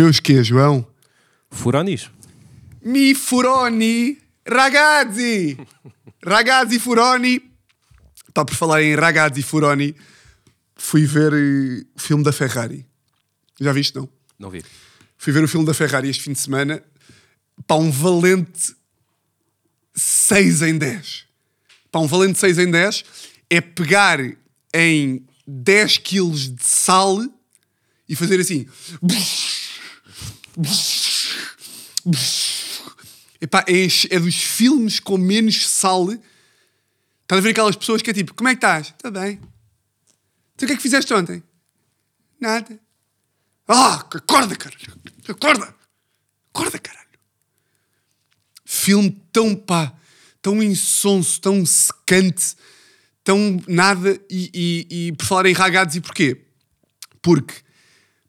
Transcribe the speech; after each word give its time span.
Meus 0.00 0.18
que, 0.18 0.42
João? 0.42 0.86
Furonis. 1.50 2.08
Mi 2.82 3.14
furoni, 3.14 4.16
ragazzi! 4.48 5.58
Ragazzi 6.24 6.78
furoni. 6.78 7.42
Está 8.26 8.42
por 8.42 8.54
falar 8.54 8.82
em 8.82 8.94
ragazzi 8.94 9.42
furoni. 9.42 9.94
Fui 10.74 11.04
ver 11.04 11.34
eh, 11.34 11.84
o 11.94 12.00
filme 12.00 12.24
da 12.24 12.32
Ferrari. 12.32 12.86
Já 13.60 13.72
viste, 13.72 13.94
não? 13.94 14.08
Não 14.38 14.48
vi. 14.48 14.64
Fui 15.18 15.34
ver 15.34 15.44
o 15.44 15.48
filme 15.48 15.66
da 15.66 15.74
Ferrari 15.74 16.08
este 16.08 16.22
fim 16.22 16.32
de 16.32 16.40
semana. 16.40 16.82
Para 17.66 17.76
um 17.76 17.90
valente 17.90 18.74
6 19.94 20.62
em 20.62 20.78
10. 20.78 21.26
Para 21.92 22.00
um 22.00 22.06
valente 22.06 22.38
6 22.38 22.58
em 22.58 22.70
10 22.70 23.04
é 23.50 23.60
pegar 23.60 24.18
em 24.72 25.26
10 25.46 25.98
quilos 25.98 26.48
de 26.48 26.64
sal 26.64 27.22
e 28.08 28.16
fazer 28.16 28.40
assim. 28.40 28.66
Epá, 33.40 33.64
é, 33.66 33.86
é 34.14 34.20
dos 34.20 34.34
filmes 34.34 35.00
com 35.00 35.16
menos 35.16 35.66
sal. 35.66 36.10
Estás 36.10 37.38
a 37.38 37.40
ver 37.40 37.50
aquelas 37.50 37.76
pessoas 37.76 38.02
que 38.02 38.10
é 38.10 38.12
tipo, 38.12 38.34
como 38.34 38.48
é 38.48 38.52
que 38.52 38.58
estás? 38.58 38.88
Está 38.88 39.10
bem. 39.10 39.40
Então 40.54 40.64
o 40.64 40.66
que 40.66 40.72
é 40.72 40.76
que 40.76 40.82
fizeste 40.82 41.12
ontem? 41.14 41.42
Nada. 42.38 42.78
Ah, 43.66 43.94
acorda, 43.94 44.56
caralho. 44.56 44.80
Acorda. 45.28 45.74
Acorda, 46.52 46.78
caralho. 46.78 47.00
Filme 48.64 49.10
tão 49.32 49.54
pá, 49.54 49.94
tão 50.42 50.62
insonso, 50.62 51.40
tão 51.40 51.64
secante, 51.64 52.56
tão 53.22 53.62
nada. 53.68 54.20
E, 54.28 54.86
e, 54.90 55.08
e 55.08 55.12
por 55.12 55.24
falar 55.24 55.46
em 55.46 55.52
ragados, 55.52 55.96
e 55.96 56.00
porquê? 56.00 56.44
Porque, 57.22 57.54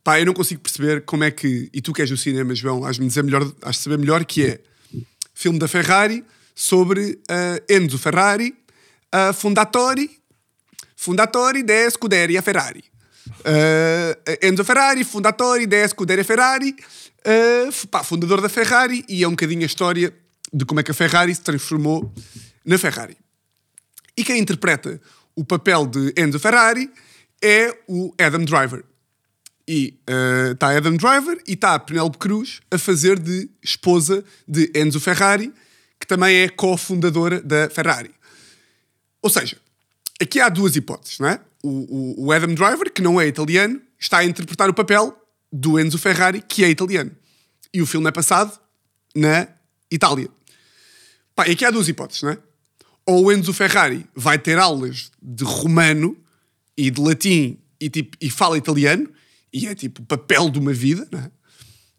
pá, 0.04 0.20
eu 0.20 0.26
não 0.26 0.34
consigo 0.34 0.62
perceber 0.62 1.02
como 1.06 1.24
é 1.24 1.32
que. 1.32 1.70
E 1.74 1.82
tu 1.82 1.94
que 1.94 2.02
és 2.02 2.10
do 2.10 2.18
cinema, 2.18 2.54
João, 2.56 2.86
has-me 2.86 3.08
dizer 3.08 3.24
melhor, 3.24 3.52
has 3.62 3.78
saber 3.78 3.98
melhor 3.98 4.26
que 4.26 4.46
é 4.46 4.60
filme 5.34 5.60
da 5.60 5.68
Ferrari 5.68 6.24
sobre 6.54 7.20
uh, 7.30 7.74
Enzo 7.74 7.98
Ferrari, 7.98 8.56
uh, 9.14 9.34
fondatori, 9.34 10.10
fondatori 10.96 11.64
de 11.64 11.90
Scuderia 11.90 12.42
Ferrari. 12.42 12.84
Uh, 13.40 14.46
Enzo 14.46 14.64
Ferrari, 14.64 15.04
fondatori 15.04 15.66
de 15.66 15.88
Scuderia 15.88 16.24
Ferrari, 16.24 16.76
uh, 17.26 17.88
pá, 17.88 18.04
fundador 18.04 18.42
da 18.42 18.50
Ferrari, 18.50 19.04
e 19.08 19.24
é 19.24 19.28
um 19.28 19.32
bocadinho 19.32 19.64
a 19.64 19.66
história 19.66 20.14
de 20.54 20.66
como 20.66 20.80
é 20.80 20.84
que 20.84 20.92
a 20.92 20.94
Ferrari 20.94 21.34
se 21.34 21.42
transformou 21.42 22.14
na 22.66 22.78
Ferrari. 22.78 23.18
E 24.18 24.24
quem 24.24 24.40
interpreta 24.40 25.02
o 25.36 25.46
papel 25.46 25.88
de 25.88 26.14
Enzo 26.18 26.40
Ferrari 26.40 26.92
é 27.42 27.76
o 27.88 28.14
Adam 28.20 28.44
Driver. 28.44 28.84
E 29.74 29.98
está 30.54 30.68
uh, 30.68 30.76
Adam 30.76 30.98
Driver 30.98 31.42
e 31.48 31.54
está 31.54 31.76
a 31.76 31.80
Penelope 31.80 32.18
Cruz 32.18 32.60
a 32.70 32.78
fazer 32.78 33.18
de 33.18 33.50
esposa 33.64 34.22
de 34.46 34.70
Enzo 34.76 35.00
Ferrari, 35.00 35.54
que 35.98 36.06
também 36.06 36.40
é 36.40 36.50
cofundadora 36.50 37.40
da 37.40 37.70
Ferrari. 37.70 38.12
Ou 39.22 39.30
seja, 39.30 39.56
aqui 40.22 40.42
há 40.42 40.50
duas 40.50 40.76
hipóteses, 40.76 41.20
não 41.20 41.30
é? 41.30 41.40
O, 41.64 41.70
o, 41.70 42.26
o, 42.26 42.32
Adam 42.34 42.54
Driver, 42.54 42.92
que 42.92 43.02
não 43.02 43.22
é 43.22 43.28
italiano, 43.28 43.82
está 43.98 44.18
a 44.18 44.26
interpretar 44.26 44.70
o 44.70 44.74
papel 44.74 45.18
do 45.50 45.80
Enzo 45.80 45.98
Ferrari, 45.98 46.42
que 46.42 46.66
é 46.66 46.70
italiano. 46.70 47.12
E 47.74 47.82
o 47.82 47.86
filme 47.86 48.10
é 48.10 48.12
passado 48.12 48.60
na 49.16 49.48
Itália. 49.90 50.28
Pá, 51.34 51.46
aqui 51.46 51.64
há 51.64 51.72
duas 51.72 51.88
hipóteses, 51.88 52.24
não 52.24 52.32
é? 52.32 52.38
Ou 53.06 53.24
o 53.24 53.32
Enzo 53.32 53.54
Ferrari 53.54 54.06
vai 54.14 54.38
ter 54.38 54.60
aulas 54.60 55.14
de 55.22 55.46
romano 55.46 56.18
e 56.76 56.92
de 56.92 57.00
latim 57.00 57.58
e, 57.80 57.90
tipo, 57.90 58.18
e 58.20 58.30
fala 58.30 58.58
italiano, 58.58 59.10
e 59.54 59.68
é 59.68 59.76
tipo 59.76 60.02
papel 60.04 60.50
de 60.50 60.60
uma 60.60 60.74
vida, 60.74 61.08
não 61.12 61.20
é? 61.20 61.32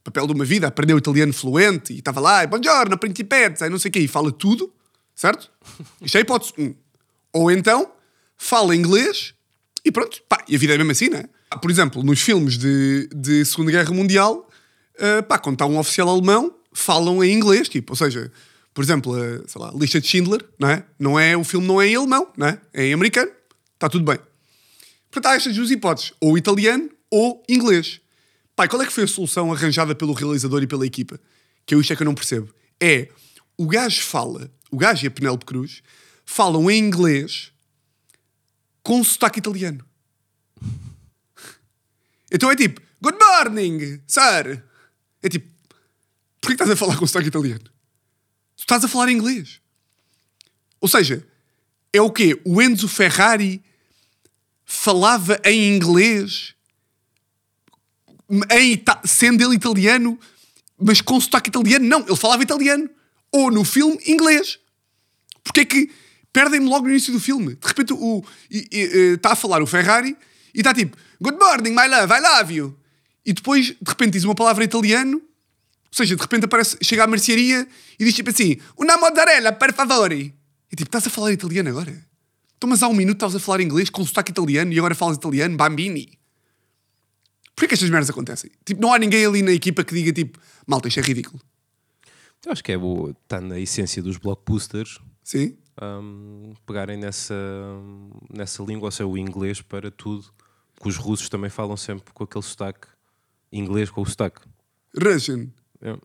Papel 0.04 0.26
de 0.26 0.32
uma 0.32 0.44
vida, 0.44 0.66
aprendeu 0.66 0.98
italiano 0.98 1.32
fluente 1.32 1.92
e 1.92 1.98
estava 1.98 2.20
lá, 2.20 2.46
buongiorno, 2.46 2.98
principezza, 2.98 3.66
e 3.66 3.70
não 3.70 3.78
sei 3.78 3.88
o 3.88 3.92
quê, 3.92 4.00
e 4.00 4.08
fala 4.08 4.32
tudo, 4.32 4.72
certo? 5.14 5.50
Isto 6.02 6.16
é 6.16 6.18
a 6.18 6.22
hipótese 6.22 6.52
1. 6.58 6.64
Um. 6.64 6.74
Ou 7.32 7.50
então 7.50 7.92
fala 8.36 8.74
inglês 8.74 9.34
e 9.84 9.90
pronto, 9.90 10.22
pá, 10.28 10.44
e 10.48 10.56
a 10.56 10.58
vida 10.58 10.74
é 10.74 10.78
mesmo 10.78 10.92
assim, 10.92 11.08
não 11.08 11.18
é? 11.18 11.28
Por 11.60 11.70
exemplo, 11.70 12.02
nos 12.02 12.20
filmes 12.20 12.56
de, 12.56 13.08
de 13.14 13.44
Segunda 13.44 13.70
Guerra 13.70 13.92
Mundial, 13.92 14.48
uh, 14.96 15.22
pá, 15.24 15.38
quando 15.38 15.54
está 15.54 15.66
um 15.66 15.78
oficial 15.78 16.08
alemão, 16.08 16.54
falam 16.72 17.22
em 17.22 17.32
inglês, 17.32 17.68
tipo, 17.68 17.92
ou 17.92 17.96
seja, 17.96 18.32
por 18.72 18.82
exemplo, 18.82 19.14
a, 19.14 19.46
sei 19.46 19.60
lá, 19.60 19.68
a 19.68 19.74
lista 19.74 20.00
de 20.00 20.06
Schindler, 20.06 20.44
não 20.58 20.68
é? 20.68 20.84
Não 20.98 21.20
é? 21.20 21.36
O 21.36 21.44
filme 21.44 21.66
não 21.66 21.80
é 21.80 21.88
em 21.88 21.96
alemão, 21.96 22.28
não 22.36 22.46
é? 22.46 22.60
É 22.72 22.86
em 22.86 22.92
americano, 22.92 23.30
está 23.74 23.88
tudo 23.88 24.04
bem. 24.04 24.18
Portanto, 25.10 25.32
há 25.32 25.36
estas 25.36 25.54
duas 25.54 25.70
hipóteses, 25.70 26.12
ou 26.20 26.38
italiano 26.38 26.88
ou 27.12 27.44
inglês. 27.46 28.00
Pai, 28.56 28.66
qual 28.66 28.80
é 28.80 28.86
que 28.86 28.92
foi 28.92 29.04
a 29.04 29.08
solução 29.08 29.52
arranjada 29.52 29.94
pelo 29.94 30.14
realizador 30.14 30.62
e 30.62 30.66
pela 30.66 30.86
equipa? 30.86 31.20
Que 31.66 31.74
eu 31.74 31.80
isto 31.80 31.92
é 31.92 31.96
que 31.96 32.02
eu 32.02 32.06
não 32.06 32.14
percebo. 32.14 32.52
É, 32.80 33.10
o 33.56 33.66
gajo 33.66 34.02
fala, 34.02 34.50
o 34.70 34.78
gajo 34.78 35.04
e 35.04 35.08
a 35.08 35.10
Penélope 35.10 35.44
Cruz, 35.44 35.82
falam 36.24 36.70
em 36.70 36.78
inglês 36.78 37.52
com 38.82 39.04
sotaque 39.04 39.38
italiano. 39.38 39.84
Então 42.34 42.50
é 42.50 42.56
tipo, 42.56 42.80
good 43.02 43.18
morning, 43.18 44.00
sir. 44.06 44.64
É 45.22 45.28
tipo, 45.28 45.46
porquê 46.40 46.54
estás 46.54 46.70
a 46.70 46.76
falar 46.76 46.96
com 46.96 47.06
sotaque 47.06 47.28
italiano? 47.28 47.64
Tu 48.56 48.60
estás 48.60 48.82
a 48.82 48.88
falar 48.88 49.10
inglês. 49.10 49.60
Ou 50.80 50.88
seja, 50.88 51.22
é 51.92 52.00
o 52.00 52.10
quê? 52.10 52.40
O 52.42 52.62
Enzo 52.62 52.88
Ferrari 52.88 53.62
falava 54.64 55.38
em 55.44 55.76
inglês 55.76 56.54
em, 58.50 58.82
sendo 59.04 59.44
ele 59.44 59.54
italiano, 59.54 60.18
mas 60.78 61.00
com 61.00 61.20
sotaque 61.20 61.50
italiano. 61.50 61.86
Não, 61.86 62.00
ele 62.00 62.16
falava 62.16 62.42
italiano. 62.42 62.88
Ou 63.30 63.50
no 63.50 63.64
filme, 63.64 63.98
inglês. 64.06 64.58
Porque 65.44 65.60
é 65.60 65.64
que 65.64 65.90
perdem-me 66.32 66.66
logo 66.66 66.84
no 66.84 66.90
início 66.90 67.12
do 67.12 67.20
filme? 67.20 67.56
De 67.56 67.66
repente 67.66 67.94
está 69.14 69.32
a 69.32 69.36
falar 69.36 69.62
o 69.62 69.66
Ferrari 69.66 70.16
e 70.54 70.58
está 70.58 70.72
tipo 70.72 70.96
Good 71.20 71.38
morning, 71.38 71.70
my 71.70 71.86
love, 71.88 72.12
I 72.12 72.20
love 72.20 72.54
you. 72.54 72.78
E 73.24 73.32
depois, 73.32 73.66
de 73.66 73.76
repente, 73.86 74.14
diz 74.14 74.24
uma 74.24 74.34
palavra 74.34 74.64
italiano. 74.64 75.18
Ou 75.18 75.96
seja, 75.96 76.16
de 76.16 76.22
repente 76.22 76.46
aparece, 76.46 76.76
chega 76.82 77.04
à 77.04 77.06
mercearia 77.06 77.68
e 77.98 78.04
diz 78.04 78.14
tipo 78.14 78.30
assim: 78.30 78.56
Una 78.78 78.96
mozzarella, 78.96 79.52
per 79.52 79.72
favore. 79.72 80.34
E 80.70 80.76
tipo, 80.76 80.88
estás 80.88 81.06
a 81.06 81.10
falar 81.10 81.32
italiano 81.32 81.68
agora? 81.68 81.94
Então, 82.56 82.68
mas 82.68 82.82
há 82.82 82.88
um 82.88 82.94
minuto 82.94 83.16
estavas 83.16 83.36
a 83.36 83.40
falar 83.40 83.60
inglês 83.60 83.90
com 83.90 84.04
sotaque 84.04 84.30
italiano 84.30 84.72
e 84.72 84.78
agora 84.78 84.94
falas 84.94 85.16
italiano, 85.16 85.56
bambini. 85.56 86.18
Porquê 87.54 87.68
que 87.68 87.74
estas 87.74 87.90
merdas 87.90 88.10
acontecem? 88.10 88.50
Tipo, 88.64 88.80
não 88.80 88.92
há 88.92 88.98
ninguém 88.98 89.24
ali 89.24 89.42
na 89.42 89.52
equipa 89.52 89.84
que 89.84 89.94
diga 89.94 90.12
tipo, 90.12 90.38
malta, 90.66 90.88
isto 90.88 91.00
é 91.00 91.02
ridículo. 91.02 91.40
Eu 92.44 92.52
acho 92.52 92.64
que 92.64 92.72
é 92.72 92.76
está 93.22 93.40
na 93.40 93.58
essência 93.58 94.02
dos 94.02 94.16
blockbusters. 94.16 94.98
Sim. 95.22 95.56
Um, 95.80 96.54
pegarem 96.66 96.96
nessa, 96.96 97.34
nessa 98.32 98.62
língua, 98.62 98.86
ou 98.86 98.90
seja, 98.90 99.06
o 99.06 99.16
inglês 99.16 99.60
para 99.60 99.90
tudo. 99.90 100.32
Que 100.80 100.88
os 100.88 100.96
russos 100.96 101.28
também 101.28 101.48
falam 101.48 101.76
sempre 101.76 102.12
com 102.12 102.24
aquele 102.24 102.42
sotaque 102.42 102.88
inglês 103.52 103.90
com 103.90 104.00
o 104.00 104.06
sotaque. 104.06 104.40
Russian. 105.00 105.48
É, 105.80 105.96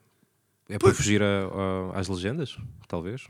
é 0.70 0.78
para 0.78 0.94
fugir 0.94 1.22
a, 1.24 1.26
a, 1.96 2.00
às 2.00 2.08
legendas, 2.08 2.58
talvez. 2.88 3.24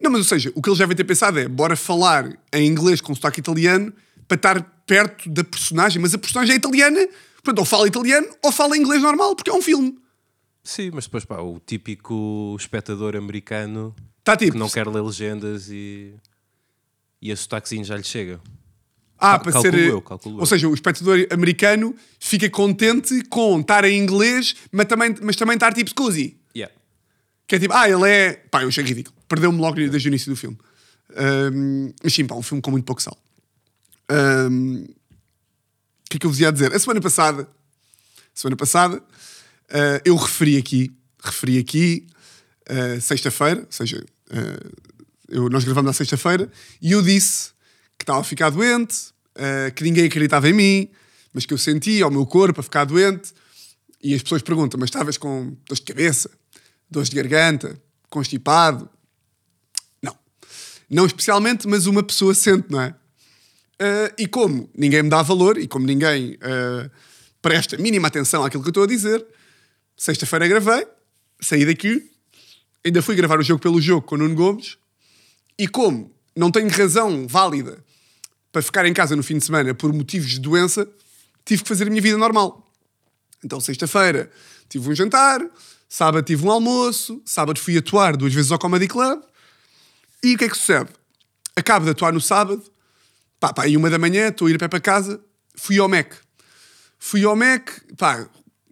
Não, 0.00 0.10
mas 0.10 0.20
ou 0.20 0.24
seja, 0.24 0.50
o 0.54 0.62
que 0.62 0.68
eles 0.68 0.78
devem 0.78 0.96
ter 0.96 1.04
pensado 1.04 1.38
é 1.38 1.46
bora 1.46 1.76
falar 1.76 2.36
em 2.52 2.66
inglês 2.66 3.00
com 3.00 3.14
sotaque 3.14 3.40
italiano 3.40 3.92
para 4.26 4.36
estar 4.36 4.62
perto 4.86 5.28
da 5.28 5.44
personagem, 5.44 6.00
mas 6.00 6.14
a 6.14 6.18
personagem 6.18 6.54
é 6.54 6.56
italiana 6.56 7.06
Portanto, 7.42 7.58
ou 7.58 7.64
fala 7.64 7.86
italiano 7.86 8.28
ou 8.42 8.52
fala 8.52 8.76
inglês 8.76 9.02
normal, 9.02 9.34
porque 9.34 9.50
é 9.50 9.54
um 9.54 9.62
filme. 9.62 9.98
Sim, 10.62 10.90
mas 10.94 11.04
depois, 11.04 11.24
pá, 11.24 11.40
o 11.40 11.58
típico 11.58 12.56
espectador 12.58 13.16
americano 13.16 13.94
tá, 14.22 14.36
tipo, 14.36 14.52
que 14.52 14.58
não 14.58 14.68
quer 14.68 14.86
ler 14.86 15.02
legendas 15.02 15.68
e, 15.68 16.14
e 17.20 17.32
a 17.32 17.36
sotaquezinho 17.36 17.84
já 17.84 17.96
lhe 17.96 18.04
chega. 18.04 18.40
Ah, 19.18 19.38
para 19.38 19.52
ser. 19.60 19.74
Eu, 19.74 20.02
ou 20.24 20.40
eu. 20.40 20.46
seja, 20.46 20.68
o 20.68 20.74
espectador 20.74 21.26
americano 21.30 21.94
fica 22.18 22.50
contente 22.50 23.22
com 23.24 23.60
estar 23.60 23.84
em 23.84 23.96
inglês, 23.96 24.56
mas 24.72 24.86
também, 24.86 25.14
mas 25.22 25.36
também 25.36 25.54
estar 25.54 25.72
tipo 25.72 25.90
scusi. 25.90 26.36
Yeah. 26.56 26.74
Que 27.46 27.56
é 27.56 27.58
tipo, 27.60 27.72
ah, 27.72 27.88
ele 27.88 28.08
é. 28.08 28.32
Pá, 28.50 28.62
eu 28.62 28.68
achei 28.68 28.82
ridículo. 28.82 29.16
Perdeu-me 29.28 29.58
logo 29.58 29.76
desde 29.76 30.08
o 30.08 30.10
início 30.10 30.28
do 30.28 30.36
filme. 30.36 30.58
Um, 31.10 31.92
mas 32.02 32.12
sim, 32.12 32.26
pá, 32.26 32.34
um 32.34 32.42
filme 32.42 32.60
com 32.60 32.72
muito 32.72 32.84
pouco 32.84 33.00
sal. 33.00 33.16
Um, 34.10 34.86
que 36.12 36.16
é 36.16 36.20
que 36.20 36.26
eu 36.26 36.30
vos 36.30 36.40
ia 36.40 36.52
dizer? 36.52 36.74
A 36.74 36.78
semana 36.78 37.00
passada, 37.00 37.48
semana 38.34 38.56
passada, 38.56 38.98
uh, 38.98 40.00
eu 40.04 40.14
referi 40.14 40.58
aqui, 40.58 40.92
referi 41.22 41.58
aqui, 41.58 42.06
uh, 42.68 43.00
sexta-feira, 43.00 43.60
ou 43.60 43.72
seja, 43.72 44.04
uh, 44.30 44.72
eu, 45.28 45.48
nós 45.48 45.64
gravamos 45.64 45.86
na 45.86 45.92
sexta-feira, 45.94 46.50
e 46.82 46.92
eu 46.92 47.02
disse 47.02 47.52
que 47.98 48.02
estava 48.02 48.20
a 48.20 48.24
ficar 48.24 48.50
doente, 48.50 49.12
que 49.74 49.82
ninguém 49.84 50.04
acreditava 50.04 50.46
em 50.50 50.52
mim, 50.52 50.90
mas 51.32 51.46
que 51.46 51.54
eu 51.54 51.58
sentia 51.58 52.04
ao 52.04 52.10
meu 52.10 52.26
corpo 52.26 52.60
a 52.60 52.62
ficar 52.62 52.84
doente, 52.84 53.32
e 54.02 54.14
as 54.14 54.22
pessoas 54.22 54.42
perguntam, 54.42 54.78
mas 54.78 54.88
estavas 54.88 55.16
com 55.16 55.56
dores 55.66 55.80
de 55.80 55.86
cabeça, 55.86 56.30
dores 56.90 57.08
de 57.08 57.16
garganta, 57.16 57.80
constipado? 58.10 58.90
Não. 60.02 60.14
Não 60.90 61.06
especialmente, 61.06 61.66
mas 61.66 61.86
uma 61.86 62.02
pessoa 62.02 62.34
sente, 62.34 62.66
não 62.68 62.80
é? 62.82 62.94
Uh, 63.82 64.14
e 64.16 64.28
como 64.28 64.70
ninguém 64.78 65.02
me 65.02 65.08
dá 65.08 65.22
valor 65.22 65.58
e 65.58 65.66
como 65.66 65.84
ninguém 65.84 66.34
uh, 66.34 66.88
presta 67.40 67.76
mínima 67.76 68.06
atenção 68.06 68.44
àquilo 68.44 68.62
que 68.62 68.68
eu 68.68 68.70
estou 68.70 68.84
a 68.84 68.86
dizer, 68.86 69.26
sexta-feira 69.96 70.46
gravei, 70.46 70.86
saí 71.40 71.66
daqui, 71.66 72.08
ainda 72.84 73.02
fui 73.02 73.16
gravar 73.16 73.40
o 73.40 73.42
jogo 73.42 73.60
pelo 73.60 73.80
jogo 73.80 74.06
com 74.06 74.14
o 74.14 74.18
Nuno 74.18 74.36
Gomes 74.36 74.78
e 75.58 75.66
como 75.66 76.14
não 76.36 76.48
tenho 76.52 76.68
razão 76.68 77.26
válida 77.26 77.84
para 78.52 78.62
ficar 78.62 78.86
em 78.86 78.94
casa 78.94 79.16
no 79.16 79.22
fim 79.24 79.38
de 79.38 79.44
semana 79.44 79.74
por 79.74 79.92
motivos 79.92 80.30
de 80.30 80.38
doença, 80.38 80.88
tive 81.44 81.64
que 81.64 81.68
fazer 81.68 81.88
a 81.88 81.90
minha 81.90 82.00
vida 82.00 82.16
normal. 82.16 82.64
Então, 83.44 83.58
sexta-feira 83.58 84.30
tive 84.68 84.88
um 84.88 84.94
jantar, 84.94 85.44
sábado 85.88 86.24
tive 86.24 86.46
um 86.46 86.52
almoço, 86.52 87.20
sábado 87.24 87.58
fui 87.58 87.76
atuar 87.76 88.16
duas 88.16 88.32
vezes 88.32 88.52
ao 88.52 88.60
Comedy 88.60 88.86
Club. 88.86 89.20
E 90.22 90.36
o 90.36 90.38
que 90.38 90.44
é 90.44 90.48
que 90.48 90.56
sucede? 90.56 90.90
Acabo 91.56 91.84
de 91.84 91.90
atuar 91.90 92.12
no 92.12 92.20
sábado, 92.20 92.62
pá, 93.42 93.52
pá, 93.52 93.64
aí 93.64 93.76
uma 93.76 93.90
da 93.90 93.98
manhã, 93.98 94.28
estou 94.28 94.46
a 94.46 94.50
ir 94.50 94.54
a 94.54 94.58
pé 94.60 94.68
para 94.68 94.78
casa, 94.78 95.20
fui 95.56 95.76
ao 95.76 95.88
Mac. 95.88 96.12
Fui 96.96 97.24
ao 97.24 97.34
Mac, 97.34 97.70
pá, 97.98 98.28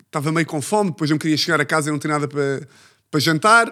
estava 0.06 0.30
meio 0.30 0.46
com 0.46 0.62
fome, 0.62 0.92
depois 0.92 1.10
não 1.10 1.18
queria 1.18 1.36
chegar 1.36 1.60
a 1.60 1.64
casa 1.64 1.88
e 1.88 1.92
não 1.92 1.98
ter 1.98 2.06
nada 2.06 2.28
para, 2.28 2.68
para 3.10 3.18
jantar. 3.18 3.68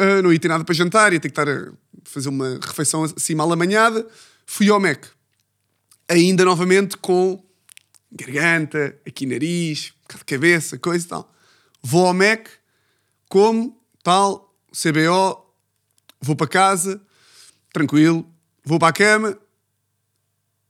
Uh, 0.00 0.22
não 0.22 0.32
ia 0.32 0.38
ter 0.38 0.48
nada 0.48 0.64
para 0.64 0.74
jantar, 0.74 1.12
ia 1.12 1.20
ter 1.20 1.28
que 1.28 1.38
estar 1.38 1.46
a 1.46 1.70
fazer 2.04 2.30
uma 2.30 2.58
refeição 2.62 3.04
assim 3.04 3.34
mal 3.34 3.52
amanhada. 3.52 4.06
Fui 4.46 4.70
ao 4.70 4.80
Mac. 4.80 5.04
Ainda 6.08 6.42
novamente 6.42 6.96
com 6.96 7.44
garganta, 8.10 8.98
aqui 9.06 9.26
nariz, 9.26 9.92
um 9.98 10.02
bocado 10.04 10.18
de 10.20 10.24
cabeça, 10.24 10.78
coisa 10.78 11.04
e 11.04 11.08
tal. 11.08 11.34
Vou 11.82 12.06
ao 12.06 12.14
Mac, 12.14 12.48
como, 13.28 13.78
tal, 14.02 14.56
CBO, 14.72 15.54
vou 16.18 16.34
para 16.34 16.48
casa, 16.48 16.98
tranquilo, 17.74 18.26
vou 18.64 18.78
para 18.78 18.88
a 18.88 18.92
cama, 18.92 19.38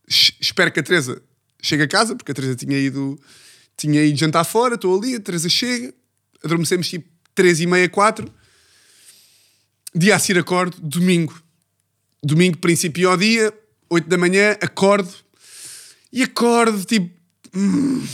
espero 0.09 0.71
que 0.73 0.81
a 0.81 0.83
Teresa 0.83 1.23
chegue 1.63 1.83
a 1.83 1.89
casa, 1.89 2.15
porque 2.15 2.33
a 2.33 2.35
Teresa 2.35 2.55
tinha 2.55 2.79
ido, 2.79 3.19
tinha 3.77 4.03
ido 4.05 4.19
jantar 4.19 4.45
fora, 4.45 4.75
estou 4.75 4.99
ali, 4.99 5.17
a 5.17 5.21
Teresa 5.21 5.49
chega, 5.49 5.95
adormecemos 6.43 6.89
tipo 6.89 7.09
3 7.35 7.61
e 7.61 7.67
meia, 7.67 7.89
4. 7.89 8.33
Dia 9.95 10.17
a 10.17 10.19
seguir 10.19 10.41
acordo, 10.41 10.77
domingo. 10.81 11.41
Domingo, 12.23 12.59
princípio 12.59 13.11
ao 13.11 13.17
dia, 13.17 13.53
8 13.89 14.09
da 14.09 14.19
manhã, 14.19 14.57
acordo. 14.61 15.13
E 16.13 16.23
acordo, 16.23 16.85
tipo... 16.85 17.15
Hum, 17.57 18.05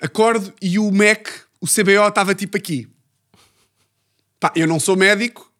acordo 0.00 0.52
e 0.60 0.78
o 0.78 0.90
Mac, 0.90 1.28
o 1.60 1.66
CBO, 1.66 2.08
estava 2.08 2.34
tipo 2.34 2.56
aqui. 2.56 2.88
Pá, 4.40 4.52
eu 4.56 4.66
não 4.66 4.78
sou 4.78 4.96
médico, 4.96 5.50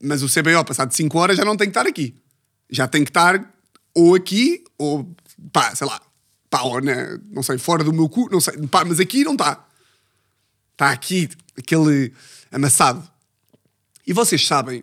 mas 0.00 0.22
o 0.22 0.28
CBO, 0.28 0.64
passado 0.64 0.92
5 0.92 1.18
horas, 1.18 1.36
já 1.36 1.44
não 1.44 1.56
tem 1.56 1.68
que 1.68 1.70
estar 1.70 1.86
aqui. 1.86 2.14
Já 2.70 2.88
tem 2.88 3.04
que 3.04 3.10
estar 3.10 3.53
ou 3.94 4.14
aqui, 4.14 4.64
ou 4.76 5.14
pá, 5.52 5.74
sei 5.74 5.86
lá, 5.86 6.00
pá, 6.50 6.62
ou 6.62 6.80
na, 6.80 7.18
não 7.30 7.42
sei, 7.42 7.58
fora 7.58 7.84
do 7.84 7.92
meu 7.92 8.08
cu, 8.08 8.28
não 8.30 8.40
sei, 8.40 8.54
pá, 8.68 8.84
mas 8.84 9.00
aqui 9.00 9.24
não 9.24 9.32
está. 9.32 9.66
Está 10.72 10.90
aqui, 10.90 11.28
aquele 11.56 12.12
amassado. 12.50 13.08
E 14.06 14.12
vocês 14.12 14.44
sabem, 14.46 14.82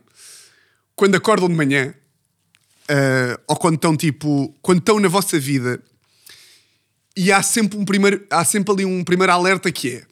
quando 0.96 1.16
acordam 1.16 1.50
de 1.50 1.56
manhã, 1.56 1.94
uh, 2.90 3.42
ou 3.48 3.56
quando 3.56 3.76
estão 3.76 3.96
tipo, 3.96 4.56
quando 4.62 4.80
estão 4.80 5.00
na 5.00 5.08
vossa 5.08 5.40
vida, 5.40 5.82
e 7.16 7.32
há 7.32 7.44
sempre 7.44 7.78
um 7.78 7.86
primeiro, 7.86 8.26
há 8.30 8.46
sempre 8.46 8.74
ali 8.74 8.86
um 8.86 9.04
primeiro 9.04 9.34
alerta 9.34 9.72
que 9.72 9.96
é: 9.96 10.06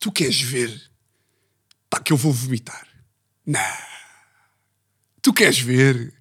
tu 0.00 0.10
queres 0.10 0.40
ver? 0.40 0.90
Pá, 1.90 2.00
que 2.00 2.12
eu 2.12 2.16
vou 2.16 2.32
vomitar. 2.32 2.86
Não. 3.44 3.60
Tu 5.22 5.32
queres 5.32 5.58
ver? 5.58 6.14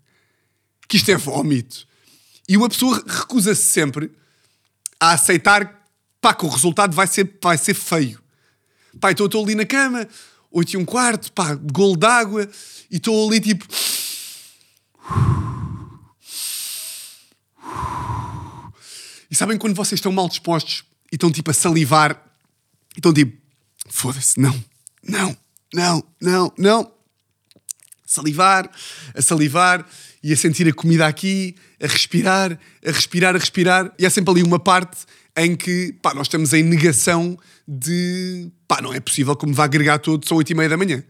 Que 0.88 0.98
isto 0.98 1.10
é 1.10 1.16
vómito. 1.16 1.88
E 2.48 2.56
uma 2.58 2.70
pessoa 2.70 3.04
recusa-se 3.06 3.64
sempre 3.64 4.12
a 5.00 5.12
aceitar 5.12 5.86
pá, 6.22 6.34
que 6.34 6.46
o 6.46 6.50
resultado 6.50 6.96
vai 6.96 7.08
ser, 7.08 7.38
vai 7.42 7.58
ser 7.58 7.74
feio. 7.74 8.20
Pá, 9.00 9.12
então 9.12 9.26
estou 9.26 9.44
ali 9.44 9.56
na 9.56 9.66
cama, 9.66 10.08
8 10.52 10.74
e 10.74 10.78
um 10.78 10.86
quarto, 10.86 11.32
pá, 11.32 11.54
golo 11.56 11.98
d'água, 11.98 12.50
e 12.90 12.98
estou 12.98 13.28
ali 13.28 13.40
tipo. 13.40 13.68
E 19.30 19.36
sabem 19.36 19.58
quando 19.58 19.76
vocês 19.76 20.00
estão 20.00 20.12
mal 20.12 20.30
dispostos 20.30 20.84
e 21.12 21.16
estão 21.16 21.32
tipo 21.32 21.52
a 21.52 21.54
salivar 21.54 22.24
e 22.96 23.00
estão 23.00 23.14
tipo, 23.14 23.38
foda-se, 23.90 24.40
não, 24.40 24.64
não, 25.04 25.38
não, 25.74 26.04
não, 26.22 26.54
não. 26.58 26.95
Salivar, 28.06 28.70
a 29.16 29.22
salivar 29.22 29.86
e 30.24 30.32
a 30.32 30.38
sentir 30.38 30.68
a 30.68 30.74
comida 30.74 31.08
aqui, 31.08 31.56
a 31.82 31.88
respirar, 31.88 32.58
a 32.86 32.92
respirar, 32.92 33.36
a 33.36 33.40
respirar. 33.40 33.92
E 33.98 34.06
há 34.06 34.10
sempre 34.10 34.32
ali 34.32 34.44
uma 34.44 34.60
parte 34.60 35.06
em 35.36 35.56
que 35.56 35.94
pá, 36.02 36.14
nós 36.14 36.28
estamos 36.28 36.54
em 36.54 36.64
negação 36.64 37.38
de 37.68 38.50
pá, 38.68 38.82
não 38.82 38.94
é 38.94 39.00
possível 39.00 39.36
como 39.36 39.54
vai 39.54 39.66
agregar 39.66 40.00
tudo, 40.00 40.28
são 40.28 40.38
8 40.38 40.52
e 40.52 40.56
meia 40.56 40.70
da 40.70 40.78
manhã. 40.78 41.04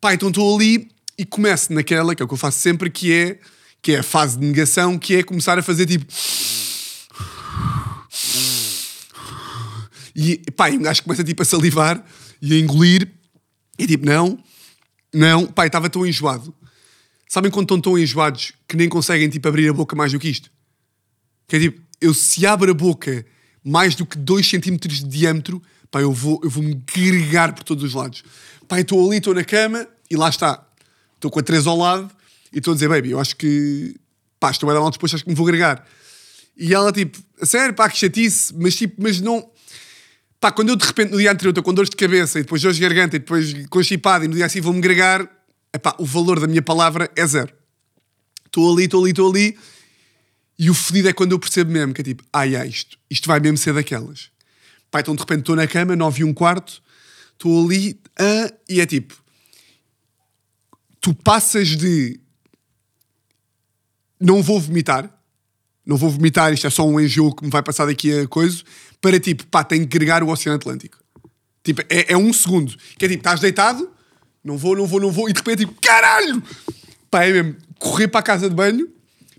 Pá, 0.00 0.14
então 0.14 0.28
estou 0.28 0.54
ali 0.54 0.88
e 1.18 1.24
começo 1.24 1.72
naquela, 1.72 2.14
que 2.14 2.22
é 2.22 2.24
o 2.24 2.28
que 2.28 2.34
eu 2.34 2.38
faço 2.38 2.58
sempre, 2.58 2.90
que 2.90 3.12
é, 3.12 3.38
que 3.80 3.92
é 3.92 3.98
a 3.98 4.02
fase 4.02 4.38
de 4.38 4.44
negação, 4.44 4.98
que 4.98 5.16
é 5.16 5.22
começar 5.22 5.58
a 5.58 5.62
fazer 5.62 5.86
tipo. 5.86 6.06
E 10.14 10.38
pá, 10.56 10.70
e 10.70 10.78
um 10.78 10.82
gajo 10.82 11.02
começa 11.02 11.22
tipo 11.22 11.42
a 11.42 11.44
salivar 11.44 12.04
e 12.40 12.54
a 12.54 12.58
engolir, 12.58 13.08
e 13.78 13.86
tipo, 13.86 14.06
não, 14.06 14.38
não, 15.16 15.46
pá, 15.46 15.66
estava 15.66 15.88
tão 15.88 16.06
enjoado. 16.06 16.54
Sabem 17.26 17.50
quando 17.50 17.64
estão 17.64 17.80
tão 17.80 17.98
enjoados 17.98 18.52
que 18.68 18.76
nem 18.76 18.86
conseguem 18.86 19.28
tipo 19.30 19.48
abrir 19.48 19.68
a 19.68 19.72
boca 19.72 19.96
mais 19.96 20.12
do 20.12 20.18
que 20.18 20.28
isto? 20.28 20.50
Que 21.48 21.56
é 21.56 21.60
tipo, 21.60 21.80
eu 22.00 22.12
se 22.12 22.44
abro 22.46 22.70
a 22.70 22.74
boca 22.74 23.24
mais 23.64 23.94
do 23.94 24.04
que 24.04 24.18
2 24.18 24.46
centímetros 24.46 24.98
de 24.98 25.08
diâmetro, 25.08 25.62
pá, 25.90 26.02
eu 26.02 26.12
vou, 26.12 26.38
eu 26.44 26.50
vou 26.50 26.62
me 26.62 26.74
gregar 26.74 27.54
por 27.54 27.64
todos 27.64 27.82
os 27.82 27.94
lados. 27.94 28.22
Pá, 28.68 28.78
estou 28.78 29.06
ali, 29.06 29.16
estou 29.16 29.32
na 29.32 29.42
cama 29.42 29.88
e 30.10 30.16
lá 30.16 30.28
está. 30.28 30.62
Estou 31.14 31.30
com 31.30 31.40
a 31.40 31.42
Teresa 31.42 31.70
ao 31.70 31.78
lado 31.78 32.10
e 32.52 32.58
estou 32.58 32.72
a 32.72 32.74
dizer, 32.74 32.88
baby, 32.88 33.12
eu 33.12 33.18
acho 33.18 33.36
que, 33.36 33.96
pá, 34.38 34.50
estou 34.50 34.68
a 34.68 34.74
dar 34.74 34.80
mal 34.80 34.90
depois, 34.90 35.14
acho 35.14 35.24
que 35.24 35.30
me 35.30 35.34
vou 35.34 35.46
gregar. 35.46 35.82
E 36.56 36.74
ela 36.74 36.92
tipo, 36.92 37.18
sério, 37.42 37.74
pá, 37.74 37.88
que 37.88 37.96
chatice, 37.96 38.54
mas 38.54 38.76
tipo, 38.76 39.02
mas 39.02 39.18
não 39.20 39.50
Pá, 40.40 40.52
quando 40.52 40.68
eu 40.68 40.76
de 40.76 40.84
repente 40.84 41.10
no 41.12 41.18
dia 41.18 41.32
anterior 41.32 41.50
estou 41.50 41.64
com 41.64 41.72
dores 41.72 41.90
de 41.90 41.96
cabeça 41.96 42.38
e 42.38 42.42
depois 42.42 42.60
dores 42.60 42.76
de 42.76 42.82
garganta 42.82 43.16
e 43.16 43.18
depois 43.18 43.66
constipado 43.68 44.24
e 44.24 44.28
no 44.28 44.34
dia 44.34 44.46
assim 44.46 44.60
vou-me 44.60 44.80
gregar, 44.80 45.28
epá, 45.72 45.94
o 45.98 46.04
valor 46.04 46.38
da 46.40 46.46
minha 46.46 46.62
palavra 46.62 47.10
é 47.16 47.26
zero. 47.26 47.52
Estou 48.44 48.72
ali, 48.72 48.84
estou 48.84 49.02
ali, 49.02 49.10
estou 49.10 49.30
ali 49.30 49.58
e 50.58 50.70
o 50.70 50.74
fedido 50.74 51.08
é 51.08 51.12
quando 51.12 51.32
eu 51.32 51.38
percebo 51.38 51.70
mesmo 51.70 51.92
que 51.92 52.00
é 52.00 52.04
tipo, 52.04 52.24
ai, 52.32 52.56
ai, 52.56 52.68
isto, 52.68 52.98
isto 53.10 53.26
vai 53.26 53.40
mesmo 53.40 53.58
ser 53.58 53.74
daquelas. 53.74 54.30
Pá, 54.90 55.00
então 55.00 55.14
de 55.14 55.20
repente 55.20 55.40
estou 55.40 55.56
na 55.56 55.66
cama, 55.66 55.96
nove 55.96 56.20
e 56.20 56.24
um 56.24 56.32
quarto, 56.32 56.82
estou 57.32 57.64
ali 57.64 58.00
ah, 58.18 58.52
e 58.68 58.80
é 58.80 58.86
tipo, 58.86 59.14
tu 61.00 61.14
passas 61.14 61.68
de 61.68 62.20
não 64.18 64.42
vou 64.42 64.60
vomitar, 64.60 65.15
não 65.86 65.96
vou 65.96 66.10
vomitar, 66.10 66.52
isto 66.52 66.66
é 66.66 66.70
só 66.70 66.84
um 66.84 66.98
enjoo 66.98 67.32
que 67.32 67.44
me 67.44 67.50
vai 67.50 67.62
passar 67.62 67.86
daqui 67.86 68.12
a 68.12 68.26
coisa, 68.26 68.62
para 69.00 69.20
tipo, 69.20 69.46
pá, 69.46 69.62
tenho 69.62 69.86
que 69.86 69.98
gregar 69.98 70.22
o 70.22 70.28
Oceano 70.28 70.56
Atlântico. 70.56 70.98
Tipo, 71.62 71.82
é, 71.82 72.12
é, 72.12 72.16
um 72.16 72.32
segundo. 72.32 72.76
Que 72.98 73.04
é 73.04 73.08
tipo, 73.08 73.20
estás 73.20 73.38
deitado, 73.38 73.88
não 74.42 74.58
vou, 74.58 74.76
não 74.76 74.84
vou, 74.84 75.00
não 75.00 75.12
vou, 75.12 75.28
e 75.28 75.32
de 75.32 75.38
repente 75.38 75.60
tipo, 75.60 75.80
caralho! 75.80 76.42
Pá, 77.08 77.24
é 77.24 77.32
mesmo, 77.32 77.56
correr 77.78 78.08
para 78.08 78.20
a 78.20 78.22
casa 78.22 78.48
de 78.48 78.54
banho, 78.54 78.88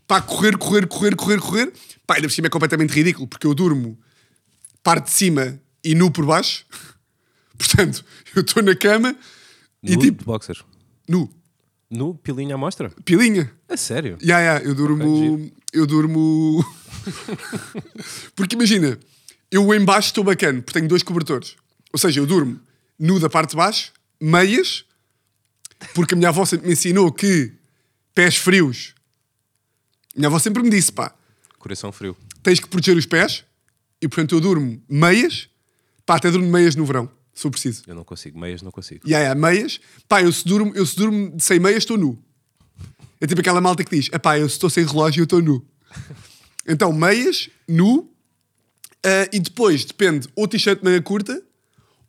pá, 0.07 0.21
correr, 0.21 0.57
correr, 0.57 0.87
correr, 0.87 1.15
correr, 1.15 1.39
correr. 1.39 1.73
Pá, 2.05 2.15
ainda 2.15 2.27
por 2.29 2.33
cima 2.33 2.47
é 2.47 2.49
completamente 2.49 2.91
ridículo, 2.91 3.27
porque 3.27 3.45
eu 3.45 3.53
durmo 3.53 3.99
parte 4.81 5.05
de 5.05 5.11
cima 5.11 5.59
e 5.83 5.93
nu 5.93 6.09
por 6.09 6.25
baixo. 6.25 6.65
Portanto, 7.57 8.05
eu 8.33 8.41
estou 8.41 8.63
na 8.63 8.75
cama 8.75 9.15
nu 9.83 9.91
e 9.91 9.97
tipo. 9.97 10.23
boxer. 10.23 10.63
Nu. 11.07 11.29
Nu, 11.89 12.15
pilinha 12.15 12.55
à 12.55 12.57
mostra? 12.57 12.91
Pilinha. 13.03 13.51
É 13.67 13.77
sério? 13.77 14.17
Ya, 14.21 14.39
yeah, 14.39 14.59
yeah, 14.59 14.65
eu 14.65 14.75
durmo. 14.75 15.51
Eu 15.73 15.85
durmo. 15.85 16.65
porque 18.35 18.55
imagina, 18.55 18.99
eu 19.51 19.73
em 19.73 19.83
baixo 19.83 20.07
estou 20.07 20.23
bacana, 20.23 20.61
porque 20.61 20.79
tenho 20.79 20.87
dois 20.87 21.03
cobertores. 21.03 21.55
Ou 21.91 21.99
seja, 21.99 22.19
eu 22.19 22.25
durmo 22.25 22.59
nu 22.99 23.19
da 23.19 23.29
parte 23.29 23.51
de 23.51 23.57
baixo, 23.57 23.91
meias, 24.19 24.85
porque 25.93 26.13
a 26.13 26.17
minha 26.17 26.29
avó 26.29 26.45
sempre 26.45 26.67
me 26.67 26.73
ensinou 26.73 27.11
que 27.11 27.53
pés 28.13 28.35
frios. 28.35 28.93
Minha 30.15 30.27
avó 30.27 30.39
sempre 30.39 30.63
me 30.63 30.69
disse, 30.69 30.91
pá. 30.91 31.13
Coração 31.59 31.91
frio. 31.91 32.17
Tens 32.41 32.59
que 32.59 32.67
proteger 32.67 32.97
os 32.97 33.05
pés, 33.05 33.43
e 34.01 34.07
portanto 34.07 34.35
eu 34.35 34.41
durmo 34.41 34.81
meias, 34.89 35.49
pá, 36.05 36.15
até 36.15 36.31
durmo 36.31 36.49
meias 36.49 36.75
no 36.75 36.85
verão, 36.85 37.09
se 37.33 37.43
for 37.43 37.51
preciso. 37.51 37.83
Eu 37.87 37.95
não 37.95 38.03
consigo, 38.03 38.39
meias 38.39 38.61
não 38.61 38.71
consigo. 38.71 39.01
E 39.05 39.11
yeah, 39.11 39.29
yeah, 39.29 39.39
meias, 39.39 39.79
pá, 40.07 40.21
eu 40.23 40.31
se 40.31 40.45
durmo, 40.45 40.71
eu 40.75 40.85
se 40.85 40.95
durmo 40.95 41.35
sem 41.39 41.59
meias 41.59 41.79
estou 41.79 41.97
nu. 41.97 42.17
É 43.19 43.27
tipo 43.27 43.41
aquela 43.41 43.61
malta 43.61 43.83
que 43.83 43.95
diz, 43.95 44.09
pá, 44.09 44.37
eu 44.37 44.45
estou 44.45 44.69
sem 44.69 44.85
relógio 44.85 45.21
eu 45.21 45.25
estou 45.25 45.41
nu. 45.41 45.65
Então, 46.69 46.91
meias, 46.91 47.49
nu, 47.65 48.11
Uh, 48.97 49.29
e 49.31 49.39
depois 49.39 49.85
depende, 49.85 50.27
ou 50.35 50.47
t-shirt 50.47 50.83
manga 50.83 51.01
curta, 51.01 51.41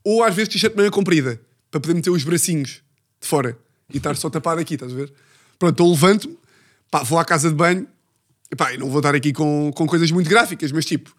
ou 0.02 0.24
às 0.24 0.34
vezes 0.34 0.54
t-shirt 0.54 0.74
manga 0.74 0.90
comprida, 0.90 1.40
para 1.70 1.80
poder 1.80 1.94
meter 1.94 2.10
os 2.10 2.24
bracinhos 2.24 2.82
de 3.20 3.28
fora 3.28 3.56
e 3.92 3.98
estar 3.98 4.16
só 4.16 4.28
tapado 4.28 4.60
aqui, 4.60 4.74
estás 4.74 4.90
a 4.92 4.96
ver? 4.96 5.12
Pronto, 5.58 5.80
eu 5.80 5.88
levanto-me, 5.88 6.36
vou 7.04 7.18
à 7.18 7.24
casa 7.24 7.50
de 7.50 7.54
banho 7.54 7.86
Epá, 8.50 8.72
eu 8.72 8.80
não 8.80 8.88
vou 8.88 9.00
estar 9.00 9.14
aqui 9.14 9.32
com, 9.32 9.70
com 9.74 9.86
coisas 9.86 10.10
muito 10.10 10.28
gráficas, 10.28 10.72
mas 10.72 10.86
tipo. 10.86 11.14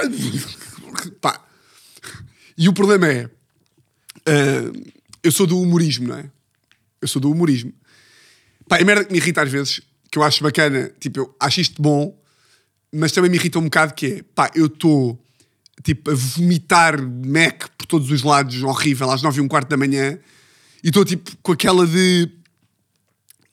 Pá. 1.20 1.44
E 2.56 2.66
o 2.68 2.72
problema 2.72 3.06
é. 3.06 3.28
ah, 4.26 4.72
eu 5.22 5.30
sou 5.30 5.46
do 5.46 5.60
humorismo, 5.60 6.08
não 6.08 6.16
é? 6.16 6.30
Eu 7.04 7.08
sou 7.08 7.20
do 7.20 7.30
humorismo. 7.30 7.72
Pá, 8.66 8.78
a 8.80 8.84
merda 8.84 9.04
que 9.04 9.12
me 9.12 9.18
irrita 9.18 9.42
às 9.42 9.50
vezes, 9.50 9.82
que 10.10 10.18
eu 10.18 10.22
acho 10.22 10.42
bacana, 10.42 10.90
tipo, 10.98 11.20
eu 11.20 11.36
acho 11.38 11.60
isto 11.60 11.82
bom, 11.82 12.18
mas 12.90 13.12
também 13.12 13.30
me 13.30 13.36
irrita 13.36 13.58
um 13.58 13.64
bocado 13.64 13.92
que 13.92 14.06
é, 14.06 14.22
pá, 14.34 14.50
eu 14.54 14.66
estou 14.66 15.22
tipo 15.82 16.10
a 16.10 16.14
vomitar 16.14 16.98
Mac 17.02 17.68
por 17.76 17.86
todos 17.86 18.10
os 18.10 18.22
lados, 18.22 18.62
horrível, 18.62 19.10
às 19.10 19.20
nove 19.20 19.38
e 19.38 19.42
um 19.42 19.48
quarto 19.48 19.68
da 19.68 19.76
manhã, 19.76 20.18
e 20.82 20.88
estou 20.88 21.04
tipo 21.04 21.30
com 21.42 21.52
aquela 21.52 21.86
de. 21.86 22.30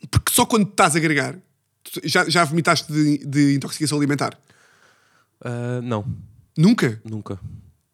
Porque 0.09 0.31
só 0.31 0.45
quando 0.45 0.69
estás 0.69 0.95
a 0.95 0.97
agregar, 0.97 1.37
já, 2.03 2.29
já 2.29 2.45
vomitaste 2.45 2.91
de, 2.91 3.17
de 3.25 3.55
intoxicação 3.55 3.97
alimentar? 3.97 4.39
Ah, 5.43 5.81
não, 5.83 6.05
Nunca? 6.57 7.01
nunca. 7.03 7.39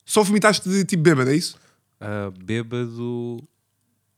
Só 0.05 0.23
vomitaste 0.23 0.69
de 0.69 0.85
tipo 0.85 1.03
bêbado, 1.03 1.29
é 1.31 1.35
isso? 1.35 1.57
Ah, 1.99 2.31
bêbado. 2.43 3.43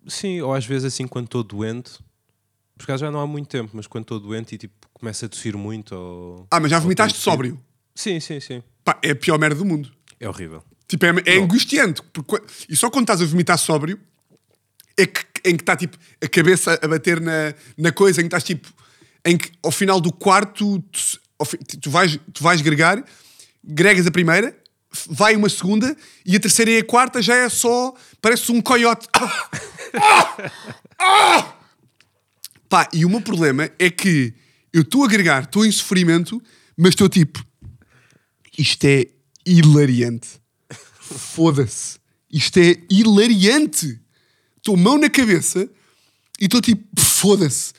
Sim, 0.08 0.42
ou 0.42 0.54
às 0.54 0.66
vezes 0.66 0.86
assim 0.86 1.08
quando 1.08 1.26
estou 1.26 1.44
doente. 1.44 2.00
Por 2.78 2.84
acaso 2.84 3.02
já 3.02 3.12
não 3.12 3.20
há 3.20 3.28
muito 3.28 3.48
tempo, 3.48 3.72
mas 3.74 3.88
quando 3.88 4.04
estou 4.04 4.20
doente 4.20 4.56
e 4.56 4.58
tipo 4.58 4.88
começo 4.94 5.26
a 5.26 5.30
tossir 5.30 5.58
muito. 5.58 5.94
Ou... 5.94 6.48
Ah, 6.50 6.60
mas 6.60 6.72
já 6.72 6.80
vomitaste 6.80 7.18
sóbrio. 7.18 7.60
Sim, 7.94 8.20
sim, 8.20 8.40
sim. 8.40 8.64
Pá, 8.84 8.98
é 9.04 9.12
a 9.12 9.16
pior 9.16 9.38
merda 9.38 9.56
do 9.56 9.66
mundo. 9.66 9.92
É 10.20 10.28
horrível. 10.28 10.64
Tipo, 10.88 11.06
é, 11.06 11.10
é 11.26 11.38
angustiante. 11.38 12.02
Porque, 12.14 12.42
e 12.70 12.76
só 12.76 12.90
quando 12.90 13.04
estás 13.04 13.22
a 13.22 13.26
vomitar 13.26 13.58
sóbrio 13.58 14.00
é 14.98 15.06
que, 15.06 15.22
em 15.46 15.56
que 15.56 15.62
está 15.62 15.76
tipo 15.76 15.98
a 16.24 16.28
cabeça 16.28 16.80
a 16.82 16.88
bater 16.88 17.22
na, 17.22 17.54
na 17.78 17.92
coisa, 17.92 18.22
em 18.22 18.24
que 18.24 18.28
estás 18.28 18.44
tipo. 18.44 18.68
Em 19.26 19.38
que 19.38 19.52
ao 19.62 19.72
final 19.72 20.00
do 20.00 20.14
quarto 20.14 20.80
tu, 20.80 21.08
tu 21.82 21.92
vais, 21.92 22.18
tu 22.34 22.42
vais 22.42 22.62
gregar, 22.62 23.04
gregas 23.62 24.08
a 24.08 24.12
primeira, 24.12 24.58
vai 25.10 25.36
uma 25.36 25.50
segunda 25.50 25.96
e 26.26 26.36
a 26.36 26.40
terceira 26.40 26.72
e 26.72 26.78
a 26.78 26.84
quarta 26.84 27.22
já 27.22 27.36
é 27.36 27.50
só. 27.50 27.94
Parece 28.22 28.52
um 28.52 28.62
coiote. 28.62 29.08
Ah! 29.94 30.52
Ah! 31.00 31.56
Pá, 32.68 32.88
e 32.94 33.04
o 33.04 33.10
meu 33.10 33.22
problema 33.22 33.70
é 33.80 33.90
que 33.90 34.34
eu 34.72 34.82
estou 34.82 35.04
a 35.04 35.08
agregar, 35.08 35.44
estou 35.44 35.66
em 35.66 35.72
sofrimento, 35.72 36.42
mas 36.78 36.90
estou 36.90 37.10
tipo. 37.10 37.44
Isto 38.58 38.86
é 38.86 39.08
hilariante. 39.46 40.30
Foda-se. 41.02 41.98
Isto 42.32 42.60
é 42.60 42.76
hilariante. 42.90 44.00
Estou 44.58 44.78
mão 44.78 44.98
na 44.98 45.10
cabeça 45.10 45.68
e 46.40 46.46
estou 46.46 46.62
tipo, 46.62 46.84
foda-se. 47.00 47.74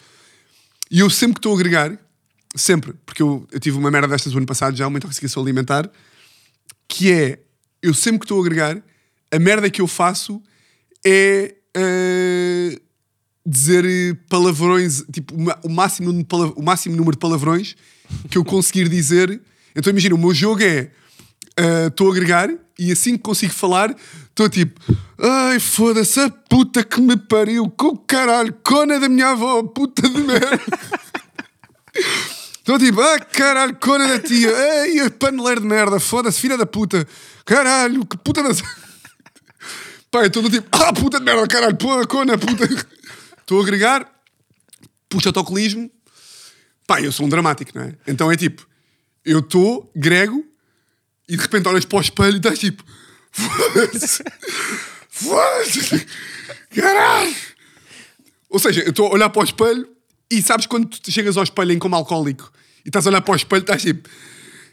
E 0.90 0.98
eu 1.00 1.08
sempre 1.08 1.34
que 1.34 1.38
estou 1.38 1.52
a 1.52 1.54
agregar, 1.54 1.96
sempre, 2.56 2.94
porque 3.06 3.22
eu, 3.22 3.46
eu 3.52 3.60
tive 3.60 3.78
uma 3.78 3.90
merda 3.90 4.08
destas 4.08 4.34
o 4.34 4.38
ano 4.38 4.46
passado 4.46 4.76
já, 4.76 4.88
uma 4.88 4.98
intoxicação 4.98 5.42
alimentar, 5.42 5.88
que 6.88 7.12
é, 7.12 7.38
eu 7.80 7.94
sempre 7.94 8.18
que 8.18 8.24
estou 8.24 8.38
a 8.38 8.40
agregar, 8.40 8.82
a 9.30 9.38
merda 9.38 9.70
que 9.70 9.80
eu 9.80 9.86
faço 9.86 10.42
é 11.06 11.54
dizer 13.46 13.84
eh, 13.84 14.16
palavrões, 14.28 15.04
tipo, 15.12 15.34
o 15.62 15.68
máximo, 15.68 16.26
o 16.56 16.62
máximo 16.62 16.96
número 16.96 17.12
de 17.12 17.18
palavrões 17.18 17.76
que 18.28 18.38
eu 18.38 18.44
conseguir 18.44 18.88
dizer. 18.88 19.40
Então 19.74 19.90
imagina, 19.90 20.14
o 20.14 20.18
meu 20.18 20.34
jogo 20.34 20.62
é 20.62 20.90
eh, 21.56 21.86
estou 21.88 22.08
a 22.08 22.12
agregar 22.12 22.48
e 22.78 22.90
assim 22.90 23.16
que 23.16 23.22
consigo 23.22 23.52
falar, 23.52 23.94
estou 24.28 24.48
tipo, 24.48 24.80
ai 25.18 25.60
foda-se, 25.60 26.18
a 26.20 26.30
puta 26.30 26.82
que 26.82 27.00
me 27.00 27.16
pariu, 27.16 27.68
com 27.70 27.96
caralho, 27.96 28.54
cona 28.64 28.98
da 28.98 29.08
minha 29.08 29.30
avó, 29.30 29.62
puta 29.62 30.08
de 30.08 30.20
merda. 30.20 30.60
Estou 32.60 32.78
tipo, 32.78 33.00
ah 33.00 33.18
caralho, 33.18 33.76
cona 33.76 34.08
da 34.08 34.18
tia, 34.18 34.48
ei, 34.48 35.00
a 35.00 35.10
paneleiro 35.10 35.60
de 35.60 35.66
merda, 35.66 36.00
foda-se, 36.00 36.40
filha 36.40 36.56
da 36.56 36.64
puta, 36.64 37.06
caralho, 37.44 38.06
que 38.06 38.16
puta 38.16 38.42
da. 38.42 38.50
Pá, 40.10 40.22
eu 40.22 40.26
estou 40.26 40.50
tipo, 40.50 40.68
ah 40.72 40.92
puta 40.92 41.18
de 41.18 41.24
merda, 41.24 41.46
caralho, 41.46 41.76
pô, 41.76 42.06
cona, 42.06 42.36
puta. 42.36 42.64
Estou 43.40 43.60
a 43.60 43.62
agregar, 43.62 44.08
puxa 45.08 45.28
autocolismo, 45.30 45.90
pá, 46.86 47.00
eu 47.00 47.10
sou 47.10 47.26
um 47.26 47.28
dramático, 47.28 47.72
não 47.74 47.82
é? 47.82 47.96
Então 48.06 48.30
é 48.30 48.36
tipo, 48.36 48.64
eu 49.24 49.40
estou, 49.40 49.90
grego, 49.94 50.46
e 51.28 51.36
de 51.36 51.42
repente 51.42 51.66
olhas 51.66 51.84
para 51.84 51.98
o 51.98 52.00
espelho 52.00 52.34
e 52.34 52.36
estás 52.36 52.60
tipo, 52.60 52.84
foda-se, 53.32 54.22
foda-se, 55.08 56.06
caralho. 56.74 57.34
Ou 58.48 58.58
seja, 58.60 58.82
eu 58.82 58.90
estou 58.90 59.08
a 59.08 59.14
olhar 59.14 59.30
para 59.30 59.40
o 59.40 59.44
espelho 59.44 59.88
e 60.30 60.40
sabes 60.42 60.66
quando 60.66 60.86
tu 60.86 61.10
chegas 61.10 61.36
ao 61.36 61.42
espelho 61.42 61.72
em 61.72 61.78
como 61.78 61.96
alcoólico 61.96 62.52
e 62.84 62.88
estás 62.88 63.04
a 63.06 63.10
olhar 63.10 63.20
para 63.20 63.32
o 63.32 63.36
espelho, 63.36 63.62
estás 63.62 63.82
tipo, 63.82 64.08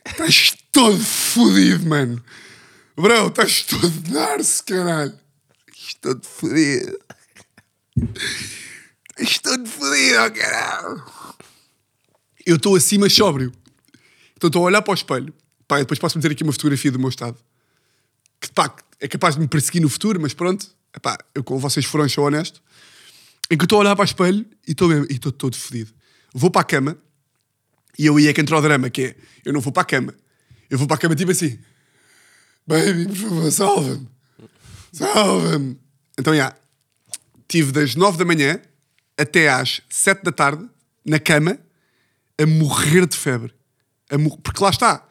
estás 0.06 0.56
todo 0.72 1.00
fodido, 1.00 1.84
mano. 1.88 2.24
Bro, 2.96 3.28
estás 3.28 3.64
todo 3.64 3.90
de 3.90 4.12
narce, 4.12 4.64
caralho. 4.64 5.27
Estás 5.98 6.02
todo 6.02 6.24
fodido. 6.24 7.00
Estás 9.18 9.40
todo 9.40 9.68
fodido, 9.68 10.26
oh, 10.26 10.32
caralho. 10.32 11.04
Eu 12.46 12.56
estou 12.58 12.76
acima 12.76 13.10
sóbrio. 13.10 13.52
Então 14.36 14.48
estou 14.48 14.64
a 14.64 14.66
olhar 14.68 14.82
para 14.82 14.92
o 14.92 14.96
espelho. 14.96 15.34
Pá, 15.68 15.80
depois 15.80 16.00
posso 16.00 16.18
meter 16.18 16.32
aqui 16.32 16.44
uma 16.44 16.54
fotografia 16.54 16.92
do 16.92 17.00
meu 17.00 17.10
estado. 17.10 17.38
Que 18.40 18.52
pá, 18.52 18.76
é 19.00 19.08
capaz 19.08 19.36
de 19.36 19.42
me 19.42 19.48
perseguir 19.48 19.82
no 19.82 19.90
futuro, 19.90 20.22
mas 20.22 20.34
pronto. 20.34 20.68
Epá, 20.96 21.18
eu 21.34 21.44
com 21.44 21.58
vocês 21.58 21.86
foram 21.86 22.08
sou 22.08 22.26
honesto. 22.26 22.62
Em 23.50 23.58
que 23.58 23.66
estou 23.66 23.78
a 23.78 23.82
olhar 23.82 23.96
para 23.96 24.04
o 24.04 24.06
espelho 24.06 24.46
e 24.68 24.72
estou 24.72 24.94
e 24.94 25.14
estou 25.14 25.32
todo 25.32 25.58
fodido. 25.58 25.92
Vou 26.34 26.52
para 26.52 26.62
a 26.62 26.66
cama 26.66 26.98
e 27.98 28.06
eu 28.06 28.20
ia 28.20 28.34
que 28.34 28.42
entra 28.42 28.56
o 28.56 28.62
drama, 28.62 28.90
que 28.90 29.02
é 29.02 29.16
eu 29.44 29.52
não 29.52 29.62
vou 29.62 29.74
para 29.74 29.82
a 29.82 29.86
cama. 29.86 30.14
Eu 30.70 30.78
vou 30.78 30.88
para 30.88 30.96
a 30.96 31.00
cama 31.00 31.16
tipo 31.16 31.32
assim. 31.32 31.58
Baby, 32.68 33.08
por 33.08 33.16
favor, 33.16 33.52
salva-me. 33.52 34.08
Salva-me. 34.92 35.87
Então, 36.20 36.36
já. 36.36 36.56
Tive 37.48 37.72
das 37.72 37.96
9 37.96 38.18
da 38.18 38.26
manhã 38.26 38.60
até 39.18 39.50
às 39.50 39.82
7 39.90 40.24
da 40.24 40.32
tarde 40.32 40.68
na 41.06 41.20
cama 41.20 41.58
a 42.38 42.46
morrer 42.46 43.06
de 43.08 43.16
febre. 43.16 43.54
Mor- 44.20 44.38
Porque 44.42 44.62
lá 44.64 44.70
está. 44.70 45.08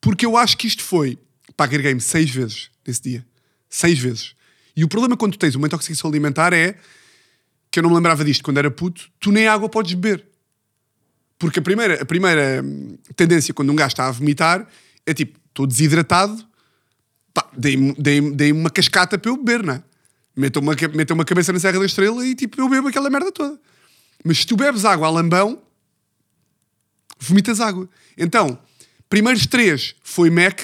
Porque 0.00 0.24
eu 0.24 0.36
acho 0.36 0.56
que 0.56 0.66
isto 0.66 0.82
foi. 0.82 1.18
Pá, 1.56 1.64
agreguei-me 1.64 2.00
seis 2.00 2.30
vezes 2.30 2.70
nesse 2.86 3.02
dia. 3.02 3.26
Seis 3.68 3.98
vezes. 3.98 4.34
E 4.74 4.84
o 4.84 4.88
problema 4.88 5.16
quando 5.16 5.32
tu 5.32 5.38
tens 5.38 5.54
uma 5.54 5.66
intoxicação 5.66 6.08
alimentar 6.10 6.52
é 6.52 6.78
que 7.70 7.78
eu 7.78 7.82
não 7.82 7.90
me 7.90 7.96
lembrava 7.96 8.24
disto 8.24 8.42
quando 8.42 8.58
era 8.58 8.70
puto, 8.70 9.10
tu 9.20 9.30
nem 9.30 9.46
água 9.48 9.68
podes 9.68 9.92
beber. 9.94 10.24
Porque 11.38 11.58
a 11.58 11.62
primeira, 11.62 12.02
a 12.02 12.06
primeira 12.06 12.62
hum, 12.64 12.96
tendência 13.14 13.52
quando 13.52 13.70
um 13.70 13.76
gajo 13.76 13.88
está 13.92 14.06
a 14.06 14.10
vomitar 14.10 14.66
é 15.04 15.12
tipo, 15.12 15.38
estou 15.48 15.66
desidratado, 15.66 16.46
dei-me 17.56 17.94
dei 17.98 18.20
dei 18.32 18.52
uma 18.52 18.70
cascata 18.70 19.18
para 19.18 19.30
eu 19.30 19.36
beber, 19.36 19.62
não 19.62 19.74
é? 19.74 19.82
Metam 20.36 20.60
uma, 20.62 20.74
metam 20.94 21.14
uma 21.14 21.24
cabeça 21.24 21.52
na 21.52 21.58
Serra 21.58 21.78
da 21.78 21.86
Estrela 21.86 22.26
e 22.26 22.34
tipo, 22.34 22.60
eu 22.60 22.68
bebo 22.68 22.88
aquela 22.88 23.08
merda 23.08 23.32
toda. 23.32 23.58
Mas 24.24 24.38
se 24.38 24.46
tu 24.46 24.56
bebes 24.56 24.84
água 24.84 25.06
a 25.06 25.10
lambão, 25.10 25.62
vomitas 27.18 27.60
água. 27.60 27.88
Então, 28.16 28.58
primeiros 29.08 29.46
três 29.46 29.94
foi 30.02 30.28
Mac, 30.30 30.60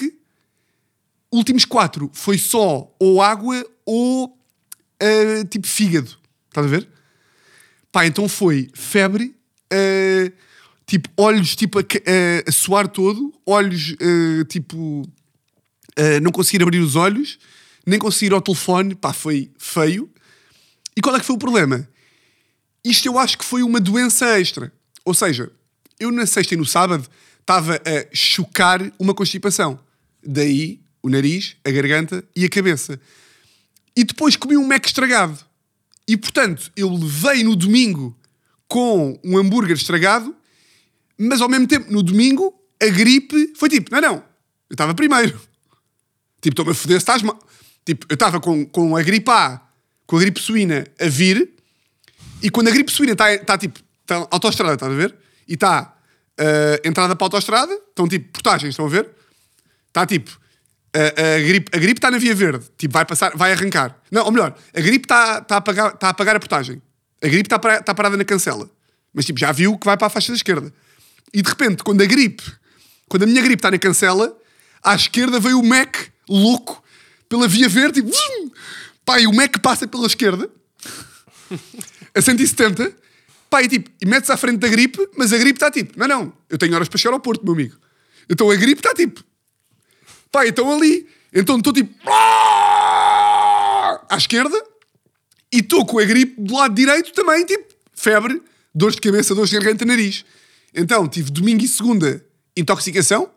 últimos 1.31 1.65
quatro 1.65 2.09
foi 2.13 2.37
só 2.37 2.93
ou 2.99 3.21
água 3.21 3.65
ou 3.85 4.37
ah, 5.01 5.45
tipo 5.49 5.65
fígado. 5.67 6.11
Estás 6.49 6.67
a 6.67 6.69
ver? 6.69 6.87
Pá, 7.91 8.05
então 8.05 8.27
foi 8.29 8.69
febre, 8.73 9.35
ah, 9.71 10.31
tipo 10.85 11.09
olhos 11.17 11.55
tipo 11.55 11.79
a, 11.79 11.83
ca- 11.83 11.99
a- 12.47 12.51
suar 12.51 12.87
todo, 12.87 13.33
olhos 13.45 13.95
tipo 14.49 15.03
não 16.23 16.31
conseguir 16.31 16.63
abrir 16.63 16.79
os 16.79 16.95
olhos, 16.95 17.37
nem 17.85 17.99
conseguir 17.99 18.27
ir 18.27 18.33
ao 18.33 18.41
telefone, 18.41 18.95
pá, 18.95 19.13
foi 19.13 19.51
feio. 19.57 20.09
E 20.95 21.01
qual 21.01 21.15
é 21.15 21.19
que 21.19 21.25
foi 21.25 21.35
o 21.35 21.39
problema? 21.39 21.87
Isto 22.83 23.07
eu 23.07 23.17
acho 23.17 23.37
que 23.37 23.45
foi 23.45 23.63
uma 23.63 23.79
doença 23.79 24.39
extra. 24.39 24.71
Ou 25.05 25.13
seja, 25.13 25.51
eu 25.99 26.11
na 26.11 26.25
sexta 26.25 26.53
e 26.53 26.57
no 26.57 26.65
sábado 26.65 27.07
estava 27.39 27.75
a 27.75 28.15
chocar 28.15 28.81
uma 28.99 29.13
constipação. 29.13 29.79
Daí 30.25 30.79
o 31.01 31.09
nariz, 31.09 31.57
a 31.65 31.69
garganta 31.69 32.23
e 32.35 32.45
a 32.45 32.49
cabeça. 32.49 32.99
E 33.95 34.03
depois 34.03 34.35
comi 34.35 34.57
um 34.57 34.65
Mac 34.65 34.85
estragado. 34.85 35.37
E 36.07 36.17
portanto, 36.17 36.71
eu 36.75 36.89
levei 36.93 37.43
no 37.43 37.55
domingo 37.55 38.17
com 38.67 39.19
um 39.23 39.37
hambúrguer 39.37 39.75
estragado, 39.75 40.35
mas 41.17 41.41
ao 41.41 41.49
mesmo 41.49 41.67
tempo, 41.67 41.91
no 41.91 42.01
domingo, 42.01 42.53
a 42.81 42.87
gripe 42.87 43.53
foi 43.55 43.69
tipo: 43.69 43.91
não, 43.91 44.01
não, 44.01 44.15
eu 44.69 44.73
estava 44.73 44.95
primeiro. 44.95 45.39
Tipo, 46.41 46.53
estou-me 46.53 46.71
a 46.71 46.73
foder 46.73 46.97
se 46.97 47.03
estás 47.03 47.21
mal. 47.21 47.39
Tipo, 47.85 48.05
eu 48.09 48.13
estava 48.13 48.39
com, 48.39 48.65
com 48.65 48.95
a 48.95 49.01
gripe 49.01 49.29
A, 49.29 49.61
com 50.05 50.17
a 50.17 50.19
gripe 50.19 50.39
suína 50.39 50.85
a 50.99 51.07
vir, 51.07 51.49
e 52.41 52.49
quando 52.49 52.67
a 52.67 52.71
gripe 52.71 52.91
suína 52.91 53.13
está 53.13 53.37
tá, 53.39 53.57
tipo, 53.57 53.79
está 54.01 54.27
autoestrada, 54.31 54.73
estás 54.73 54.91
a 54.91 54.95
ver? 54.95 55.15
E 55.47 55.53
está 55.53 55.93
entrada 56.83 57.15
para 57.15 57.25
a 57.25 57.27
autoestrada, 57.27 57.73
estão 57.73 58.07
tipo 58.07 58.31
portagens, 58.31 58.71
estão 58.71 58.85
a 58.85 58.89
ver? 58.89 59.09
Está 59.87 60.05
tipo, 60.05 60.31
a, 60.93 61.35
a 61.35 61.39
gripe 61.39 61.71
a 61.75 61.79
gripe 61.79 61.97
está 61.99 62.09
na 62.11 62.17
via 62.17 62.33
verde, 62.35 62.65
tipo, 62.77 62.93
vai 62.93 63.05
passar, 63.05 63.35
vai 63.35 63.51
arrancar. 63.51 63.97
Não, 64.11 64.25
ou 64.25 64.31
melhor, 64.31 64.55
a 64.73 64.81
gripe 64.81 65.05
está 65.05 65.41
tá 65.41 65.57
a, 65.57 65.61
pagar, 65.61 65.91
tá 65.91 66.09
a 66.09 66.13
pagar 66.13 66.35
a 66.35 66.39
portagem. 66.39 66.81
A 67.23 67.27
gripe 67.27 67.47
está 67.47 67.57
para- 67.59 67.81
tá 67.81 67.93
parada 67.95 68.17
na 68.17 68.25
cancela. 68.25 68.69
Mas 69.13 69.25
tipo, 69.25 69.39
já 69.39 69.51
viu 69.51 69.77
que 69.77 69.85
vai 69.85 69.95
para 69.95 70.07
a 70.07 70.09
faixa 70.09 70.31
da 70.31 70.35
esquerda. 70.35 70.73
E 71.33 71.41
de 71.41 71.49
repente, 71.49 71.83
quando 71.83 72.01
a 72.01 72.05
gripe, 72.05 72.43
quando 73.07 73.23
a 73.23 73.25
minha 73.25 73.41
gripe 73.41 73.59
está 73.59 73.71
na 73.71 73.77
cancela, 73.77 74.35
à 74.83 74.95
esquerda 74.95 75.39
veio 75.39 75.59
o 75.59 75.65
Mac 75.65 75.95
louco 76.27 76.82
pela 77.33 77.47
via 77.47 77.67
verde, 77.67 77.99
tipo, 77.99 78.13
zum! 78.13 78.51
pá, 79.03 79.19
e 79.19 79.25
o 79.25 79.33
Mac 79.33 79.57
passa 79.59 79.87
pela 79.87 80.05
esquerda 80.05 80.47
a 82.13 82.21
170, 82.21 82.95
pá, 83.49 83.63
e 83.63 83.67
tipo, 83.67 83.89
e 83.99 84.05
mete-se 84.05 84.31
à 84.31 84.37
frente 84.37 84.59
da 84.59 84.67
gripe, 84.67 85.09
mas 85.17 85.33
a 85.33 85.37
gripe 85.39 85.57
está 85.57 85.71
tipo, 85.71 85.97
não, 85.97 86.07
não, 86.07 86.31
eu 86.47 86.59
tenho 86.59 86.75
horas 86.75 86.87
para 86.87 86.99
chegar 86.99 87.15
ao 87.15 87.19
Porto, 87.19 87.43
meu 87.43 87.53
amigo. 87.53 87.75
Então 88.29 88.51
a 88.51 88.55
gripe 88.55 88.81
está 88.81 88.93
tipo, 88.93 89.23
pá, 90.31 90.45
então 90.45 90.71
ali, 90.71 91.07
então 91.33 91.57
estou 91.57 91.73
tipo, 91.73 91.91
à 92.07 94.15
esquerda, 94.15 94.63
e 95.51 95.57
estou 95.57 95.87
com 95.87 95.97
a 95.97 96.05
gripe 96.05 96.39
do 96.39 96.53
lado 96.53 96.75
direito 96.75 97.13
também, 97.13 97.43
tipo, 97.47 97.65
febre, 97.95 98.43
dores 98.75 98.95
de 98.95 99.01
cabeça, 99.01 99.33
dores 99.33 99.49
de 99.49 99.57
garganta, 99.57 99.83
nariz. 99.85 100.23
Então 100.71 101.07
tive 101.07 101.31
domingo 101.31 101.63
e 101.63 101.67
segunda, 101.67 102.23
intoxicação, 102.55 103.27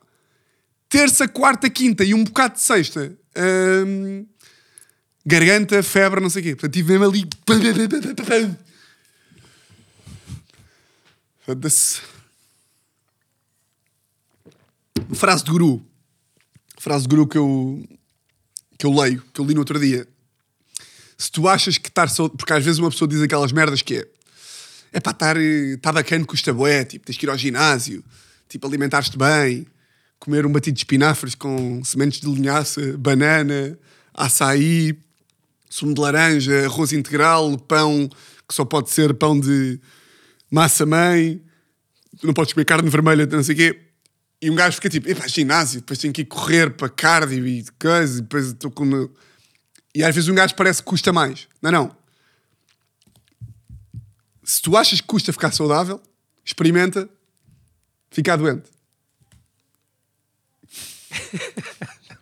terça, 0.89 1.29
quarta, 1.29 1.69
quinta 1.69 2.05
e 2.05 2.15
um 2.15 2.25
bocado 2.25 2.55
de 2.55 2.63
sexta, 2.63 3.17
garganta, 5.25 5.83
febre, 5.83 6.21
não 6.21 6.31
sei 6.31 6.41
o 6.41 6.45
quê. 6.45 6.51
Portanto, 6.55 6.73
tive 6.73 6.93
mesmo 6.93 7.05
ali. 7.05 7.29
Frase 15.15 15.45
de 15.45 15.51
guru. 15.51 15.85
Frase 16.79 17.03
de 17.03 17.09
guru 17.09 17.27
que 17.27 17.39
eu, 17.39 17.85
que 18.79 18.87
eu 18.87 18.93
leio, 18.93 19.23
que 19.33 19.41
eu 19.41 19.45
li 19.45 19.55
no 19.55 19.61
outro 19.61 19.79
dia. 19.79 20.07
Se 21.17 21.31
tu 21.31 21.49
achas 21.49 21.79
que 21.79 21.89
estar. 21.89 22.09
Porque 22.37 22.53
às 22.53 22.65
vezes 22.65 22.79
uma 22.79 22.91
pessoa 22.91 23.09
diz 23.09 23.21
aquelas 23.23 23.53
merdas 23.53 23.83
que 23.83 23.99
é. 23.99 24.09
É 24.93 25.01
para 25.01 25.13
estar. 25.13 25.37
Está 25.37 25.93
bacana, 25.93 26.25
custa 26.25 26.53
bué. 26.53 26.85
Tipo, 26.85 27.07
tens 27.07 27.17
que 27.17 27.27
ir 27.27 27.31
ao 27.31 27.39
ginásio. 27.39 28.05
Tipo, 28.49 28.67
alimentares-te 28.67 29.17
bem. 29.17 29.67
Comer 30.19 30.47
um 30.47 30.53
batido 30.53 30.75
de 30.75 30.81
espinafres 30.81 31.35
com 31.35 31.85
sementes 31.85 32.21
de 32.21 32.27
linhaça, 32.27 32.97
banana, 32.99 33.79
açaí, 34.15 34.99
sumo 35.69 35.95
de 35.95 36.01
laranja, 36.01 36.65
arroz 36.65 36.93
integral, 36.93 37.59
pão 37.59 38.09
que 38.49 38.55
só 38.55 38.65
pode 38.65 38.91
ser 38.91 39.13
pão 39.15 39.39
de 39.39 39.81
massa-mãe. 40.51 41.43
Não 42.23 42.33
podes 42.33 42.53
comer 42.53 42.65
carne 42.65 42.89
vermelha, 42.89 43.27
não 43.27 43.43
sei 43.43 43.55
o 43.55 43.59
quê. 43.59 43.81
E 44.41 44.51
um 44.51 44.55
gajo 44.55 44.77
fica 44.77 44.89
tipo, 44.89 45.09
epá, 45.09 45.27
ginásio, 45.27 45.81
depois 45.81 45.99
tenho 45.99 46.13
que 46.13 46.23
ir 46.23 46.27
correr 46.27 46.71
para 46.71 46.89
cardio 46.89 47.47
e 47.47 47.65
coisa, 47.79 48.19
e 48.19 48.23
depois 48.23 48.47
estou 48.47 48.71
com. 48.71 49.11
E 49.95 50.05
às 50.05 50.15
vezes 50.15 50.29
um 50.29 50.35
gajo 50.35 50.55
parece 50.55 50.83
que 50.83 50.89
custa 50.89 51.13
mais. 51.13 51.49
Não, 51.61 51.71
não. 51.71 51.97
Se 54.45 54.63
tu 54.63 54.77
achas 54.77 55.01
que 55.01 55.07
custa 55.07 55.33
ficar 55.33 55.53
saudável, 55.53 56.01
experimenta 56.45 57.09
ficar 58.11 58.37
doente. 58.37 58.71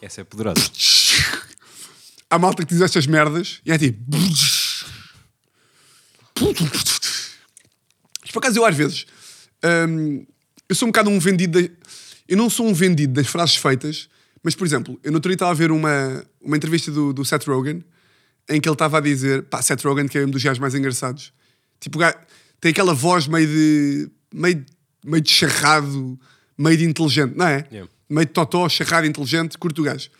Essa 0.00 0.20
é 0.20 0.24
poderosa. 0.24 0.60
Há 2.30 2.38
malta 2.38 2.64
que 2.64 2.72
diz 2.72 2.82
estas 2.82 3.06
merdas 3.06 3.60
e 3.64 3.72
é 3.72 3.78
tipo. 3.78 3.98
Por 8.32 8.38
acaso 8.38 8.58
eu 8.58 8.64
às 8.64 8.76
vezes. 8.76 9.06
hum, 9.88 10.24
eu 10.68 10.74
sou 10.74 10.86
um 10.86 10.90
bocado 10.92 11.10
um 11.10 11.18
vendido. 11.18 11.60
de- 11.60 11.72
eu 12.28 12.36
não 12.36 12.50
sou 12.50 12.68
um 12.68 12.74
vendido 12.74 13.14
das 13.14 13.26
frases 13.26 13.56
feitas, 13.56 14.08
mas 14.42 14.54
por 14.54 14.66
exemplo, 14.66 15.00
eu 15.02 15.10
no 15.10 15.16
outro 15.16 15.30
dia 15.30 15.34
estava 15.34 15.50
a 15.50 15.54
ver 15.54 15.70
uma, 15.70 16.24
uma 16.40 16.56
entrevista 16.56 16.90
do, 16.92 17.12
do 17.12 17.24
Seth 17.24 17.44
Rogen 17.46 17.82
em 18.48 18.60
que 18.60 18.68
ele 18.68 18.74
estava 18.74 18.98
a 18.98 19.00
dizer. 19.00 19.44
Pá, 19.44 19.62
Seth 19.62 19.82
Rogen, 19.82 20.06
que 20.06 20.18
é 20.18 20.24
um 20.26 20.30
dos 20.30 20.42
gajos 20.42 20.58
mais 20.58 20.74
engraçados. 20.74 21.32
Tipo, 21.80 21.98
tem 22.60 22.70
aquela 22.70 22.94
voz 22.94 23.26
meio 23.26 23.46
de. 23.46 24.10
meio, 24.32 24.64
meio 25.04 25.22
de 25.22 25.30
charrado, 25.30 26.20
meio 26.58 26.76
de 26.76 26.84
inteligente, 26.84 27.34
não 27.36 27.46
é? 27.46 27.66
Yeah. 27.70 27.90
Meio 28.10 28.26
de 28.26 28.32
totó, 28.32 28.68
charrado, 28.68 29.06
inteligente, 29.06 29.56
curto 29.56 29.80
o 29.80 29.84
gajo. 29.84 30.10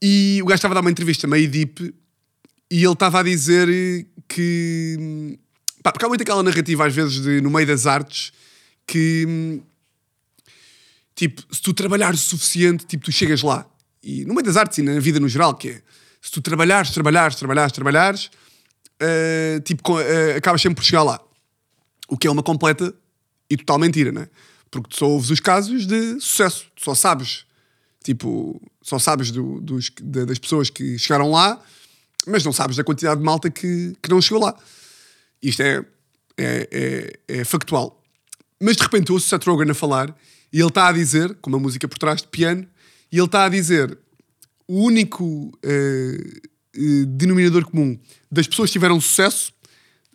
E 0.00 0.38
o 0.42 0.46
gajo 0.46 0.56
estava 0.56 0.74
a 0.74 0.76
dar 0.76 0.80
uma 0.80 0.90
entrevista 0.90 1.26
meio 1.26 1.48
deep 1.48 1.92
e 2.70 2.84
ele 2.84 2.92
estava 2.92 3.20
a 3.20 3.22
dizer 3.22 3.68
que. 4.28 5.38
Pá, 5.82 5.90
porque 5.90 6.04
há 6.04 6.08
muito 6.08 6.22
aquela 6.22 6.42
narrativa, 6.42 6.86
às 6.86 6.94
vezes, 6.94 7.22
de, 7.22 7.40
no 7.40 7.50
meio 7.50 7.66
das 7.66 7.86
artes, 7.86 8.32
que. 8.86 9.60
Tipo, 11.14 11.42
se 11.52 11.60
tu 11.60 11.72
trabalhares 11.72 12.20
o 12.20 12.28
suficiente, 12.28 12.86
tipo, 12.86 13.04
tu 13.04 13.10
chegas 13.10 13.42
lá. 13.42 13.66
E 14.02 14.24
no 14.24 14.34
meio 14.34 14.44
das 14.44 14.56
artes 14.56 14.78
e 14.78 14.82
na 14.82 15.00
vida 15.00 15.18
no 15.18 15.28
geral, 15.28 15.54
que 15.54 15.70
é. 15.70 15.82
Se 16.20 16.30
tu 16.30 16.40
trabalhares, 16.40 16.90
trabalhares, 16.90 17.36
trabalhares, 17.36 17.72
trabalhares, 17.72 18.30
eh, 19.00 19.60
tipo, 19.64 20.00
eh, 20.00 20.36
acabas 20.36 20.60
sempre 20.60 20.76
por 20.76 20.84
chegar 20.84 21.02
lá. 21.02 21.20
O 22.08 22.16
que 22.16 22.26
é 22.26 22.30
uma 22.30 22.42
completa 22.42 22.94
e 23.48 23.56
total 23.56 23.78
mentira, 23.78 24.12
não 24.12 24.22
é? 24.22 24.28
Porque 24.70 24.88
tu 24.90 24.96
só 24.96 25.06
ouves 25.08 25.30
os 25.30 25.40
casos 25.40 25.86
de 25.86 26.20
sucesso. 26.20 26.66
Tu 26.74 26.84
só 26.84 26.94
sabes, 26.94 27.44
tipo, 28.04 28.60
só 28.82 28.98
sabes 28.98 29.30
do- 29.30 29.60
dos, 29.60 29.90
da- 30.02 30.24
das 30.24 30.38
pessoas 30.38 30.68
que 30.70 30.98
chegaram 30.98 31.30
lá, 31.30 31.60
mas 32.26 32.44
não 32.44 32.52
sabes 32.52 32.76
da 32.76 32.84
quantidade 32.84 33.18
de 33.20 33.24
malta 33.24 33.50
que, 33.50 33.94
que 34.02 34.10
não 34.10 34.20
chegou 34.20 34.42
lá. 34.42 34.54
Isto 35.42 35.62
é, 35.62 35.84
é, 36.36 36.68
é, 37.28 37.38
é 37.40 37.44
factual. 37.44 38.02
Mas 38.60 38.76
de 38.76 38.82
repente 38.82 39.12
ouço 39.12 39.26
o 39.26 39.28
Seth 39.28 39.44
Rogen 39.44 39.70
a 39.70 39.74
falar 39.74 40.14
e 40.52 40.58
ele 40.58 40.68
está 40.68 40.88
a 40.88 40.92
dizer, 40.92 41.34
com 41.36 41.48
uma 41.50 41.58
música 41.58 41.86
por 41.86 41.98
trás 41.98 42.20
de 42.22 42.28
piano, 42.28 42.66
e 43.10 43.16
ele 43.16 43.24
está 43.26 43.44
a 43.44 43.48
dizer 43.48 43.96
o 44.66 44.82
único 44.82 45.50
eh, 45.62 46.40
eh, 46.74 47.04
denominador 47.06 47.64
comum 47.64 47.98
das 48.30 48.46
pessoas 48.46 48.68
que 48.68 48.72
tiveram 48.74 49.00
sucesso, 49.00 49.52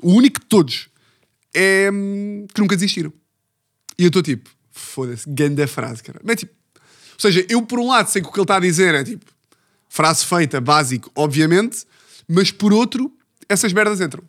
o 0.02 0.12
único 0.12 0.39
de 0.39 0.46
todos, 0.46 0.89
é 1.54 1.89
hum, 1.92 2.46
que 2.54 2.60
nunca 2.62 2.76
desistiram. 2.76 3.12
E 3.98 4.04
eu 4.04 4.08
estou 4.08 4.22
tipo, 4.22 4.50
foda-se, 4.72 5.30
grande 5.30 5.66
frase, 5.68 6.02
cara. 6.02 6.20
Mas, 6.24 6.38
tipo, 6.38 6.54
ou 6.76 7.20
seja, 7.20 7.46
eu 7.50 7.62
por 7.62 7.80
um 7.80 7.88
lado 7.88 8.10
sei 8.10 8.22
que 8.22 8.28
o 8.28 8.32
que 8.32 8.40
ele 8.40 8.44
está 8.44 8.58
a 8.58 8.60
dizer 8.60 8.96
é 8.96 9.04
tipo, 9.04 9.26
frase 9.88 10.26
feita, 10.26 10.60
básico, 10.60 11.12
obviamente, 11.16 11.86
mas 12.28 12.52
por 12.52 12.74
outro, 12.74 13.12
essas 13.48 13.72
merdas 13.72 14.02
entram. 14.02 14.24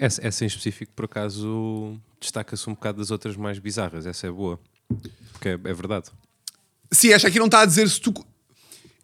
Essa, 0.00 0.26
essa 0.26 0.44
em 0.44 0.46
específico, 0.46 0.92
por 0.94 1.04
acaso, 1.04 1.98
destaca-se 2.20 2.68
um 2.68 2.74
bocado 2.74 2.98
das 2.98 3.10
outras 3.10 3.36
mais 3.36 3.58
bizarras. 3.58 4.06
Essa 4.06 4.26
é 4.26 4.30
boa. 4.30 4.58
Porque 5.32 5.48
é, 5.48 5.52
é 5.52 5.72
verdade. 5.72 6.10
Sim, 6.90 7.12
esta 7.12 7.28
aqui 7.28 7.38
não 7.38 7.46
está 7.46 7.60
a 7.60 7.66
dizer 7.66 7.88
se 7.88 8.00
tu. 8.00 8.12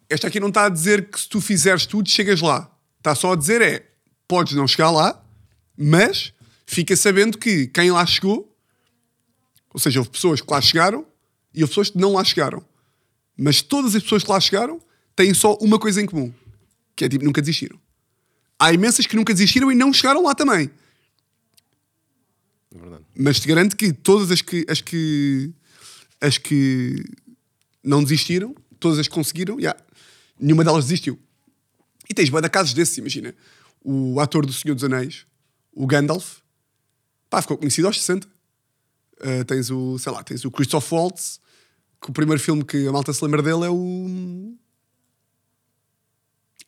Esta 0.09 0.27
aqui 0.27 0.39
não 0.39 0.49
está 0.49 0.65
a 0.65 0.69
dizer 0.69 1.09
que 1.09 1.19
se 1.19 1.29
tu 1.29 1.39
fizeres 1.39 1.85
tudo, 1.85 2.09
chegas 2.09 2.41
lá. 2.41 2.69
Está 2.97 3.15
só 3.15 3.31
a 3.33 3.35
dizer 3.35 3.61
é, 3.61 3.87
podes 4.27 4.53
não 4.53 4.67
chegar 4.67 4.91
lá, 4.91 5.23
mas 5.77 6.33
fica 6.65 6.95
sabendo 6.95 7.37
que 7.37 7.67
quem 7.67 7.91
lá 7.91 8.05
chegou, 8.05 8.50
ou 9.73 9.79
seja, 9.79 9.99
houve 9.99 10.09
pessoas 10.09 10.41
que 10.41 10.51
lá 10.51 10.61
chegaram 10.61 11.05
e 11.53 11.61
houve 11.61 11.71
pessoas 11.71 11.89
que 11.89 11.97
não 11.97 12.13
lá 12.13 12.23
chegaram. 12.23 12.63
Mas 13.37 13.61
todas 13.61 13.95
as 13.95 14.03
pessoas 14.03 14.23
que 14.23 14.29
lá 14.29 14.39
chegaram 14.39 14.81
têm 15.15 15.33
só 15.33 15.55
uma 15.55 15.79
coisa 15.79 16.01
em 16.01 16.05
comum, 16.05 16.33
que 16.95 17.05
é 17.05 17.09
tipo, 17.09 17.23
nunca 17.23 17.41
desistiram. 17.41 17.79
Há 18.59 18.73
imensas 18.73 19.07
que 19.07 19.15
nunca 19.15 19.33
desistiram 19.33 19.71
e 19.71 19.75
não 19.75 19.91
chegaram 19.91 20.23
lá 20.23 20.35
também. 20.35 20.69
É 22.73 22.79
verdade. 22.79 23.03
Mas 23.15 23.39
te 23.39 23.47
garanto 23.47 23.75
que 23.75 23.91
todas 23.91 24.31
as 24.31 24.41
que 24.41 24.65
as 24.69 24.81
que 24.81 25.51
as 26.19 26.37
que 26.37 27.03
não 27.83 28.03
desistiram, 28.03 28.55
todas 28.79 28.99
as 28.99 29.07
que 29.07 29.13
conseguiram, 29.13 29.59
já, 29.59 29.75
nenhuma 30.39 30.63
delas 30.63 30.85
desistiu. 30.85 31.19
E 32.07 32.13
tens 32.13 32.29
de 32.29 32.49
casos 32.49 32.73
desses, 32.73 32.97
imagina. 32.97 33.33
O 33.83 34.19
ator 34.19 34.45
do 34.45 34.53
Senhor 34.53 34.75
dos 34.75 34.83
Anéis, 34.83 35.25
o 35.73 35.87
Gandalf, 35.87 36.39
pá, 37.29 37.41
ficou 37.41 37.57
conhecido 37.57 37.87
aos 37.87 37.97
60. 37.99 38.27
Uh, 39.23 39.45
tens 39.45 39.69
o, 39.69 39.99
sei 39.99 40.11
lá, 40.11 40.23
tens 40.23 40.43
o 40.43 40.51
Christoph 40.51 40.91
Waltz, 40.91 41.39
que 42.01 42.09
o 42.09 42.13
primeiro 42.13 42.41
filme 42.41 42.63
que 42.63 42.87
a 42.87 42.91
malta 42.91 43.13
se 43.13 43.23
lembra 43.23 43.43
dele 43.43 43.65
é 43.65 43.69
o 43.69 44.57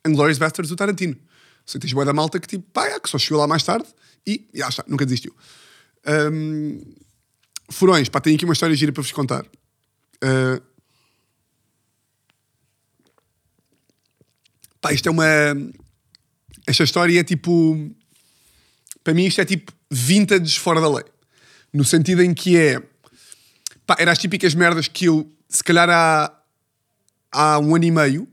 Inglourious 0.08 0.38
Basterds 0.38 0.70
do 0.70 0.76
Tarantino. 0.76 1.18
Sei, 1.66 1.80
tens 1.80 1.94
bué 1.94 2.06
da 2.06 2.14
malta 2.14 2.40
que 2.40 2.48
tipo, 2.48 2.70
pá, 2.72 2.88
é, 2.88 3.00
que 3.00 3.10
só 3.10 3.18
chegou 3.18 3.40
lá 3.40 3.48
mais 3.48 3.64
tarde 3.64 3.88
e 4.28 4.48
já 4.54 4.70
está, 4.70 4.84
nunca 4.88 5.06
desistiu. 5.06 5.36
Um, 6.06 6.82
furões, 7.70 8.10
pá, 8.10 8.20
tenho 8.20 8.36
aqui 8.36 8.46
uma 8.46 8.54
história 8.54 8.76
gira 8.76 8.92
para 8.92 9.02
vos 9.02 9.12
contar. 9.12 9.46
Uh, 10.24 10.62
pá, 14.80 14.94
isto 14.94 15.08
é 15.08 15.12
uma. 15.12 15.26
Esta 16.68 16.84
história 16.84 17.20
é 17.20 17.24
tipo. 17.24 17.92
Para 19.04 19.14
mim, 19.14 19.26
isto 19.26 19.42
é 19.42 19.46
tipo 19.46 19.72
vintage 19.90 20.60
fora 20.60 20.80
da 20.80 20.90
lei. 20.90 21.13
No 21.74 21.84
sentido 21.84 22.22
em 22.22 22.34
que 22.34 22.58
é. 22.58 22.82
Pá, 23.86 23.96
eram 24.00 24.12
as 24.12 24.20
típicas 24.20 24.54
merdas 24.54 24.88
que 24.88 25.06
eu, 25.06 25.30
se 25.50 25.64
calhar 25.64 25.90
há, 25.90 26.32
há 27.32 27.60
um 27.60 27.76
ano 27.76 27.86
e 27.86 27.92
meio, 27.92 28.28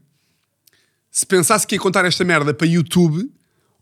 se 1.10 1.26
pensasse 1.26 1.66
que 1.66 1.74
ia 1.74 1.80
contar 1.80 2.04
esta 2.04 2.24
merda 2.24 2.54
para 2.54 2.66
YouTube, 2.66 3.32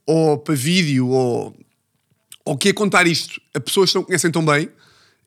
ou 0.06 0.38
para 0.38 0.54
vídeo, 0.54 1.08
ou 1.08 1.54
ou 2.48 2.56
que 2.56 2.68
ia 2.68 2.74
contar 2.74 3.06
isto 3.06 3.38
a 3.52 3.60
pessoas 3.60 3.90
que 3.90 3.96
não 3.98 4.04
conhecem 4.04 4.30
tão 4.30 4.42
bem, 4.42 4.70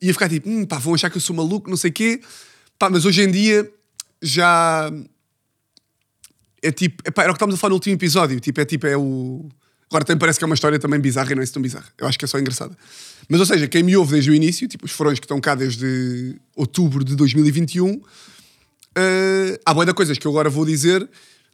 ia 0.02 0.12
ficar 0.12 0.28
tipo, 0.28 0.50
hum, 0.50 0.65
pá, 0.65 0.80
vão 0.80 0.96
achar 0.96 1.08
que 1.08 1.17
eu 1.17 1.22
sou 1.22 1.36
maluco, 1.36 1.70
não 1.70 1.78
sei 1.78 1.91
o 1.91 1.94
quê. 1.94 2.20
Pá, 2.80 2.89
mas 2.89 3.06
hoje 3.06 3.22
em 3.22 3.30
dia 3.30 3.72
já. 4.20 4.91
É 6.63 6.72
tipo, 6.72 7.04
epá, 7.06 7.22
era 7.24 7.32
o 7.32 7.36
que 7.36 7.38
estávamos 7.38 7.60
a 7.60 7.62
falar 7.62 7.70
no 7.70 7.76
último 7.76 7.96
episódio. 7.96 8.39
Tipo, 8.39 8.62
é 8.62 8.65
tipo, 8.65 8.88
é 8.88 8.98
o. 8.98 9.48
Agora 9.91 10.06
também 10.06 10.19
parece 10.19 10.39
que 10.39 10.45
é 10.45 10.47
uma 10.47 10.56
história 10.56 10.80
também 10.80 11.01
bizarra 11.01 11.34
e 11.34 11.36
não 11.36 11.41
é 11.41 11.43
assim 11.43 11.51
tão 11.51 11.62
bizarra. 11.62 11.91
Eu 11.97 12.08
acho 12.08 12.17
que 12.17 12.23
é 12.23 12.27
só 12.27 12.39
engraçada. 12.39 12.77
Mas, 13.27 13.41
ou 13.41 13.45
seja, 13.45 13.67
quem 13.67 13.84
me 13.84 13.97
ouve 13.97 14.13
desde 14.13 14.32
o 14.32 14.34
início, 14.34 14.65
tipo 14.65 14.86
os 14.86 14.91
furões 14.91 15.19
que 15.19 15.25
estão 15.25 15.41
cá 15.41 15.54
desde 15.54 16.39
outubro 16.56 17.04
de 17.04 17.13
2021, 17.13 17.91
uh, 17.95 18.01
há 19.65 19.73
boa 19.73 19.86
de 19.86 19.93
coisas 19.93 20.17
que 20.17 20.25
eu 20.25 20.32
agora 20.32 20.49
vou 20.49 20.65
dizer. 20.65 21.10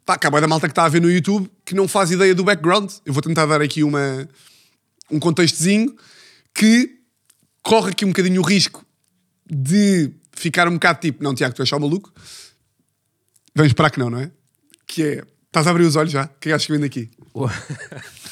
Pá, 0.06 0.20
há 0.24 0.30
boa 0.30 0.40
da 0.40 0.48
malta 0.48 0.68
que 0.68 0.72
está 0.72 0.86
a 0.86 0.90
ver 0.90 1.02
no 1.02 1.10
YouTube 1.10 1.50
que 1.66 1.74
não 1.74 1.88
faz 1.88 2.12
ideia 2.12 2.36
do 2.36 2.44
background. 2.44 2.92
Eu 3.04 3.12
vou 3.12 3.24
tentar 3.24 3.48
dar 3.48 3.60
aqui 3.60 3.84
uma, 3.84 4.30
um 5.10 5.20
contextozinho 5.20 5.96
que 6.54 6.96
corre 7.64 7.90
aqui 7.90 8.06
um 8.06 8.10
bocadinho 8.10 8.40
o 8.40 8.46
risco 8.46 8.86
de 9.50 10.12
ficar 10.32 10.68
um 10.68 10.74
bocado 10.74 11.00
tipo, 11.00 11.24
não, 11.24 11.34
Tiago, 11.34 11.56
tu 11.56 11.64
és 11.64 11.70
só 11.70 11.80
maluco. 11.80 12.14
Vamos 13.56 13.72
esperar 13.72 13.90
que 13.90 13.98
não, 13.98 14.12
não 14.12 14.20
é? 14.20 14.30
Que 14.86 15.04
é, 15.04 15.24
estás 15.48 15.66
a 15.66 15.72
abrir 15.72 15.86
os 15.86 15.96
olhos 15.96 16.12
já? 16.12 16.26
O 16.26 16.28
que 16.40 16.50
é 16.50 16.52
que 16.52 16.54
achas 16.54 16.68
que 16.68 16.72
vem 16.72 16.82
daqui? 16.82 17.10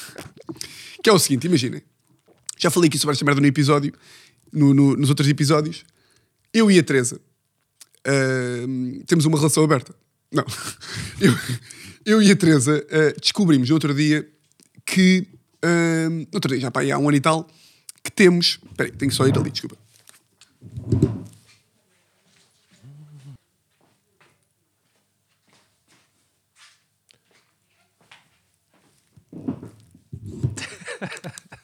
que 1.02 1.10
é 1.10 1.12
o 1.12 1.18
seguinte, 1.18 1.46
imaginem. 1.46 1.82
Já 2.58 2.70
falei 2.70 2.88
aqui 2.88 2.98
sobre 2.98 3.12
esta 3.14 3.24
merda 3.24 3.40
no 3.40 3.46
episódio, 3.46 3.92
no, 4.52 4.72
no- 4.74 4.96
nos 4.96 5.08
outros 5.10 5.28
episódios. 5.28 5.84
Eu 6.52 6.70
e 6.70 6.78
a 6.78 6.82
Teresa 6.82 7.20
ahm, 8.06 9.00
temos 9.06 9.24
uma 9.24 9.36
relação 9.38 9.62
aberta. 9.64 9.94
Não. 10.32 10.44
Eu, 11.20 11.32
eu 12.04 12.22
e 12.22 12.30
a 12.30 12.36
Teresa 12.36 12.84
ah, 12.90 13.14
descobrimos 13.20 13.68
no 13.68 13.74
outro 13.74 13.92
dia 13.94 14.28
que. 14.84 15.26
no 16.10 16.26
outro 16.34 16.50
dia, 16.52 16.60
já 16.60 16.70
pá, 16.70 16.82
há 16.82 16.98
um 16.98 17.08
ano 17.08 17.16
e 17.16 17.20
tal, 17.20 17.48
que 18.02 18.10
temos. 18.12 18.58
Espera 18.70 18.88
aí, 18.90 18.96
tenho 18.96 19.10
que 19.10 19.16
só 19.16 19.26
ir 19.26 19.36
ali, 19.36 19.50
desculpa. 19.50 19.76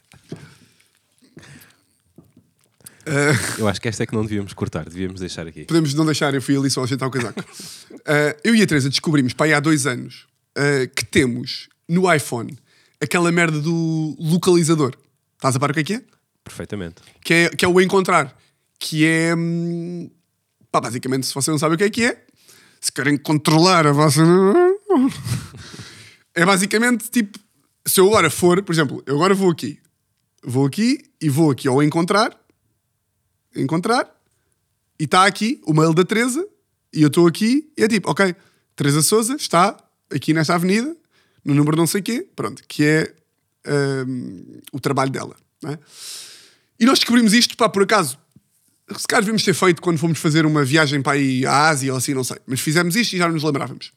Eu 3.59 3.67
acho 3.67 3.81
que 3.81 3.89
esta 3.89 4.05
é 4.05 4.07
que 4.07 4.15
não 4.15 4.23
devíamos 4.23 4.53
cortar, 4.53 4.85
devíamos 4.85 5.21
deixar 5.21 5.47
aqui. 5.47 5.65
Podemos 5.65 5.93
não 5.93 6.07
deixar, 6.07 6.33
eu 6.35 6.41
fui 6.41 6.57
ali 6.57 6.71
só 6.71 6.85
ajeitar 6.85 7.09
o 7.09 7.11
casaco. 7.11 7.45
Ah, 8.07 8.37
eu 8.45 8.55
e 8.55 8.63
a 8.63 8.67
Teresa 8.67 8.89
descobrimos, 8.89 9.33
pá, 9.33 9.45
aí 9.45 9.53
há 9.53 9.59
dois 9.59 9.89
anos, 9.89 10.29
ah, 10.57 10.87
que 10.95 11.05
temos 11.05 11.69
no 11.89 12.13
iPhone 12.13 12.57
aquela 13.01 13.33
merda 13.33 13.61
do 13.61 14.17
localizador. 14.21 14.95
Estás 15.35 15.57
a 15.57 15.59
par 15.59 15.73
o 15.73 15.75
que 15.75 15.81
é 15.81 15.85
que 15.85 15.95
é? 15.95 16.03
Perfeitamente. 16.45 16.97
Que 17.25 17.35
é, 17.35 17.49
que 17.51 17.65
é 17.65 17.69
o 17.69 17.81
encontrar. 17.81 18.37
Que 18.79 19.05
é. 19.05 19.35
hum, 19.35 20.09
Pá, 20.71 20.81
basicamente, 20.81 21.27
se 21.27 21.35
você 21.35 21.51
não 21.51 21.59
sabe 21.59 21.75
o 21.75 21.79
que 21.79 21.85
é 21.85 21.91
que 21.91 22.05
é, 22.05 22.25
se 22.81 22.91
querem 22.91 23.19
controlar 23.19 23.87
a 23.87 23.93
vossa. 23.93 24.23
É 26.35 26.47
basicamente 26.47 27.11
tipo. 27.11 27.39
Se 27.87 28.01
eu 28.01 28.07
agora 28.07 28.31
for, 28.31 28.63
por 28.63 28.73
exemplo, 28.73 29.03
eu 29.07 29.17
agora 29.17 29.35
vou 29.35 29.51
aqui, 29.51 29.79
vou 30.43 30.67
aqui 30.67 30.99
e 31.21 31.29
vou 31.29 31.51
aqui 31.51 31.67
ao 31.67 31.83
encontrar, 31.83 32.39
encontrar, 33.55 34.09
e 34.99 35.05
está 35.05 35.27
aqui 35.27 35.61
o 35.67 35.73
mail 35.73 35.93
da 35.93 36.05
Teresa, 36.05 36.47
e 36.93 37.03
eu 37.03 37.09
estou 37.09 37.27
aqui, 37.27 37.73
e 37.77 37.83
é 37.83 37.89
tipo, 37.89 38.11
ok, 38.11 38.35
Teresa 38.77 39.03
Souza 39.03 39.35
está 39.35 39.77
aqui 40.11 40.33
nesta 40.33 40.55
avenida, 40.55 40.97
no 41.45 41.55
número 41.55 41.77
não 41.77 41.87
sei 41.87 42.03
quê, 42.03 42.27
pronto, 42.37 42.63
que 42.69 42.85
é 42.85 43.15
hum, 44.07 44.61
o 44.73 44.79
trabalho 44.79 45.11
dela. 45.11 45.37
é? 45.67 45.79
E 46.79 46.85
nós 46.85 46.99
descobrimos 46.99 47.33
isto, 47.33 47.57
pá, 47.57 47.69
por 47.69 47.83
acaso, 47.83 48.19
se 48.97 49.07
calhar 49.07 49.23
devíamos 49.23 49.43
ter 49.43 49.55
feito 49.55 49.81
quando 49.81 49.99
fomos 49.99 50.19
fazer 50.19 50.47
uma 50.47 50.65
viagem 50.65 51.03
para 51.03 51.13
aí 51.13 51.47
à 51.47 51.69
Ásia 51.69 51.93
ou 51.93 51.99
assim, 51.99 52.15
não 52.15 52.25
sei, 52.25 52.39
mas 52.47 52.61
fizemos 52.61 52.95
isto 52.97 53.15
e 53.15 53.19
já 53.19 53.29
nos 53.29 53.43
lembrávamos. 53.43 53.93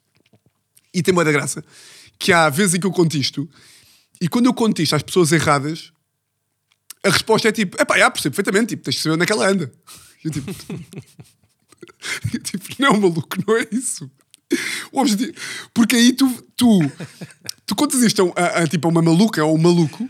E 0.93 1.03
tem 1.03 1.13
boa 1.13 1.25
da 1.25 1.31
graça 1.31 1.63
que 2.17 2.31
há 2.31 2.49
vezes 2.49 2.75
em 2.75 2.79
que 2.79 2.87
eu 2.87 2.91
conto 2.91 3.17
isto 3.17 3.49
e 4.21 4.27
quando 4.27 4.45
eu 4.45 4.53
conto 4.53 4.81
isto 4.81 4.95
às 4.95 5.03
pessoas 5.03 5.31
erradas, 5.31 5.91
a 7.03 7.09
resposta 7.09 7.47
é 7.49 7.51
tipo: 7.51 7.79
epá, 7.81 7.97
já 7.97 8.09
percebo 8.09 8.35
perfeitamente, 8.35 8.69
tipo, 8.69 8.83
tens 8.83 8.95
de 8.95 9.01
saber 9.01 9.15
onde 9.15 9.23
é 9.23 9.25
que 9.25 9.33
ela 9.33 9.47
anda. 9.47 9.71
Eu 10.25 10.31
tipo, 10.31 10.51
eu, 12.33 12.39
tipo, 12.41 12.65
não, 12.79 12.93
maluco, 12.99 13.37
não 13.47 13.57
é 13.57 13.67
isso. 13.71 14.09
Objetivo, 14.91 15.33
porque 15.71 15.95
aí 15.95 16.13
tu, 16.13 16.27
tu, 16.57 16.79
tu 17.65 17.75
contas 17.75 18.01
isto 18.01 18.33
a, 18.35 18.41
a- 18.41 18.63
a, 18.63 18.67
tipo, 18.67 18.87
a 18.87 18.91
uma 18.91 19.01
maluca 19.03 19.43
ou 19.45 19.55
um 19.55 19.61
maluco 19.61 20.09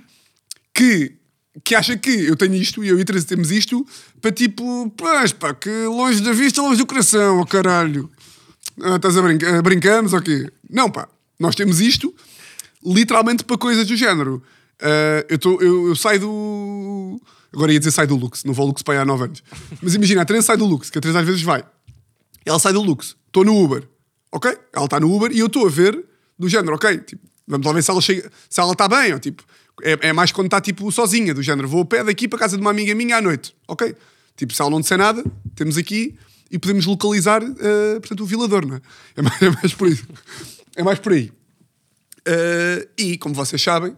que, 0.73 1.17
que 1.65 1.75
acha 1.75 1.97
que 1.97 2.09
eu 2.09 2.35
tenho 2.37 2.55
isto 2.55 2.81
e 2.83 2.87
eu 2.87 2.97
e 2.97 3.01
a 3.01 3.21
temos 3.25 3.51
isto 3.51 3.85
para 4.21 4.31
tipo, 4.31 4.89
pois 4.95 5.33
pá, 5.33 5.53
que 5.53 5.69
longe 5.85 6.21
da 6.21 6.31
vista, 6.31 6.61
longe 6.61 6.77
do 6.77 6.85
coração, 6.85 7.39
oh 7.41 7.45
caralho. 7.45 8.09
Ah, 8.81 8.95
estás 8.95 9.17
a 9.17 9.21
brincar? 9.21 9.61
brincamos 9.61 10.13
ou 10.13 10.21
quê? 10.21 10.49
Não, 10.69 10.89
pá. 10.89 11.09
Nós 11.37 11.55
temos 11.55 11.81
isto 11.81 12.13
literalmente 12.85 13.43
para 13.43 13.57
coisas 13.57 13.87
do 13.87 13.95
género. 13.95 14.41
Ah, 14.81 15.25
eu, 15.29 15.39
tô, 15.39 15.61
eu, 15.61 15.87
eu 15.87 15.95
saio 15.95 16.19
do. 16.19 17.21
Agora 17.53 17.71
ia 17.71 17.79
dizer 17.79 17.91
sai 17.91 18.05
do 18.05 18.15
Lux, 18.15 18.43
não 18.43 18.53
vou 18.53 18.63
ao 18.63 18.67
Lux 18.67 18.81
para 18.81 19.01
há 19.01 19.05
9 19.05 19.23
anos. 19.23 19.43
Mas 19.81 19.95
imagina, 19.95 20.21
a 20.21 20.25
Teresa 20.25 20.47
sai 20.47 20.57
do 20.57 20.65
Lux, 20.65 20.89
que 20.89 20.97
a 20.97 21.01
Teresa 21.01 21.21
às 21.21 21.25
vezes 21.25 21.41
vai. 21.41 21.63
Ela 22.45 22.59
sai 22.59 22.73
do 22.73 22.81
Lux, 22.81 23.15
estou 23.27 23.45
no 23.45 23.57
Uber, 23.63 23.87
ok? 24.31 24.55
Ela 24.73 24.85
está 24.85 24.99
no 24.99 25.13
Uber 25.13 25.31
e 25.31 25.39
eu 25.39 25.47
estou 25.47 25.65
a 25.65 25.69
ver 25.69 26.03
do 26.37 26.49
género, 26.49 26.75
ok? 26.75 26.97
Tipo, 26.99 27.25
vamos 27.47 27.65
lá 27.65 27.73
ver 27.73 27.81
se 27.81 27.89
ela 27.89 28.01
chega, 28.01 28.29
se 28.49 28.59
ela 28.59 28.73
está 28.73 28.87
bem, 28.87 29.13
ou 29.13 29.19
tipo, 29.19 29.43
é, 29.81 30.09
é 30.09 30.13
mais 30.13 30.31
quando 30.31 30.47
está 30.47 30.59
tipo 30.59 30.91
sozinha, 30.91 31.33
do 31.33 31.41
género, 31.41 31.67
vou 31.67 31.81
a 31.81 31.85
pé 31.85 32.03
daqui 32.03 32.27
para 32.27 32.37
casa 32.39 32.57
de 32.57 32.61
uma 32.61 32.71
amiga 32.71 32.93
minha 32.93 33.17
à 33.17 33.21
noite, 33.21 33.55
ok? 33.67 33.95
Tipo, 34.35 34.53
se 34.53 34.61
ela 34.61 34.69
não 34.69 34.81
disser 34.81 34.97
nada, 34.97 35.23
temos 35.55 35.77
aqui 35.77 36.15
e 36.51 36.59
podemos 36.59 36.85
localizar, 36.85 37.41
eh, 37.41 37.99
portanto, 37.99 38.21
o 38.21 38.25
violador, 38.25 38.65
não 38.67 38.75
é? 38.75 38.81
É 39.15 39.21
mais, 39.21 39.41
é 39.41 39.49
mais 39.49 39.73
por 39.73 39.87
aí. 39.87 39.99
É 40.75 40.83
mais 40.83 40.99
por 40.99 41.13
aí. 41.13 41.31
Uh, 42.27 42.87
e, 42.97 43.17
como 43.17 43.35
vocês 43.35 43.61
sabem, 43.61 43.95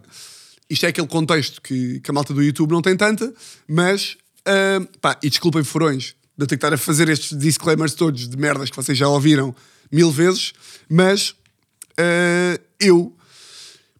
isto 0.68 0.84
é 0.84 0.90
aquele 0.90 1.06
contexto 1.06 1.62
que, 1.62 1.98
que 2.00 2.10
a 2.10 2.14
malta 2.14 2.34
do 2.34 2.42
YouTube 2.42 2.72
não 2.72 2.82
tem 2.82 2.96
tanta, 2.96 3.32
mas, 3.66 4.18
uh, 4.40 4.86
pá, 5.00 5.18
e 5.22 5.30
desculpem 5.30 5.64
furões 5.64 6.14
de 6.36 6.44
eu 6.44 6.46
ter 6.46 6.56
que 6.56 6.64
estar 6.64 6.72
a 6.72 6.76
fazer 6.76 7.08
estes 7.08 7.36
disclaimers 7.36 7.94
todos 7.94 8.28
de 8.28 8.36
merdas 8.36 8.68
que 8.70 8.76
vocês 8.76 8.96
já 8.96 9.08
ouviram 9.08 9.54
mil 9.90 10.10
vezes, 10.10 10.52
mas 10.88 11.30
uh, 11.30 12.62
eu, 12.78 13.16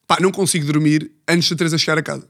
pá, 0.07 0.19
não 0.21 0.31
consigo 0.31 0.67
dormir 0.67 1.11
antes 1.27 1.49
da 1.49 1.57
Teresa 1.57 1.79
chegar 1.79 1.97
a 1.97 2.03
casa. 2.03 2.29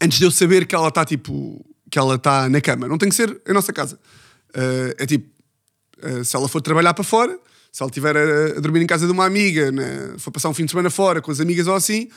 Antes 0.00 0.18
de 0.18 0.24
eu 0.24 0.30
saber 0.30 0.66
que 0.66 0.74
ela 0.74 0.88
está, 0.88 1.04
tipo, 1.04 1.64
que 1.90 1.98
ela 1.98 2.16
está 2.16 2.48
na 2.48 2.60
cama. 2.60 2.88
Não 2.88 2.98
tem 2.98 3.08
que 3.08 3.14
ser 3.14 3.40
a 3.46 3.52
nossa 3.52 3.72
casa. 3.72 3.96
Uh, 4.50 4.94
é 4.98 5.06
tipo, 5.06 5.28
se 6.24 6.34
ela 6.34 6.48
for 6.48 6.60
trabalhar 6.60 6.92
para 6.92 7.04
fora, 7.04 7.38
se 7.74 7.82
ela 7.82 7.90
estiver 7.90 8.16
a, 8.16 8.56
a 8.56 8.60
dormir 8.60 8.80
em 8.82 8.86
casa 8.86 9.04
de 9.04 9.10
uma 9.10 9.26
amiga, 9.26 9.72
né, 9.72 10.14
for 10.16 10.30
passar 10.30 10.48
um 10.48 10.54
fim 10.54 10.64
de 10.64 10.70
semana 10.70 10.90
fora 10.90 11.20
com 11.20 11.32
as 11.32 11.40
amigas 11.40 11.66
ou 11.66 11.74
assim, 11.74 12.08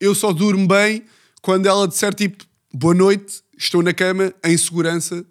eu 0.00 0.14
só 0.14 0.32
durmo 0.32 0.66
bem 0.66 1.04
quando 1.42 1.66
ela 1.66 1.86
disser 1.86 2.14
tipo 2.14 2.46
boa 2.72 2.94
noite, 2.94 3.42
estou 3.58 3.82
na 3.82 3.92
cama, 3.92 4.32
em 4.42 4.56
segurança, 4.56 5.22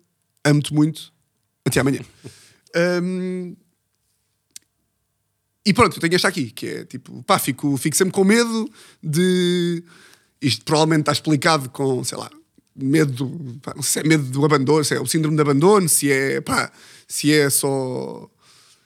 amo-te 0.46 0.72
muito, 0.72 1.12
até 1.66 1.80
amanhã. 1.80 2.02
Um, 3.04 3.54
e 5.66 5.74
pronto, 5.74 5.98
eu 5.98 6.00
tenho 6.00 6.16
esta 6.16 6.30
aqui, 6.30 6.52
que 6.52 6.68
é 6.68 6.86
tipo, 6.86 7.22
pá, 7.24 7.38
fico, 7.38 7.76
fico 7.76 7.98
sempre 7.98 8.14
com 8.14 8.24
medo 8.24 8.72
de. 9.04 9.84
Isto 10.42 10.64
provavelmente 10.64 11.02
está 11.02 11.12
explicado 11.12 11.70
com, 11.70 12.02
sei 12.02 12.18
lá, 12.18 12.30
medo, 12.74 13.12
do, 13.12 13.60
pá, 13.60 13.76
se 13.82 14.00
é 14.00 14.04
medo 14.04 14.24
do 14.24 14.46
abandono, 14.46 14.86
se 14.86 14.96
é 14.96 15.02
o 15.02 15.06
síndrome 15.06 15.36
de 15.36 15.42
abandono, 15.42 15.90
se 15.90 16.10
é, 16.10 16.40
pá, 16.40 16.72
se 17.06 17.34
é 17.34 17.50
só. 17.50 18.32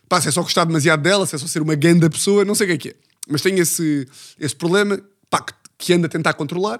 Pá, 0.08 0.22
se 0.22 0.28
é 0.28 0.32
só 0.32 0.41
gostar 0.41 0.65
demasiado 0.65 1.02
dela, 1.02 1.26
se 1.26 1.36
é 1.36 1.38
só 1.38 1.48
ser 1.48 1.62
uma 1.62 1.76
grande 1.76 2.10
pessoa, 2.10 2.46
não 2.46 2.56
sei 2.56 2.65
o 2.65 2.70
que 2.70 2.74
é 2.74 2.78
que 2.78 2.89
é. 2.89 2.96
Mas 3.28 3.41
tenho 3.41 3.60
esse, 3.60 4.08
esse 4.39 4.56
problema, 4.56 5.00
pá, 5.30 5.41
que, 5.41 5.54
que 5.78 5.94
ando 5.94 6.06
a 6.06 6.10
tentar 6.10 6.34
controlar, 6.34 6.80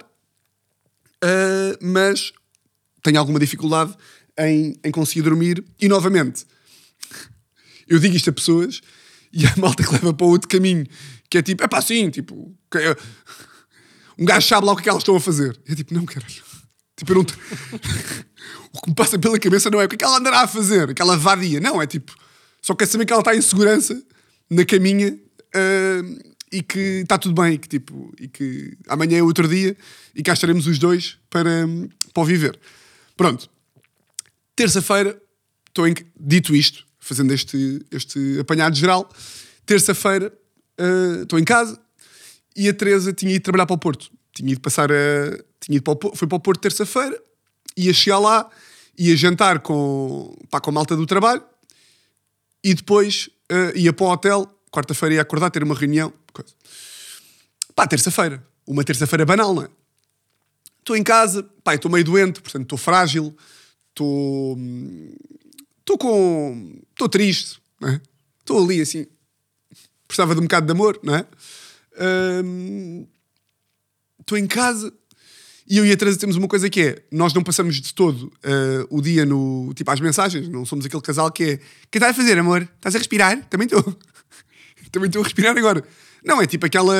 ah, 1.22 1.78
mas 1.80 2.32
tenho 3.02 3.18
alguma 3.18 3.38
dificuldade 3.38 3.94
em, 4.38 4.78
em 4.84 4.90
conseguir 4.90 5.22
dormir. 5.22 5.64
E 5.80 5.88
novamente, 5.88 6.46
eu 7.88 7.98
digo 7.98 8.16
isto 8.16 8.30
a 8.30 8.32
pessoas 8.32 8.80
e 9.32 9.46
a 9.46 9.54
malta 9.56 9.82
que 9.84 9.92
leva 9.92 10.12
para 10.14 10.26
outro 10.26 10.48
caminho, 10.48 10.86
que 11.28 11.38
é 11.38 11.42
tipo, 11.42 11.62
é 11.62 11.68
pá, 11.68 11.80
sim, 11.80 12.10
tipo, 12.10 12.54
é- 12.74 12.96
um 14.18 14.24
gajo 14.24 14.46
sabe 14.48 14.66
lá 14.66 14.72
o 14.72 14.76
que 14.76 14.80
é 14.80 14.84
que 14.84 14.88
elas 14.88 15.02
estão 15.02 15.16
a 15.16 15.20
fazer. 15.20 15.58
Eu 15.66 15.76
tipo, 15.76 15.92
não, 15.92 16.06
caralho. 16.06 16.42
Tipo, 16.96 17.12
eu 17.12 17.16
não. 17.16 17.22
o 18.72 18.80
que 18.80 18.88
me 18.88 18.94
passa 18.94 19.18
pela 19.18 19.38
cabeça 19.38 19.68
não 19.68 19.80
é 19.80 19.84
o 19.84 19.88
que 19.88 19.94
é 19.94 19.98
que 19.98 20.04
ela 20.04 20.16
andará 20.18 20.40
a 20.40 20.48
fazer, 20.48 20.90
aquela 20.90 21.16
vadia. 21.18 21.60
Não, 21.60 21.82
é 21.82 21.86
tipo, 21.86 22.14
só 22.66 22.74
quer 22.74 22.86
saber 22.86 23.06
que 23.06 23.12
ela 23.12 23.20
está 23.20 23.32
em 23.36 23.40
segurança 23.40 24.02
na 24.50 24.64
caminha 24.64 25.16
ah, 25.54 26.02
e 26.50 26.60
que 26.60 27.02
está 27.02 27.16
tudo 27.16 27.40
bem 27.40 27.52
e 27.52 27.58
que, 27.58 27.68
tipo, 27.68 28.12
e 28.18 28.26
que 28.26 28.76
amanhã 28.88 29.18
é 29.18 29.22
outro 29.22 29.46
dia 29.46 29.76
e 30.16 30.20
cá 30.20 30.32
estaremos 30.32 30.66
os 30.66 30.76
dois 30.76 31.16
para, 31.30 31.64
para 32.12 32.24
viver. 32.24 32.58
Pronto. 33.16 33.48
Terça-feira, 34.56 35.16
estou 35.68 35.86
em... 35.86 35.94
dito 36.18 36.56
isto, 36.56 36.84
fazendo 36.98 37.32
este, 37.32 37.86
este 37.88 38.40
apanhado 38.40 38.74
geral, 38.74 39.08
terça-feira 39.64 40.36
ah, 40.76 41.22
estou 41.22 41.38
em 41.38 41.44
casa 41.44 41.78
e 42.56 42.68
a 42.68 42.74
Teresa 42.74 43.12
tinha 43.12 43.32
ido 43.32 43.42
trabalhar 43.44 43.66
para 43.66 43.74
o 43.74 43.78
Porto. 43.78 44.10
Tinha 44.34 44.50
ido 44.50 44.60
passar 44.60 44.90
a. 44.90 45.38
Tinha 45.60 45.76
ido 45.76 45.84
para 45.84 46.08
o 46.08 46.16
foi 46.16 46.26
para 46.26 46.36
o 46.36 46.40
Porto 46.40 46.60
terça-feira, 46.60 47.16
ia 47.76 47.94
chegar 47.94 48.18
lá, 48.18 48.50
ia 48.98 49.16
jantar 49.16 49.60
com, 49.60 50.36
pá, 50.50 50.60
com 50.60 50.70
a 50.70 50.72
malta 50.72 50.96
do 50.96 51.06
trabalho 51.06 51.44
e 52.66 52.74
depois 52.74 53.30
ah, 53.48 53.72
ia 53.76 53.92
para 53.92 54.06
o 54.06 54.10
hotel. 54.10 54.52
Quarta-feira 54.72 55.14
ia 55.14 55.22
acordar, 55.22 55.50
ter 55.50 55.62
uma 55.62 55.74
reunião. 55.74 56.12
Coisa. 56.32 56.52
Pá, 57.76 57.86
terça-feira. 57.86 58.44
uma 58.66 58.82
terça-feira 58.82 59.24
banal, 59.24 59.54
não 59.54 59.62
é? 59.62 59.68
Estou 60.80 60.96
em 60.96 61.04
casa, 61.04 61.44
pá, 61.62 61.74
estou 61.74 61.90
meio 61.90 62.04
doente, 62.04 62.40
portanto 62.40 62.64
estou 62.64 62.76
frágil, 62.78 63.36
estou. 63.90 64.58
Estou 65.78 65.96
com. 65.96 66.80
Estou 66.90 67.08
triste, 67.08 67.60
não 67.80 67.88
é? 67.88 68.00
Estou 68.40 68.64
ali 68.64 68.80
assim. 68.80 69.06
Precisava 70.08 70.34
de 70.34 70.40
um 70.40 70.44
bocado 70.44 70.66
de 70.66 70.72
amor, 70.72 70.98
não 71.04 71.14
é? 71.14 71.26
Hum, 72.42 73.06
Estou 74.20 74.36
em 74.36 74.46
casa 74.48 74.92
e 75.68 75.78
eu 75.78 75.84
e 75.86 75.90
a 75.90 75.96
Teresa 75.96 76.18
temos 76.18 76.36
uma 76.36 76.46
coisa 76.46 76.70
que 76.70 76.80
é: 76.80 77.02
nós 77.10 77.34
não 77.34 77.42
passamos 77.42 77.80
de 77.80 77.92
todo 77.92 78.26
uh, 78.26 78.86
o 78.88 79.02
dia 79.02 79.26
no. 79.26 79.72
tipo, 79.74 79.90
às 79.90 80.00
mensagens, 80.00 80.48
não 80.48 80.64
somos 80.64 80.86
aquele 80.86 81.02
casal 81.02 81.30
que 81.32 81.42
é. 81.42 81.56
Que 81.90 81.98
estás 81.98 82.12
a 82.12 82.14
fazer, 82.14 82.38
amor? 82.38 82.62
Estás 82.62 82.94
a 82.94 82.98
respirar? 82.98 83.44
Também 83.50 83.66
estou. 83.66 83.82
Também 84.92 85.08
estou 85.08 85.22
a 85.22 85.24
respirar 85.24 85.56
agora. 85.56 85.84
Não, 86.24 86.40
é 86.40 86.46
tipo 86.46 86.66
aquela. 86.66 86.94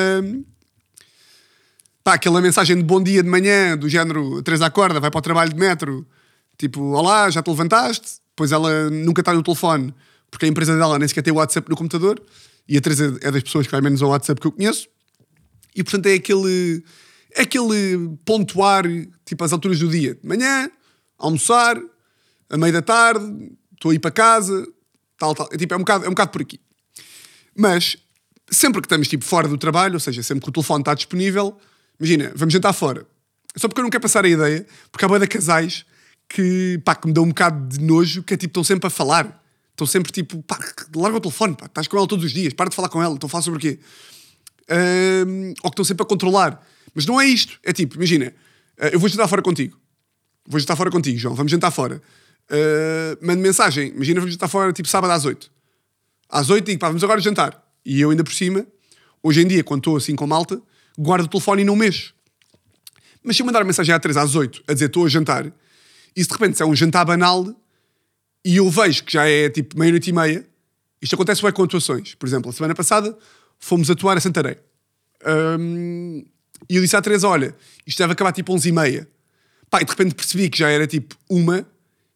Pá, 2.03 2.15
aquela 2.15 2.41
mensagem 2.41 2.77
de 2.77 2.85
bom 2.85 3.03
dia 3.03 3.23
de 3.23 3.29
manhã, 3.29 3.77
do 3.77 3.89
género, 3.89 4.41
Teresa 4.43 4.67
acorda, 4.67 5.01
vai 5.01 5.11
para 5.11 5.19
o 5.19 5.23
trabalho 5.23 5.51
de 5.51 5.57
metro, 5.57 6.07
tipo, 6.57 6.81
olá, 6.93 7.29
já 7.31 7.43
te 7.43 7.51
levantaste? 7.51 8.21
Pois 8.37 8.53
ela 8.53 8.89
nunca 8.91 9.23
está 9.23 9.35
no 9.35 9.43
telefone, 9.43 9.93
porque 10.31 10.47
a 10.47 10.49
empresa 10.49 10.77
dela 10.77 11.01
nem 11.01 11.09
sequer 11.09 11.23
tem 11.23 11.33
o 11.33 11.37
WhatsApp 11.37 11.69
no 11.69 11.75
computador, 11.75 12.23
e 12.69 12.77
a 12.77 12.81
Teresa 12.81 13.19
é 13.23 13.31
das 13.33 13.43
pessoas 13.43 13.67
que 13.67 13.73
vai 13.73 13.81
menos 13.81 14.03
ao 14.03 14.11
WhatsApp 14.11 14.41
que 14.41 14.47
eu 14.47 14.53
conheço, 14.53 14.87
e 15.75 15.83
portanto 15.83 16.07
é 16.07 16.15
aquele, 16.15 16.85
é 17.37 17.43
aquele 17.43 18.17
pontuar, 18.25 18.85
tipo, 19.27 19.45
às 19.45 19.53
alturas 19.53 19.79
do 19.79 19.89
dia. 19.91 20.15
De 20.15 20.27
manhã, 20.27 20.71
almoçar, 21.19 21.79
a 22.49 22.57
meio 22.57 22.73
da 22.73 22.81
tarde, 22.81 23.53
estou 23.75 23.91
a 23.91 23.95
ir 23.95 23.99
para 23.99 24.11
casa, 24.11 24.67
tal, 25.19 25.35
tal. 25.35 25.47
É, 25.53 25.57
tipo, 25.59 25.75
é, 25.75 25.77
um 25.77 25.81
bocado, 25.81 26.05
é 26.07 26.09
um 26.09 26.13
bocado 26.13 26.31
por 26.31 26.41
aqui. 26.41 26.59
Mas, 27.55 27.99
sempre 28.51 28.81
que 28.81 28.87
estamos, 28.87 29.07
tipo, 29.07 29.23
fora 29.23 29.47
do 29.47 29.59
trabalho, 29.59 29.95
ou 29.95 30.01
seja, 30.01 30.23
sempre 30.23 30.45
que 30.45 30.49
o 30.49 30.53
telefone 30.53 30.81
está 30.81 30.95
disponível, 30.95 31.59
imagina, 32.01 32.33
vamos 32.35 32.55
jantar 32.55 32.73
fora. 32.73 33.07
Só 33.55 33.69
porque 33.69 33.81
eu 33.81 33.85
não 33.85 33.91
quero 33.91 34.03
passar 34.03 34.25
a 34.25 34.29
ideia, 34.29 34.67
porque 34.91 35.05
há 35.05 35.09
boia 35.09 35.21
de 35.21 35.27
casais 35.27 35.85
que, 36.27 36.81
pá, 36.85 36.95
que 36.95 37.07
me 37.07 37.13
dão 37.13 37.25
um 37.25 37.29
bocado 37.29 37.69
de 37.69 37.85
nojo, 37.85 38.23
que 38.23 38.33
é 38.33 38.37
tipo, 38.39 38.51
estão 38.51 38.65
sempre 38.65 38.87
a 38.87 38.91
falar. 38.91 39.45
Estão 39.73 39.87
sempre 39.87 40.11
tipo, 40.11 40.43
pá, 40.43 40.59
larga 40.95 41.19
o 41.19 41.21
telefone, 41.21 41.55
pá, 41.55 41.67
estás 41.67 41.87
com 41.87 41.99
ela 41.99 42.09
todos 42.09 42.25
os 42.25 42.33
dias, 42.33 42.55
para 42.55 42.71
de 42.71 42.77
falar 42.77 42.89
com 42.89 43.03
ela, 43.03 43.15
estão 43.15 43.27
a 43.27 43.31
falar 43.31 43.43
sobre 43.43 43.59
o 43.59 43.61
quê? 43.61 43.79
Ahm, 44.71 45.53
ou 45.63 45.71
que 45.71 45.75
estão 45.75 45.85
sempre 45.85 46.03
a 46.03 46.07
controlar. 46.07 46.67
Mas 46.97 47.05
não 47.05 47.21
é 47.21 47.27
isto. 47.27 47.61
É 47.63 47.75
tipo, 47.75 47.97
imagina, 47.97 48.33
ah, 48.81 48.89
eu 48.89 48.99
vou 48.99 49.07
jantar 49.07 49.29
fora 49.29 49.43
contigo. 49.43 49.79
Vou 50.49 50.59
jantar 50.59 50.77
fora 50.77 50.91
contigo, 50.91 51.19
João. 51.19 51.35
Vamos 51.35 51.53
jantar 51.53 51.71
fora. 51.71 52.01
Ah, 52.51 53.19
mando 53.21 53.43
mensagem. 53.43 53.89
Imagina, 53.89 54.19
vamos 54.21 54.33
jantar 54.33 54.49
fora 54.49 54.73
tipo 54.73 54.89
sábado 54.89 55.11
às 55.11 55.27
8. 55.27 55.51
Às 56.31 56.49
8 56.49 56.65
digo, 56.65 56.81
pá, 56.81 56.89
vamos 56.89 57.05
agora 57.05 57.21
jantar. 57.21 57.63
E 57.85 58.01
eu 58.01 58.11
ainda 58.11 58.25
por 58.25 58.33
cima, 58.33 58.67
hoje 59.23 59.43
em 59.43 59.47
dia, 59.47 59.63
quando 59.63 59.81
estou 59.81 59.97
assim 59.97 60.17
com 60.17 60.27
malta, 60.27 60.61
guardo 60.99 61.27
o 61.27 61.29
telefone 61.29 61.63
e 61.63 61.65
não 61.67 61.77
mexo. 61.77 62.15
Mas 63.23 63.37
se 63.37 63.43
eu 63.43 63.47
mandar 63.47 63.63
mensagem 63.63 63.95
à 63.95 64.01
3 64.01 64.17
às 64.17 64.35
8 64.35 64.65
a 64.67 64.73
dizer 64.73 64.87
estou 64.87 65.05
a 65.05 65.09
jantar, 65.09 65.53
e 66.17 66.23
se 66.23 66.29
de 66.29 66.33
repente 66.33 66.57
se 66.57 66.63
é 66.63 66.67
um 66.67 66.75
jantar 66.75 67.05
banal 67.05 67.45
e 68.43 68.57
eu 68.57 68.71
vejo 68.71 69.05
que 69.05 69.13
já 69.13 69.29
é 69.29 69.51
tipo 69.51 69.79
meia-noite 69.79 70.09
e 70.09 70.13
meia, 70.15 70.47
isto 71.03 71.15
acontece 71.15 71.43
bem 71.43 71.53
com 71.53 71.63
atuações. 71.63 72.15
Por 72.15 72.27
exemplo, 72.27 72.49
a 72.49 72.53
semana 72.55 72.75
passada 72.75 73.17
fomos 73.59 73.91
atuar 73.91 74.17
a 74.17 74.21
Santarém. 74.21 74.57
Hum, 75.59 76.25
e 76.69 76.77
eu 76.77 76.83
disse 76.83 76.97
à 76.97 77.03
Teresa: 77.03 77.29
Olha, 77.29 77.55
isto 77.87 77.99
deve 77.99 78.13
acabar 78.13 78.33
tipo 78.33 78.53
11 78.53 78.69
e 78.69 78.73
meia. 78.73 79.09
Pá, 79.71 79.81
e 79.81 79.85
de 79.85 79.91
repente 79.91 80.15
percebi 80.15 80.49
que 80.49 80.59
já 80.59 80.71
era 80.71 80.87
tipo 80.87 81.17
uma 81.29 81.67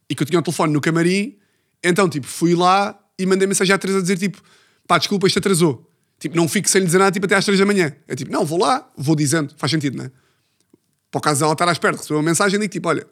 e 0.08 0.14
que 0.14 0.22
eu 0.22 0.26
tinha 0.26 0.38
o 0.38 0.42
telefone 0.42 0.72
no 0.72 0.80
camarim. 0.80 1.36
Então, 1.82 2.08
tipo, 2.08 2.26
fui 2.26 2.54
lá 2.54 2.98
e 3.18 3.26
mandei 3.26 3.46
mensagem 3.46 3.74
à 3.74 3.78
Teresa 3.78 3.98
a 3.98 4.02
dizer: 4.02 4.18
Tipo, 4.18 4.42
pá, 4.86 4.98
desculpa, 4.98 5.26
isto 5.26 5.38
atrasou. 5.38 5.88
Tipo, 6.18 6.36
não 6.36 6.48
fico 6.48 6.68
sem 6.68 6.80
lhe 6.80 6.86
dizer 6.86 6.98
nada 6.98 7.10
tipo, 7.10 7.24
até 7.24 7.34
às 7.34 7.44
3 7.44 7.58
da 7.58 7.64
manhã. 7.64 7.94
É 8.06 8.14
tipo, 8.14 8.30
não, 8.30 8.44
vou 8.44 8.58
lá, 8.58 8.86
vou 8.96 9.16
dizendo. 9.16 9.54
Faz 9.56 9.70
sentido, 9.70 9.96
não 9.96 10.04
é? 10.04 10.10
Para 11.10 11.18
o 11.18 11.22
caso 11.22 11.40
dela 11.40 11.52
estar 11.52 11.68
à 11.68 11.72
espera, 11.72 11.96
recebeu 11.96 12.18
uma 12.18 12.22
mensagem 12.22 12.56
e 12.56 12.60
digo: 12.60 12.72
Tipo, 12.72 12.88
olha, 12.88 13.06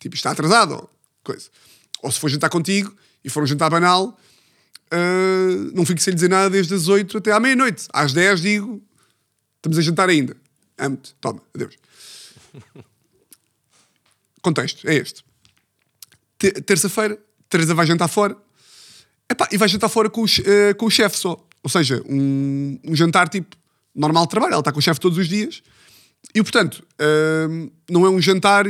tipo, 0.00 0.14
está 0.14 0.30
atrasado, 0.30 0.74
ou 0.74 0.90
coisa. 1.24 1.48
Ou 2.02 2.12
se 2.12 2.20
for 2.20 2.28
jantar 2.28 2.50
contigo 2.50 2.94
e 3.24 3.30
for 3.30 3.42
um 3.42 3.46
jantar 3.46 3.68
banal, 3.68 4.16
ah, 4.90 5.70
não 5.74 5.84
fico 5.84 6.00
sem 6.00 6.12
lhe 6.12 6.14
dizer 6.16 6.28
nada 6.28 6.48
desde 6.48 6.74
as 6.74 6.88
8 6.88 7.18
até 7.18 7.32
à 7.32 7.40
meia-noite. 7.40 7.86
Às 7.92 8.12
10 8.12 8.40
digo, 8.40 8.82
estamos 9.66 9.78
a 9.78 9.82
jantar 9.82 10.08
ainda. 10.08 10.36
Amo-te, 10.78 11.14
toma, 11.20 11.42
adeus. 11.54 11.74
Contexto, 14.42 14.86
é 14.88 14.94
este. 14.94 15.24
Te- 16.38 16.52
Terça-feira, 16.62 17.18
Teresa 17.48 17.74
vai 17.74 17.86
jantar 17.86 18.08
fora. 18.08 18.36
Epá, 19.28 19.48
e 19.50 19.56
vai 19.56 19.68
jantar 19.68 19.88
fora 19.88 20.08
com 20.08 20.22
o, 20.22 20.26
eh, 20.44 20.74
com 20.74 20.86
o 20.86 20.90
chefe 20.90 21.18
só. 21.18 21.44
Ou 21.62 21.70
seja, 21.70 22.00
um, 22.08 22.78
um 22.84 22.94
jantar 22.94 23.28
tipo 23.28 23.56
normal 23.94 24.24
de 24.24 24.30
trabalho. 24.30 24.52
Ela 24.52 24.60
está 24.60 24.70
com 24.72 24.78
o 24.78 24.82
chefe 24.82 25.00
todos 25.00 25.18
os 25.18 25.28
dias. 25.28 25.62
E 26.34 26.42
portanto, 26.42 26.86
hum, 27.50 27.70
não 27.90 28.06
é 28.06 28.10
um 28.10 28.20
jantar. 28.20 28.66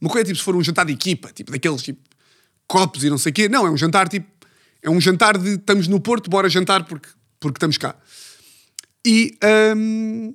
Uma 0.00 0.10
coisa 0.10 0.22
é 0.22 0.24
tipo 0.24 0.38
se 0.38 0.44
for 0.44 0.56
um 0.56 0.64
jantar 0.64 0.86
de 0.86 0.92
equipa, 0.92 1.30
tipo 1.32 1.52
daqueles 1.52 1.82
tipo 1.82 2.00
copos 2.66 3.04
e 3.04 3.10
não 3.10 3.18
sei 3.18 3.30
o 3.30 3.32
quê. 3.34 3.48
Não, 3.48 3.66
é 3.66 3.70
um 3.70 3.76
jantar 3.76 4.08
tipo. 4.08 4.26
É 4.82 4.90
um 4.90 5.00
jantar 5.00 5.36
de 5.38 5.50
estamos 5.56 5.86
no 5.86 6.00
Porto, 6.00 6.28
bora 6.30 6.48
jantar 6.48 6.84
porque, 6.86 7.08
porque 7.38 7.58
estamos 7.58 7.76
cá. 7.78 7.94
E 9.04 9.38
hum, 9.76 10.34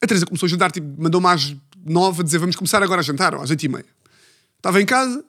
a 0.00 0.06
Teresa 0.06 0.26
começou 0.26 0.46
a 0.46 0.50
jantar, 0.50 0.72
tipo, 0.72 0.86
mandou-me 1.00 1.26
às 1.28 1.54
nove 1.84 2.20
a 2.20 2.24
dizer 2.24 2.38
vamos 2.38 2.56
começar 2.56 2.82
agora 2.82 3.00
a 3.00 3.04
jantar, 3.04 3.34
ou 3.34 3.42
às 3.42 3.50
oito 3.50 3.64
e 3.64 3.68
meia. 3.68 3.86
Estava 4.56 4.80
em 4.80 4.86
casa, 4.86 5.24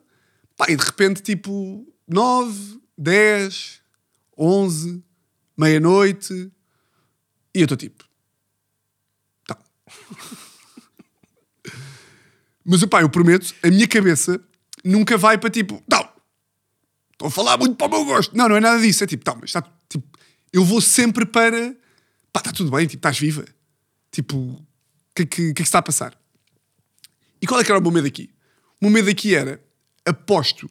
pá, 0.56 0.66
e 0.68 0.76
de 0.76 0.84
repente, 0.84 1.22
tipo, 1.22 1.86
nove, 2.08 2.80
dez, 2.96 3.80
onze, 4.36 5.02
meia-noite, 5.56 6.50
e 7.54 7.60
eu 7.60 7.64
estou 7.64 7.76
tipo, 7.76 8.04
tá. 9.46 9.58
Mas, 12.64 12.84
pá, 12.84 13.02
eu 13.02 13.08
prometo, 13.08 13.54
a 13.62 13.68
minha 13.68 13.88
cabeça 13.88 14.40
nunca 14.84 15.18
vai 15.18 15.36
para 15.36 15.50
tipo, 15.50 15.82
não, 15.90 16.08
estou 17.12 17.28
a 17.28 17.30
falar 17.30 17.58
muito 17.58 17.76
para 17.76 17.86
o 17.86 17.90
meu 17.90 18.04
gosto. 18.04 18.36
Não, 18.36 18.48
não 18.48 18.56
é 18.56 18.60
nada 18.60 18.80
disso. 18.80 19.04
É 19.04 19.06
tipo, 19.06 19.24
tá, 19.24 19.34
mas 19.34 19.50
está, 19.50 19.62
tipo, 19.88 20.06
eu 20.52 20.64
vou 20.64 20.80
sempre 20.80 21.24
para, 21.26 21.74
pá, 22.32 22.40
está 22.40 22.52
tudo 22.52 22.70
bem, 22.70 22.86
tipo, 22.86 22.98
estás 22.98 23.18
viva. 23.18 23.44
Tipo, 24.10 24.36
o 24.36 24.66
que, 25.14 25.22
é 25.22 25.26
que, 25.26 25.54
que 25.54 25.62
é 25.62 25.64
está 25.64 25.78
a 25.78 25.82
passar? 25.82 26.18
E 27.40 27.46
qual 27.46 27.60
é 27.60 27.64
que 27.64 27.70
era 27.70 27.78
o 27.78 27.82
meu 27.82 27.90
medo 27.90 28.06
aqui? 28.06 28.30
O 28.80 28.86
meu 28.86 28.90
medo 28.90 29.10
aqui 29.10 29.34
era, 29.34 29.62
aposto 30.04 30.70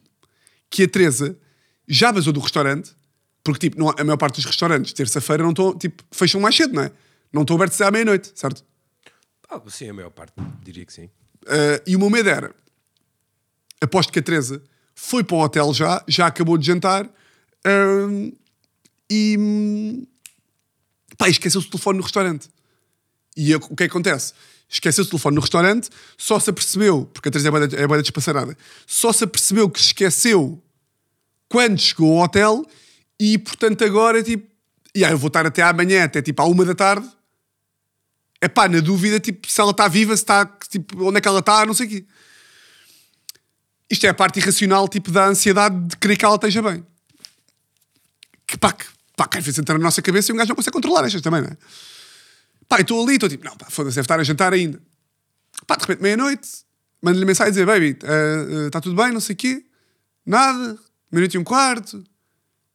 que 0.68 0.84
a 0.84 0.88
Teresa 0.88 1.38
já 1.86 2.10
vazou 2.10 2.32
do 2.32 2.40
restaurante, 2.40 2.94
porque, 3.44 3.68
tipo, 3.68 3.78
não, 3.78 3.90
a 3.90 4.04
maior 4.04 4.16
parte 4.16 4.36
dos 4.36 4.44
restaurantes, 4.44 4.92
terça-feira, 4.92 5.42
não 5.42 5.50
estão, 5.50 5.76
tipo, 5.76 6.02
fecham 6.10 6.40
mais 6.40 6.56
cedo, 6.56 6.74
não 6.74 6.82
é? 6.82 6.92
Não 7.32 7.42
estão 7.42 7.56
abertos 7.56 7.80
à 7.80 7.90
meia-noite, 7.90 8.32
certo? 8.34 8.64
Ah, 9.48 9.60
sim, 9.68 9.88
a 9.88 9.94
maior 9.94 10.10
parte, 10.10 10.32
diria 10.62 10.84
que 10.86 10.92
sim. 10.92 11.04
Uh, 11.44 11.82
e 11.86 11.96
o 11.96 11.98
meu 11.98 12.08
medo 12.08 12.28
era, 12.28 12.54
aposto 13.80 14.12
que 14.12 14.18
a 14.18 14.22
Teresa 14.22 14.62
foi 14.94 15.24
para 15.24 15.36
o 15.36 15.40
hotel 15.40 15.74
já, 15.74 16.02
já 16.06 16.26
acabou 16.26 16.56
de 16.56 16.66
jantar 16.66 17.08
hum, 17.66 18.32
e 19.10 19.36
hum, 19.38 20.06
pá, 21.22 21.28
esqueceu-se 21.28 21.66
o 21.68 21.70
telefone 21.70 21.98
no 21.98 22.02
restaurante. 22.02 22.48
E 23.36 23.52
eu- 23.52 23.58
o 23.58 23.76
que 23.76 23.84
é 23.84 23.86
que 23.88 23.92
acontece? 23.92 24.32
Esqueceu-se 24.68 25.08
o 25.08 25.10
telefone 25.12 25.36
no 25.36 25.40
restaurante, 25.40 25.88
só 26.18 26.40
se 26.40 26.50
apercebeu, 26.50 27.06
porque 27.12 27.28
a 27.28 27.32
Teresa 27.32 27.48
é 27.48 27.66
da- 27.66 27.78
é 27.78 27.86
boa 27.86 28.02
despassarada, 28.02 28.56
só 28.86 29.12
se 29.12 29.22
apercebeu 29.22 29.70
que 29.70 29.78
se 29.80 29.86
esqueceu 29.88 30.60
quando 31.48 31.78
chegou 31.78 32.18
ao 32.18 32.24
hotel 32.24 32.64
e 33.20 33.38
portanto 33.38 33.84
agora 33.84 34.22
tipo, 34.22 34.50
e 34.94 35.04
aí 35.04 35.12
eu 35.12 35.18
vou 35.18 35.28
estar 35.28 35.46
até 35.46 35.62
amanhã, 35.62 36.04
até 36.04 36.20
tipo 36.20 36.42
à 36.42 36.46
uma 36.46 36.64
da 36.64 36.74
tarde, 36.74 37.08
é 38.40 38.48
pá, 38.48 38.68
na 38.68 38.80
dúvida, 38.80 39.20
tipo, 39.20 39.48
se 39.48 39.60
ela 39.60 39.70
está 39.70 39.86
viva, 39.86 40.16
se 40.16 40.22
está, 40.24 40.44
tipo, 40.68 41.04
onde 41.06 41.18
é 41.18 41.20
que 41.20 41.28
ela 41.28 41.38
está, 41.38 41.64
não 41.64 41.74
sei 41.74 41.86
o 41.86 41.90
quê. 41.90 42.04
Isto 43.88 44.06
é 44.06 44.08
a 44.08 44.14
parte 44.14 44.40
irracional, 44.40 44.88
tipo, 44.88 45.12
da 45.12 45.26
ansiedade 45.26 45.78
de 45.86 45.96
querer 45.96 46.16
que 46.16 46.24
ela 46.24 46.34
esteja 46.34 46.60
bem. 46.60 46.84
Que 48.46 48.58
pá, 48.58 48.72
que, 48.72 48.84
pá, 49.32 49.36
que 49.36 49.38
às 49.38 49.44
vezes 49.44 49.58
entra 49.58 49.78
na 49.78 49.84
nossa 49.84 50.02
cabeça 50.02 50.30
e 50.30 50.34
um 50.34 50.36
gajo 50.36 50.48
não 50.50 50.56
consegue 50.56 50.74
controlar 50.74 51.06
estas 51.06 51.22
também, 51.22 51.40
não 51.40 51.48
é? 51.48 51.56
Pá, 52.68 52.80
estou 52.80 53.02
ali, 53.02 53.14
estou 53.14 53.28
tipo, 53.28 53.44
não, 53.44 53.56
pá, 53.56 53.66
foda-se, 53.70 53.96
deve 53.96 54.04
estar 54.04 54.20
a 54.20 54.24
jantar 54.24 54.52
ainda. 54.52 54.80
Pá, 55.66 55.76
de 55.76 55.82
repente, 55.82 56.02
meia-noite, 56.02 56.48
mando-lhe 57.00 57.24
mensagem 57.24 57.48
a 57.48 57.50
dizer, 57.50 57.66
baby, 57.66 57.98
está 58.66 58.80
tudo 58.80 58.96
bem, 58.96 59.12
não 59.12 59.20
sei 59.20 59.34
o 59.34 59.36
quê, 59.36 59.64
nada, 60.24 60.78
meia-noite 61.10 61.36
e 61.36 61.38
um 61.38 61.44
quarto, 61.44 62.04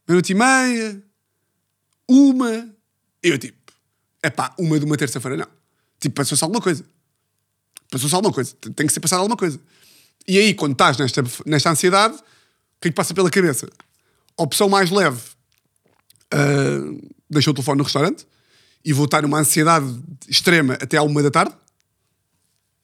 meia-noite 0.07 0.31
e 0.31 0.35
meia, 0.35 1.03
uma. 2.07 2.51
E 3.23 3.29
eu 3.29 3.37
tipo, 3.37 3.73
é 4.21 4.29
pá, 4.29 4.53
uma 4.57 4.79
de 4.79 4.85
uma 4.85 4.97
terça-feira 4.97 5.37
não. 5.37 5.47
Tipo, 5.99 6.15
passou-se 6.15 6.43
alguma 6.43 6.61
coisa. 6.61 6.85
Passou-se 7.89 8.13
alguma 8.13 8.33
coisa. 8.33 8.53
Tem 8.55 8.85
que 8.85 8.93
ser 8.93 8.99
passada 8.99 9.21
alguma 9.21 9.37
coisa. 9.37 9.59
E 10.27 10.37
aí, 10.37 10.53
quando 10.53 10.73
estás 10.73 10.97
nesta, 10.97 11.23
nesta 11.45 11.71
ansiedade, 11.71 12.15
o 12.15 12.81
que 12.81 12.89
é 12.89 12.91
que 12.91 12.95
passa 12.95 13.13
pela 13.13 13.29
cabeça? 13.29 13.67
Opção 14.37 14.69
mais 14.69 14.91
leve. 14.91 15.19
Ah, 16.33 16.97
deixou 17.29 17.51
o 17.51 17.55
telefone 17.55 17.77
no 17.77 17.83
restaurante 17.83 18.25
e 18.83 18.93
vou 18.93 19.05
estar 19.05 19.21
numa 19.21 19.39
ansiedade 19.39 19.85
extrema 20.27 20.73
até 20.75 20.97
à 20.97 21.03
uma 21.03 21.21
da 21.21 21.31
tarde. 21.31 21.53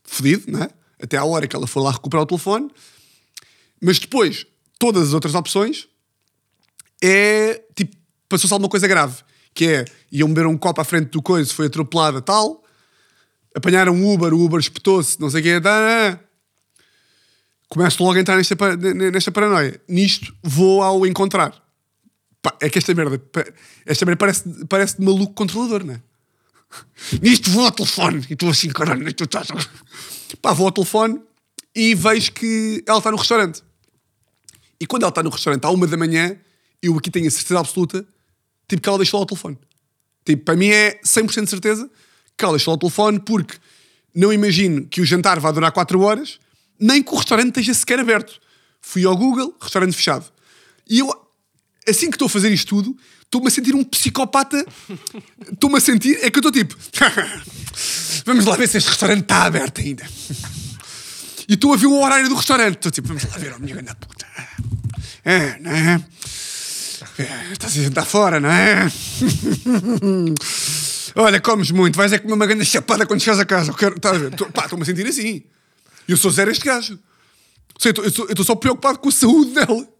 Fedido, 0.03 0.51
não 0.51 0.63
é? 0.63 0.69
Até 1.01 1.17
à 1.17 1.23
hora 1.23 1.47
que 1.47 1.55
ela 1.55 1.67
for 1.67 1.81
lá 1.81 1.91
recuperar 1.91 2.23
o 2.23 2.27
telefone. 2.27 2.69
Mas 3.81 3.99
depois, 3.99 4.45
todas 4.77 5.09
as 5.09 5.13
outras 5.13 5.33
opções 5.35 5.87
é 7.01 7.61
tipo, 7.75 7.95
passou-se 8.27 8.53
alguma 8.53 8.69
coisa 8.69 8.87
grave. 8.87 9.23
Que 9.53 9.67
é, 9.67 9.85
iam 10.11 10.27
beber 10.27 10.47
um 10.47 10.57
copo 10.57 10.81
à 10.81 10.83
frente 10.83 11.09
do 11.09 11.21
coisa, 11.21 11.53
foi 11.53 11.67
atropelada, 11.67 12.21
tal. 12.21 12.63
apanharam 13.55 13.93
um 13.93 14.13
Uber, 14.13 14.33
o 14.33 14.43
Uber 14.43 14.59
espetou-se, 14.59 15.19
não 15.21 15.29
sei 15.29 15.41
o 15.41 15.43
quê. 15.43 15.61
Tá. 15.61 16.19
Começo 17.69 18.03
logo 18.03 18.17
a 18.17 18.19
entrar 18.19 18.35
nesta, 18.35 18.55
nesta 18.75 19.31
paranoia. 19.31 19.79
Nisto, 19.87 20.35
vou 20.43 20.81
ao 20.81 21.05
encontrar. 21.05 21.62
Pá, 22.43 22.55
é 22.59 22.69
que 22.69 22.77
esta 22.77 22.93
merda, 22.93 23.19
esta 23.85 24.05
merda 24.05 24.19
parece, 24.19 24.65
parece 24.65 24.97
de 24.97 25.05
maluco 25.05 25.33
controlador, 25.33 25.85
não 25.85 25.93
é? 25.93 26.01
Nisto 27.21 27.49
vou 27.49 27.65
ao 27.65 27.71
telefone 27.71 28.25
e 28.29 28.33
estou 28.33 28.49
assim, 28.49 28.69
caralho, 28.69 29.13
tu 29.13 29.23
estás. 29.23 29.47
Pá, 30.41 30.51
vou 30.51 30.65
ao 30.65 30.71
telefone 30.71 31.21
e 31.73 31.95
vejo 31.95 32.33
que 32.33 32.83
ela 32.85 32.97
está 32.97 33.09
no 33.11 33.17
restaurante. 33.17 33.63
E 34.77 34.85
quando 34.85 35.03
ela 35.03 35.09
está 35.09 35.23
no 35.23 35.29
restaurante 35.29 35.63
à 35.63 35.69
uma 35.69 35.87
da 35.87 35.95
manhã, 35.95 36.37
eu 36.81 36.97
aqui 36.97 37.09
tenho 37.09 37.27
a 37.27 37.31
certeza 37.31 37.61
absoluta, 37.61 38.05
tipo, 38.67 38.81
que 38.81 38.89
ela 38.89 38.97
deixou 38.97 39.19
lá 39.19 39.23
o 39.23 39.27
telefone. 39.27 39.57
Tipo, 40.25 40.43
para 40.43 40.57
mim 40.57 40.67
é 40.67 40.99
100% 41.01 41.43
de 41.45 41.49
certeza 41.49 41.89
que 42.37 42.43
ela 42.43 42.53
deixou 42.53 42.73
lá 42.73 42.75
o 42.75 42.79
telefone 42.79 43.19
porque 43.21 43.57
não 44.13 44.33
imagino 44.33 44.85
que 44.87 44.99
o 44.99 45.05
jantar 45.05 45.39
vá 45.39 45.49
durar 45.51 45.71
4 45.71 45.97
horas, 46.01 46.39
nem 46.77 47.01
que 47.01 47.13
o 47.13 47.15
restaurante 47.15 47.47
esteja 47.47 47.73
sequer 47.73 47.99
aberto. 47.99 48.37
Fui 48.81 49.05
ao 49.05 49.15
Google, 49.15 49.55
restaurante 49.61 49.95
fechado. 49.95 50.25
E 50.89 50.99
eu, 50.99 51.09
assim 51.87 52.09
que 52.09 52.15
estou 52.15 52.27
a 52.27 52.29
fazer 52.29 52.51
isto 52.51 52.69
tudo, 52.69 52.97
estou-me 53.23 53.47
a 53.47 53.51
sentir 53.51 53.75
um 53.75 53.83
psicopata. 53.83 54.65
Estou-me 55.51 55.77
a 55.77 55.81
sentir, 55.81 56.17
é 56.21 56.29
que 56.29 56.37
eu 56.37 56.39
estou 56.39 56.51
tipo, 56.51 56.75
vamos 58.25 58.45
lá 58.45 58.55
ver 58.55 58.67
se 58.67 58.77
este 58.77 58.89
restaurante 58.89 59.23
está 59.23 59.43
aberto 59.43 59.81
ainda. 59.81 60.05
E 61.47 61.53
estou 61.53 61.73
a 61.73 61.77
ver 61.77 61.87
o 61.87 62.01
horário 62.01 62.29
do 62.29 62.35
restaurante. 62.35 62.75
Estou 62.75 62.91
tipo, 62.91 63.07
vamos 63.07 63.23
lá 63.23 63.37
ver, 63.37 63.53
a 63.53 63.59
minha 63.59 63.73
grande 63.73 63.95
puta. 63.95 64.25
É, 65.25 65.59
não 65.59 65.71
é? 65.71 66.05
É, 67.19 67.51
Estás 67.51 67.77
a 67.77 67.83
jantar 67.83 68.05
fora, 68.05 68.39
não 68.39 68.49
é? 68.49 68.91
Olha, 71.15 71.39
comes 71.39 71.69
muito, 71.71 71.95
vais 71.95 72.11
é 72.11 72.17
comer 72.17 72.33
uma 72.33 72.47
grande 72.47 72.65
chapada 72.65 73.05
quando 73.05 73.21
chegas 73.21 73.39
a 73.39 73.45
casa. 73.45 73.71
Eu 73.71 73.75
quero, 73.75 73.95
estás 73.95 74.15
a 74.15 74.19
ver? 74.19 74.33
Estou-me 74.33 74.81
a 74.81 74.85
sentir 74.85 75.05
assim. 75.05 75.43
Eu 76.07 76.17
sou 76.17 76.31
zero 76.31 76.49
este 76.49 76.65
gajo. 76.65 76.97
Eu 77.85 77.91
estou 78.29 78.45
só 78.45 78.55
preocupado 78.55 78.97
com 78.99 79.09
a 79.09 79.11
saúde 79.11 79.51
dela. 79.51 79.92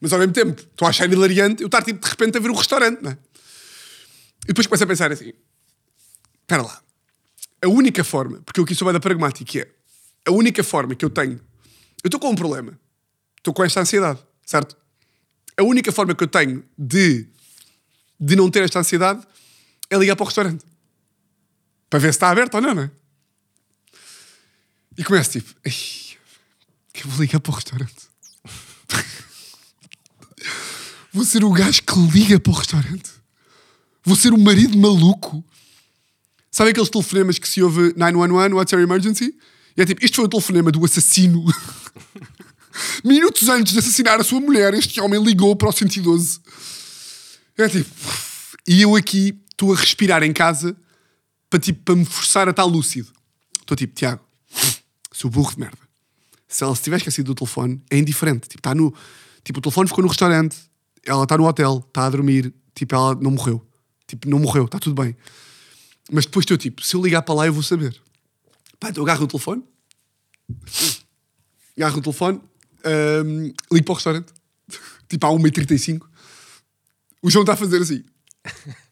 Mas 0.00 0.12
ao 0.12 0.18
mesmo 0.18 0.32
tempo, 0.32 0.60
estou 0.60 0.86
a 0.86 0.90
achar 0.90 1.10
hilariante 1.10 1.62
eu 1.62 1.66
estar 1.66 1.82
tipo, 1.82 2.00
de 2.04 2.08
repente 2.10 2.36
a 2.36 2.40
ver 2.40 2.50
o 2.50 2.54
restaurante, 2.54 3.00
não 3.02 3.10
é? 3.10 3.18
E 4.44 4.48
depois 4.48 4.66
começo 4.66 4.84
a 4.84 4.86
pensar 4.86 5.10
assim: 5.10 5.32
espera 6.42 6.62
lá. 6.62 6.82
A 7.62 7.68
única 7.68 8.04
forma, 8.04 8.40
porque 8.42 8.60
eu 8.60 8.64
aqui 8.64 8.74
sou 8.74 8.92
da 8.92 9.00
pragmática, 9.00 9.60
é 9.60 9.68
a 10.26 10.30
única 10.30 10.62
forma 10.62 10.94
que 10.94 11.04
eu 11.04 11.10
tenho. 11.10 11.40
Eu 12.04 12.08
estou 12.08 12.20
com 12.20 12.30
um 12.30 12.34
problema. 12.34 12.78
Estou 13.38 13.54
com 13.54 13.64
esta 13.64 13.80
ansiedade, 13.80 14.20
certo? 14.44 14.76
A 15.56 15.62
única 15.62 15.90
forma 15.90 16.14
que 16.14 16.22
eu 16.22 16.28
tenho 16.28 16.64
de, 16.76 17.26
de 18.20 18.36
não 18.36 18.50
ter 18.50 18.62
esta 18.64 18.78
ansiedade 18.78 19.26
é 19.88 19.96
ligar 19.96 20.14
para 20.16 20.24
o 20.24 20.26
restaurante. 20.26 20.64
Para 21.88 21.98
ver 21.98 22.12
se 22.12 22.16
está 22.16 22.28
aberto 22.28 22.54
ou 22.56 22.60
não, 22.60 22.74
não 22.74 22.82
é? 22.82 22.90
E 24.98 25.04
começo 25.04 25.30
tipo, 25.30 25.54
"Ai, 25.64 25.72
que 26.92 27.04
eu 27.04 27.10
vou 27.10 27.20
ligar 27.20 27.40
para 27.40 27.52
o 27.52 27.54
restaurante. 27.54 28.08
Vou 31.16 31.24
ser 31.24 31.42
o 31.42 31.50
gajo 31.50 31.82
que 31.82 31.98
liga 32.12 32.38
para 32.38 32.52
o 32.52 32.54
restaurante. 32.54 33.10
Vou 34.04 34.14
ser 34.14 34.34
o 34.34 34.38
marido 34.38 34.76
maluco. 34.76 35.42
Sabe 36.50 36.70
aqueles 36.70 36.90
telefonemas 36.90 37.38
que 37.38 37.48
se 37.48 37.62
ouve 37.62 37.94
911, 37.96 38.54
what's 38.54 38.70
your 38.70 38.82
emergency? 38.82 39.34
E 39.74 39.80
é 39.80 39.86
tipo, 39.86 40.04
isto 40.04 40.16
foi 40.16 40.26
o 40.26 40.28
telefonema 40.28 40.70
do 40.70 40.84
assassino. 40.84 41.42
Minutos 43.02 43.48
antes 43.48 43.72
de 43.72 43.78
assassinar 43.78 44.20
a 44.20 44.24
sua 44.24 44.40
mulher, 44.40 44.74
este 44.74 45.00
homem 45.00 45.22
ligou 45.22 45.56
para 45.56 45.70
o 45.70 45.72
112. 45.72 46.38
É 47.56 47.66
tipo, 47.66 47.90
e 48.68 48.82
eu 48.82 48.94
aqui 48.94 49.40
estou 49.50 49.72
a 49.72 49.76
respirar 49.76 50.22
em 50.22 50.34
casa 50.34 50.76
para, 51.48 51.58
tipo, 51.58 51.82
para 51.82 51.96
me 51.96 52.04
forçar 52.04 52.46
a 52.46 52.50
estar 52.50 52.64
lúcido. 52.64 53.10
Estou 53.58 53.74
tipo, 53.74 53.94
Tiago, 53.94 54.22
sou 55.12 55.30
burro 55.30 55.50
de 55.52 55.60
merda. 55.60 55.78
Se 56.46 56.62
ela 56.62 56.76
se 56.76 56.82
tiver 56.82 56.98
esquecido 56.98 57.28
do 57.28 57.34
telefone, 57.34 57.80
é 57.90 57.96
indiferente. 57.96 58.48
Tipo, 58.48 58.60
está 58.60 58.74
no, 58.74 58.92
tipo, 59.42 59.60
o 59.60 59.62
telefone 59.62 59.88
ficou 59.88 60.02
no 60.02 60.08
restaurante, 60.08 60.56
ela 61.06 61.22
está 61.22 61.38
no 61.38 61.46
hotel, 61.46 61.84
está 61.86 62.06
a 62.06 62.10
dormir, 62.10 62.52
tipo, 62.74 62.94
ela 62.94 63.14
não 63.14 63.30
morreu. 63.30 63.66
Tipo, 64.06 64.28
não 64.28 64.38
morreu, 64.38 64.64
está 64.66 64.78
tudo 64.78 65.00
bem. 65.02 65.16
Mas 66.12 66.24
depois 66.26 66.44
estou 66.44 66.56
tipo, 66.56 66.84
se 66.84 66.94
eu 66.94 67.02
ligar 67.02 67.22
para 67.22 67.34
lá, 67.34 67.46
eu 67.46 67.52
vou 67.52 67.62
saber. 67.62 68.00
Pá, 68.78 68.90
então 68.90 69.02
eu 69.02 69.06
agarro 69.08 69.24
o 69.24 69.26
telefone, 69.26 69.64
agarro 71.76 71.98
o 71.98 72.02
telefone, 72.02 72.40
hum, 73.24 73.52
ligo 73.72 73.84
para 73.84 73.92
o 73.92 73.94
restaurante, 73.94 74.32
tipo, 75.08 75.26
à 75.26 75.30
1h35. 75.30 76.02
O 77.22 77.30
João 77.30 77.42
está 77.42 77.54
a 77.54 77.56
fazer 77.56 77.80
assim. 77.82 78.04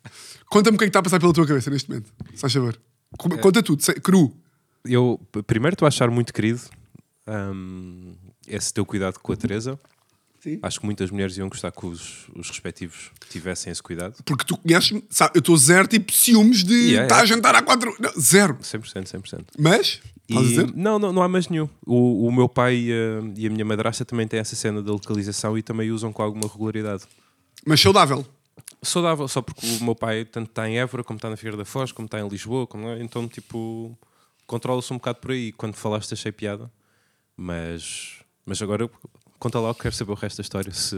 Conta-me 0.50 0.76
o 0.76 0.78
que 0.78 0.84
é 0.84 0.86
que 0.86 0.90
está 0.90 1.00
a 1.00 1.02
passar 1.02 1.20
pela 1.20 1.32
tua 1.32 1.46
cabeça 1.46 1.70
neste 1.70 1.88
momento, 1.88 2.12
se 2.34 2.48
favor. 2.48 2.80
Com- 3.18 3.38
Conta 3.38 3.62
tudo, 3.62 3.82
cru. 4.02 4.36
Eu, 4.84 5.20
primeiro, 5.46 5.74
estou 5.74 5.86
a 5.86 5.88
achar 5.88 6.10
muito 6.10 6.32
querido 6.32 6.60
hum, 7.26 8.14
esse 8.46 8.72
teu 8.72 8.84
cuidado 8.84 9.18
com 9.18 9.32
a 9.32 9.36
Teresa. 9.36 9.78
Sim. 10.44 10.58
Acho 10.62 10.78
que 10.78 10.84
muitas 10.84 11.10
mulheres 11.10 11.38
iam 11.38 11.48
gostar 11.48 11.72
que 11.72 11.86
os, 11.86 12.28
os 12.36 12.50
respectivos 12.50 13.10
tivessem 13.30 13.72
esse 13.72 13.82
cuidado. 13.82 14.14
Porque 14.26 14.44
tu 14.44 14.58
conheces-me, 14.58 15.02
sabe, 15.08 15.32
eu 15.34 15.38
estou 15.38 15.56
zero 15.56 15.88
tipo 15.88 16.12
ciúmes 16.12 16.62
de 16.62 16.74
Yeah, 16.74 17.04
estar 17.04 17.14
a 17.14 17.18
yeah. 17.20 17.34
jantar 17.34 17.54
há 17.54 17.62
quatro. 17.62 17.96
Não, 17.98 18.12
zero. 18.20 18.58
100%, 18.58 19.04
100%. 19.04 19.44
Mas, 19.58 19.86
estás 19.88 20.02
a 20.28 20.42
E, 20.44 20.48
dizer? 20.48 20.72
não, 20.76 20.98
não, 20.98 21.14
não 21.14 21.22
há 21.22 21.28
mais 21.28 21.48
nenhum. 21.48 21.66
O, 21.86 22.26
o 22.28 22.30
meu 22.30 22.46
pai 22.46 22.76
e 22.76 22.92
a, 22.92 23.40
e 23.40 23.46
a 23.46 23.50
minha 23.50 23.64
madrasta 23.64 24.04
também 24.04 24.28
têm 24.28 24.38
essa 24.38 24.54
cena 24.54 24.82
da 24.82 24.92
localização 24.92 25.56
e 25.56 25.62
também 25.62 25.90
usam 25.90 26.12
com 26.12 26.22
alguma 26.22 26.46
regularidade. 26.46 27.04
Mas 27.66 27.80
saudável. 27.80 28.26
Saudável, 28.82 29.26
só 29.28 29.40
porque 29.40 29.66
o 29.80 29.82
meu 29.84 29.94
pai 29.94 30.26
tanto 30.26 30.50
está 30.50 30.68
em 30.68 30.78
Évora, 30.78 31.02
como 31.02 31.16
está 31.16 31.30
na 31.30 31.38
Figueira 31.38 31.56
da 31.56 31.64
Foz, 31.64 31.90
como 31.90 32.04
está 32.04 32.20
em 32.20 32.28
Lisboa, 32.28 32.66
como 32.66 32.90
então 32.96 33.26
tipo 33.26 33.96
controla-se 34.46 34.92
um 34.92 34.96
bocado 34.96 35.20
por 35.20 35.30
aí. 35.30 35.52
Quando 35.52 35.74
falaste 35.74 36.12
achei 36.12 36.30
piada, 36.30 36.70
mas, 37.34 38.18
mas 38.44 38.60
agora 38.60 38.90
conta 39.38 39.60
lá, 39.60 39.70
eu 39.70 39.74
quero 39.74 39.94
saber 39.94 40.12
o 40.12 40.14
resto 40.14 40.38
da 40.38 40.42
história. 40.42 40.72
Se... 40.72 40.96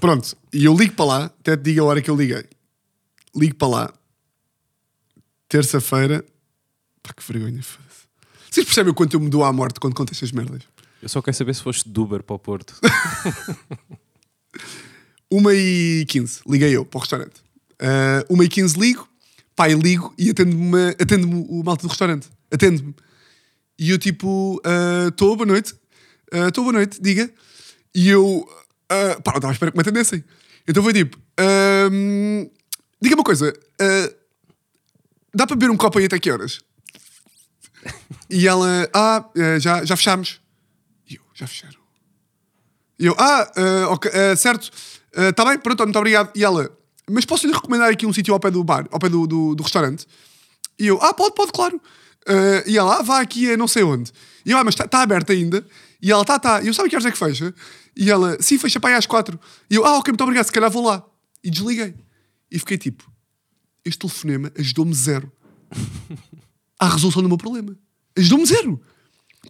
Pronto, 0.00 0.36
e 0.52 0.64
eu 0.64 0.74
ligo 0.76 0.94
para 0.94 1.04
lá, 1.04 1.24
até 1.24 1.56
te 1.56 1.62
digo 1.62 1.82
a 1.82 1.84
hora 1.84 2.02
que 2.02 2.10
eu 2.10 2.16
liguei. 2.16 2.44
Ligo 3.34 3.54
para 3.54 3.68
lá, 3.68 3.94
terça-feira. 5.48 6.24
Pá, 7.02 7.12
que 7.12 7.32
vergonha. 7.32 7.60
Vocês 8.50 8.66
percebem 8.66 8.92
o 8.92 8.94
quanto 8.94 9.14
eu 9.14 9.20
me 9.20 9.28
dou 9.28 9.44
à 9.44 9.52
morte 9.52 9.80
quando 9.80 9.94
conto 9.94 10.12
estas 10.12 10.30
merdas? 10.32 10.62
Eu 11.02 11.08
só 11.08 11.20
quero 11.20 11.36
saber 11.36 11.54
se 11.54 11.62
foste 11.62 11.88
de 11.88 12.00
Uber 12.00 12.22
para 12.22 12.36
o 12.36 12.38
Porto. 12.38 12.78
1 15.32 15.50
e 15.52 16.04
15, 16.06 16.42
liguei 16.46 16.76
eu 16.76 16.84
para 16.84 16.98
o 16.98 17.00
restaurante. 17.00 17.40
Uh, 17.80 18.34
1 18.38 18.42
e 18.42 18.48
15 18.48 18.78
ligo, 18.78 19.08
e 19.68 19.74
ligo 19.74 20.14
e 20.18 20.30
atende-me 20.30 20.90
atende 20.90 21.24
o 21.26 21.62
malta 21.64 21.82
do 21.82 21.88
restaurante. 21.88 22.28
Atende-me. 22.50 22.94
E 23.78 23.90
eu 23.90 23.98
tipo, 23.98 24.60
estou, 25.08 25.34
boa 25.34 25.46
noite. 25.46 25.74
Estou, 26.32 26.64
boa 26.64 26.72
noite, 26.72 27.00
diga. 27.00 27.30
E 27.94 28.08
eu, 28.08 28.24
uh, 28.26 29.22
pá, 29.22 29.32
não 29.32 29.36
estava 29.36 29.48
à 29.48 29.52
espera 29.52 29.70
que 29.70 29.76
me 29.76 29.82
atendessem. 29.82 30.24
Então 30.66 30.82
foi 30.82 30.92
tipo, 30.94 31.18
diga 33.02 33.16
uma 33.16 33.24
coisa, 33.24 33.52
ah, 33.80 34.12
dá 35.34 35.46
para 35.46 35.56
beber 35.56 35.72
um 35.72 35.76
copo 35.76 35.98
aí 35.98 36.06
até 36.06 36.18
que 36.18 36.30
horas? 36.30 36.60
E 38.30 38.46
ela, 38.46 38.88
ah, 38.94 39.28
eh, 39.36 39.58
já, 39.58 39.84
já 39.84 39.96
fechámos. 39.96 40.40
E 41.10 41.16
eu, 41.16 41.22
já 41.34 41.46
fecharam. 41.46 41.80
E 42.98 43.06
eu, 43.06 43.16
ah, 43.18 43.50
ah, 43.56 43.88
ok, 43.90 44.10
ah, 44.14 44.36
certo, 44.36 44.70
está 45.12 45.44
bem, 45.44 45.58
pronto, 45.58 45.82
muito 45.82 45.98
obrigado. 45.98 46.30
E 46.34 46.44
ela, 46.44 46.70
mas 47.10 47.24
posso 47.24 47.46
lhe 47.46 47.52
recomendar 47.52 47.90
aqui 47.90 48.06
um 48.06 48.12
sítio 48.12 48.32
ao 48.32 48.40
pé 48.40 48.50
do 48.50 48.62
bar, 48.62 48.86
ao 48.90 49.00
pé 49.00 49.08
do, 49.08 49.26
do, 49.26 49.54
do 49.56 49.62
restaurante? 49.64 50.06
E 50.78 50.86
eu, 50.86 50.98
ah, 51.02 51.12
pode, 51.12 51.34
pode, 51.34 51.52
claro. 51.52 51.80
Ah, 52.26 52.62
e 52.66 52.78
ela, 52.78 53.00
ah, 53.00 53.02
vá 53.02 53.20
aqui 53.20 53.50
a 53.50 53.56
não 53.56 53.66
sei 53.66 53.82
onde. 53.82 54.12
E 54.46 54.52
eu, 54.52 54.58
ah, 54.58 54.64
mas 54.64 54.74
está 54.78 55.02
aberto 55.02 55.32
ainda? 55.32 55.66
E 56.02 56.10
ela, 56.10 56.24
tá, 56.24 56.36
tá. 56.36 56.60
E 56.60 56.66
eu, 56.66 56.74
sabe 56.74 56.88
que 56.88 56.96
horas 56.96 57.06
é 57.06 57.12
que 57.12 57.18
fecha? 57.18 57.54
E 57.96 58.10
ela, 58.10 58.36
sim, 58.42 58.58
fecha 58.58 58.80
para 58.80 58.90
aí 58.90 58.96
às 58.96 59.06
quatro. 59.06 59.38
E 59.70 59.76
eu, 59.76 59.86
ah, 59.86 59.98
ok, 59.98 60.10
muito 60.10 60.22
obrigado, 60.22 60.46
se 60.46 60.52
calhar 60.52 60.68
vou 60.68 60.84
lá. 60.84 61.04
E 61.44 61.48
desliguei. 61.48 61.94
E 62.50 62.58
fiquei 62.58 62.76
tipo, 62.76 63.08
este 63.84 64.00
telefonema 64.00 64.52
ajudou-me 64.58 64.92
zero 64.92 65.30
à 66.78 66.88
resolução 66.88 67.22
do 67.22 67.28
meu 67.28 67.38
problema. 67.38 67.76
Ajudou-me 68.18 68.44
zero. 68.44 68.80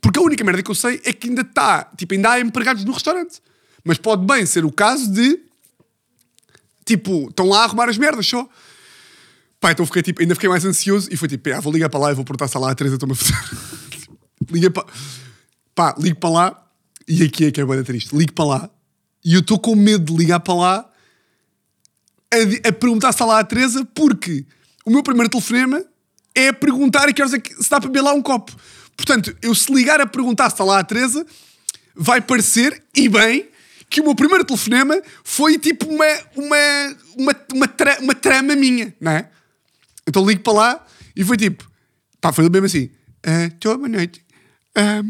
Porque 0.03 0.19
a 0.19 0.23
única 0.23 0.45
merda 0.45 0.63
que 0.63 0.71
eu 0.71 0.75
sei 0.75 1.01
é 1.05 1.13
que 1.13 1.29
ainda 1.29 1.41
está, 1.41 1.91
tipo, 1.97 2.13
ainda 2.13 2.33
há 2.33 2.41
empregados 2.41 2.85
no 2.85 2.93
restaurante. 2.93 3.41
Mas 3.83 3.97
pode 3.97 4.25
bem 4.27 4.45
ser 4.45 4.65
o 4.65 4.71
caso 4.71 5.11
de, 5.11 5.41
tipo, 6.85 7.29
estão 7.29 7.49
lá 7.49 7.61
a 7.61 7.65
arrumar 7.65 7.89
as 7.89 7.97
merdas 7.97 8.27
só. 8.27 8.47
Pá, 9.59 9.73
então 9.73 9.87
fiquei, 9.87 10.03
tipo, 10.03 10.21
ainda 10.21 10.35
fiquei 10.35 10.51
mais 10.51 10.65
ansioso 10.65 11.09
e 11.11 11.17
foi 11.17 11.29
tipo, 11.29 11.51
ah, 11.53 11.61
vou 11.61 11.73
ligar 11.73 11.89
para 11.89 12.01
lá 12.01 12.13
e 12.13 12.15
vou 12.15 12.25
perguntar 12.25 12.49
se 12.49 12.57
há 12.57 12.61
lá 12.61 12.71
a 12.71 12.75
Teresa 12.75 12.97
estou-me 12.97 13.15
a 13.15 13.17
fazer. 13.17 13.35
Liguei 14.51 14.71
para... 14.71 14.87
Pá, 15.75 15.95
ligo 15.99 16.17
para 16.17 16.31
lá 16.31 16.67
e 17.09 17.23
aqui 17.23 17.47
é 17.47 17.51
que 17.51 17.61
é 17.61 17.65
bem 17.65 17.83
triste. 17.83 18.15
Ligo 18.17 18.33
para 18.33 18.45
lá 18.45 18.71
e 19.25 19.35
eu 19.35 19.41
estou 19.41 19.59
com 19.59 19.75
medo 19.75 20.13
de 20.13 20.19
ligar 20.19 20.41
para 20.41 20.55
lá 20.55 20.91
a, 22.33 22.69
a 22.69 22.73
perguntar 22.73 23.13
se 23.13 23.23
há 23.23 23.27
lá 23.27 23.39
a 23.41 23.45
Teresa 23.45 23.85
porque 23.95 24.45
o 24.85 24.91
meu 24.91 25.03
primeiro 25.03 25.31
telefonema 25.31 25.85
é 26.35 26.49
a 26.49 26.53
perguntar 26.53 27.13
que 27.13 27.21
horas 27.23 27.35
é 27.35 27.39
que 27.39 27.55
se 27.63 27.69
dá 27.71 27.81
para 27.81 27.89
beber 27.89 28.03
lá 28.03 28.13
um 28.13 28.23
copo. 28.23 28.53
Portanto, 28.97 29.37
eu 29.43 29.55
se 29.55 29.73
ligar 29.73 30.01
a 30.01 30.07
perguntar 30.07 30.51
se 30.51 30.55
está 30.55 30.65
lá 30.65 30.79
a 30.79 30.85
Teresa, 30.85 31.27
vai 31.95 32.21
parecer, 32.21 32.83
e 32.95 33.09
bem, 33.09 33.49
que 33.89 34.01
o 34.01 34.05
meu 34.05 34.15
primeiro 34.15 34.45
telefonema 34.45 35.01
foi 35.23 35.59
tipo 35.59 35.87
uma, 35.87 36.07
uma, 36.35 36.97
uma, 37.17 37.37
uma, 37.55 37.69
tra- 37.69 37.99
uma 38.01 38.15
trama 38.15 38.57
minha, 38.57 38.95
não 39.01 39.13
é? 39.13 39.29
Então 40.07 40.27
ligo 40.27 40.41
para 40.43 40.53
lá 40.53 40.87
e 41.15 41.23
foi 41.25 41.37
tipo: 41.37 41.71
Pá, 42.21 42.33
foi 42.33 42.49
mesmo 42.49 42.67
assim. 42.67 42.91
Estou, 43.53 43.77
boa 43.77 43.89
noite. 43.89 44.25
Ah, 44.75 45.03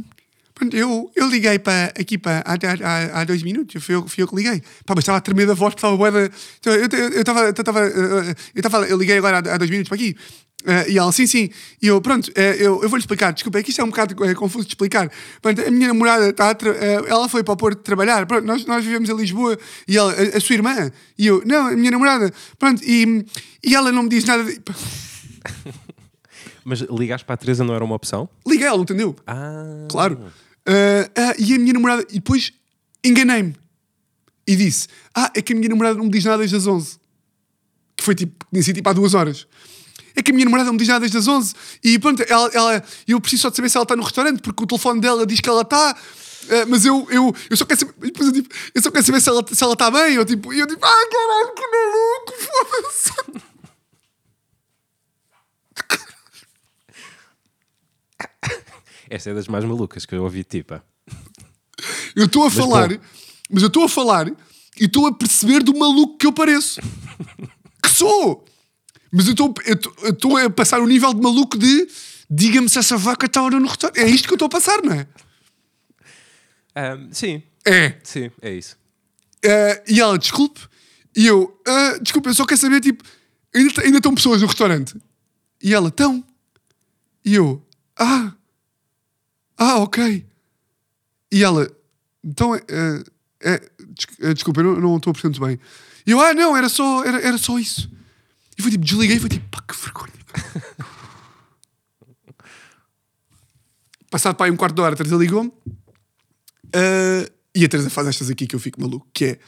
eu, 0.73 1.11
eu 1.15 1.29
liguei 1.29 1.59
para 1.59 1.93
aqui 1.99 2.17
para 2.19 2.45
há, 2.47 2.55
há, 2.55 3.21
há 3.21 3.25
dois 3.25 3.43
minutos, 3.43 3.83
fui 3.83 3.95
eu, 3.95 4.07
fui 4.07 4.23
eu 4.23 4.29
que 4.29 4.37
liguei. 4.37 4.61
Pá, 4.85 4.95
mas 4.95 5.03
estava 5.03 5.19
a 5.19 5.21
tremer 5.21 5.47
da 5.47 5.55
voz, 5.55 5.75
estava 5.75 5.97
boa 5.97 6.11
Eu 6.11 7.21
estava, 7.21 7.41
eu 7.41 7.51
estava, 7.51 7.81
eu 7.81 8.35
estava, 8.57 8.87
eu 8.87 8.97
liguei 8.97 9.19
agora 9.19 9.37
há, 9.37 9.55
há 9.55 9.59
dois 9.59 9.71
minutos 9.71 9.89
para 9.89 9.97
aqui. 9.97 10.17
Uh, 10.63 10.89
e 10.89 10.97
ela, 10.97 11.11
sim, 11.11 11.27
sim. 11.27 11.51
E 11.81 11.89
eu, 11.89 12.01
pronto, 12.01 12.29
uh, 12.29 12.41
eu, 12.41 12.83
eu 12.83 12.89
vou-lhe 12.89 13.03
explicar. 13.03 13.33
Desculpa, 13.33 13.59
é 13.59 13.63
que 13.63 13.71
isto 13.71 13.81
é 13.81 13.85
um 13.85 13.89
bocado 13.89 14.15
uh, 14.15 14.35
confuso 14.37 14.65
de 14.65 14.73
explicar. 14.73 15.11
Pronto, 15.41 15.61
a 15.61 15.71
minha 15.71 15.89
namorada, 15.89 16.29
está 16.31 16.57
ela 17.09 17.29
foi 17.29 17.43
para 17.43 17.55
o 17.55 17.57
Porto 17.57 17.81
trabalhar. 17.81 18.27
Pronto, 18.27 18.47
nós, 18.47 18.65
nós 18.65 18.85
vivemos 18.85 19.09
em 19.09 19.17
Lisboa. 19.17 19.59
E 19.89 19.97
ela, 19.97 20.13
a, 20.13 20.37
a, 20.37 20.41
sua 20.41 20.55
irmã. 20.55 20.91
E 21.19 21.27
eu, 21.27 21.43
não, 21.45 21.69
a 21.69 21.73
minha 21.73 21.91
namorada. 21.91 22.33
Pronto, 22.59 22.83
e, 22.85 23.27
e 23.65 23.75
ela 23.75 23.91
não 23.91 24.05
me 24.05 24.09
diz 24.09 24.25
nada. 24.25 24.45
De... 24.45 24.61
Mas 26.65 26.81
ligaste 26.81 27.25
para 27.25 27.35
a 27.35 27.37
Teresa 27.37 27.65
não 27.65 27.75
era 27.75 27.85
uma 27.85 27.97
opção? 27.97 28.29
Liguei, 28.47 28.67
ela 28.67 28.77
não 28.77 28.85
entendeu. 28.85 29.17
Ah. 29.27 29.89
Claro. 29.91 30.33
E 31.39 31.55
a 31.55 31.59
minha 31.59 31.73
namorada. 31.73 32.07
E 32.11 32.15
depois 32.15 32.53
enganei-me. 33.05 33.55
E 34.47 34.57
disse: 34.57 34.89
Ah, 35.15 35.31
é 35.35 35.43
que 35.43 35.53
a 35.53 35.57
minha 35.57 35.69
namorada 35.69 35.97
não 35.97 36.05
me 36.05 36.11
diz 36.11 36.25
nada 36.25 36.39
desde 36.39 36.57
as 36.57 36.67
11. 36.67 36.99
Que 37.97 38.05
foi 38.05 38.15
tipo, 38.15 38.47
tinha 38.51 38.63
sido 38.63 38.77
tipo 38.77 38.89
há 38.89 38.93
duas 38.93 39.15
horas 39.15 39.47
é 40.15 40.23
que 40.23 40.31
a 40.31 40.35
minha 40.35 40.45
namorada 40.45 40.67
não 40.67 40.75
me 40.75 40.79
diz 40.79 40.89
nada 40.89 41.01
desde 41.01 41.19
as 41.19 41.29
11 41.29 41.55
e 41.83 41.99
pronto, 41.99 42.23
ela, 42.29 42.51
ela, 42.53 42.85
eu 43.07 43.21
preciso 43.21 43.43
só 43.43 43.51
de 43.51 43.57
saber 43.57 43.69
se 43.69 43.77
ela 43.77 43.85
está 43.85 43.97
no 43.97 44.03
restaurante 44.03 44.41
porque 44.41 44.63
o 44.63 44.67
telefone 44.67 45.01
dela 45.01 45.27
diz 45.27 45.41
que 45.41 45.49
ela 45.49 45.63
está. 45.63 45.97
Uh, 46.43 46.67
mas 46.69 46.85
eu, 46.85 47.07
eu, 47.09 47.35
eu 47.49 47.57
só 47.57 47.65
quero 47.65 47.79
saber, 47.79 47.95
depois 48.01 48.29
eu, 48.29 48.35
tipo, 48.35 48.53
eu 48.75 48.83
só 48.83 48.91
quero 48.91 49.05
saber 49.05 49.21
se 49.21 49.29
ela, 49.29 49.45
se 49.49 49.63
ela 49.63 49.73
está 49.75 49.91
bem. 49.91 50.19
Ou 50.19 50.25
tipo, 50.25 50.53
e 50.53 50.59
eu 50.59 50.67
tipo, 50.67 50.85
ai 50.85 51.07
caralho, 51.07 51.55
que 51.55 51.63
maluco, 51.69 52.33
foda-se. 53.31 53.52
Essa 59.13 59.29
é 59.29 59.35
das 59.35 59.47
mais 59.47 59.63
malucas 59.63 60.07
que 60.07 60.15
eu 60.15 60.23
ouvi, 60.23 60.43
tipo. 60.43 60.81
Eu 62.17 62.25
estou 62.25 62.45
a 62.45 62.47
mas 62.47 62.55
falar, 62.55 62.89
bom. 62.89 62.99
mas 63.51 63.63
eu 63.63 63.67
estou 63.67 63.85
a 63.85 63.89
falar 63.89 64.27
e 64.29 64.85
estou 64.87 65.07
a 65.07 65.13
perceber 65.13 65.63
do 65.63 65.77
maluco 65.77 66.17
que 66.17 66.27
eu 66.27 66.33
pareço. 66.33 66.81
que 67.83 67.91
sou! 67.91 68.43
Mas 69.13 69.27
eu 69.29 69.35
estou 69.35 70.37
a 70.39 70.49
passar 70.49 70.81
o 70.81 70.87
nível 70.87 71.13
de 71.13 71.21
maluco 71.21 71.59
de 71.59 71.87
diga-me 72.31 72.71
se 72.71 72.79
essa 72.79 72.97
vaca 72.97 73.27
está 73.27 73.43
ou 73.43 73.51
não 73.51 73.61
no 73.61 73.67
restaurante. 73.67 74.01
É 74.01 74.09
isto 74.09 74.27
que 74.27 74.33
eu 74.33 74.37
estou 74.37 74.47
a 74.47 74.49
passar, 74.49 74.81
não 74.83 74.95
é? 74.95 75.07
Um, 76.97 77.13
sim. 77.13 77.43
É. 77.67 77.97
Sim, 78.03 78.31
é 78.41 78.55
isso. 78.55 78.79
Uh, 79.45 79.83
e 79.87 80.01
ela, 80.01 80.19
desculpe. 80.19 80.59
E 81.15 81.27
eu, 81.27 81.61
uh, 81.69 82.03
desculpe, 82.03 82.31
eu 82.31 82.35
só 82.35 82.47
quero 82.47 82.59
saber, 82.59 82.81
tipo, 82.81 83.05
ainda, 83.55 83.83
ainda 83.83 83.99
estão 83.99 84.15
pessoas 84.15 84.41
no 84.41 84.47
restaurante? 84.47 84.97
E 85.63 85.75
ela, 85.75 85.89
estão. 85.89 86.25
E 87.23 87.35
eu, 87.35 87.63
ah, 87.99 88.33
ah, 89.63 89.79
ok. 89.79 90.27
E 91.31 91.43
ela, 91.43 91.71
então, 92.23 92.53
uh, 92.53 93.05
é, 93.41 93.61
desculpa, 94.35 94.61
eu 94.61 94.81
não, 94.81 94.97
estou 94.97 95.11
a 95.11 95.15
perceber 95.15 95.39
muito 95.39 95.47
bem. 95.47 95.59
E 96.07 96.11
eu, 96.11 96.21
ah, 96.21 96.35
não, 96.35 96.57
era 96.57 96.69
só, 96.69 97.05
era, 97.05 97.21
era 97.21 97.39
só 97.39 97.59
isso. 97.59 97.91
E 98.59 98.63
foi 98.63 98.71
tipo, 98.73 98.85
desliguei 98.85 99.17
e 99.17 99.21
foi 99.21 99.29
tipo, 99.31 99.49
pá, 99.49 99.63
que 99.63 99.75
vergonha. 99.77 100.13
Passado 104.11 104.35
para 104.35 104.47
aí 104.47 104.53
um 104.53 104.57
quarto 104.57 104.75
de 104.75 104.81
hora, 104.83 104.95
a 104.95 104.97
Teresa 104.97 105.17
ligou-me. 105.17 105.51
Uh, 106.69 107.31
e 107.55 107.65
a 107.65 107.69
Teresa 107.69 107.89
faz 107.89 108.09
estas 108.09 108.31
aqui 108.31 108.47
que 108.47 108.57
eu 108.57 108.61
fico 108.61 108.81
maluco, 108.81 109.07
que 109.13 109.25
é... 109.25 109.39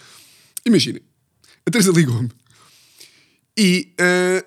Imaginem, 0.65 1.03
a 1.67 1.71
Teresa 1.71 1.91
ligou-me. 1.93 2.31
E 3.57 3.93
uh, 4.01 4.45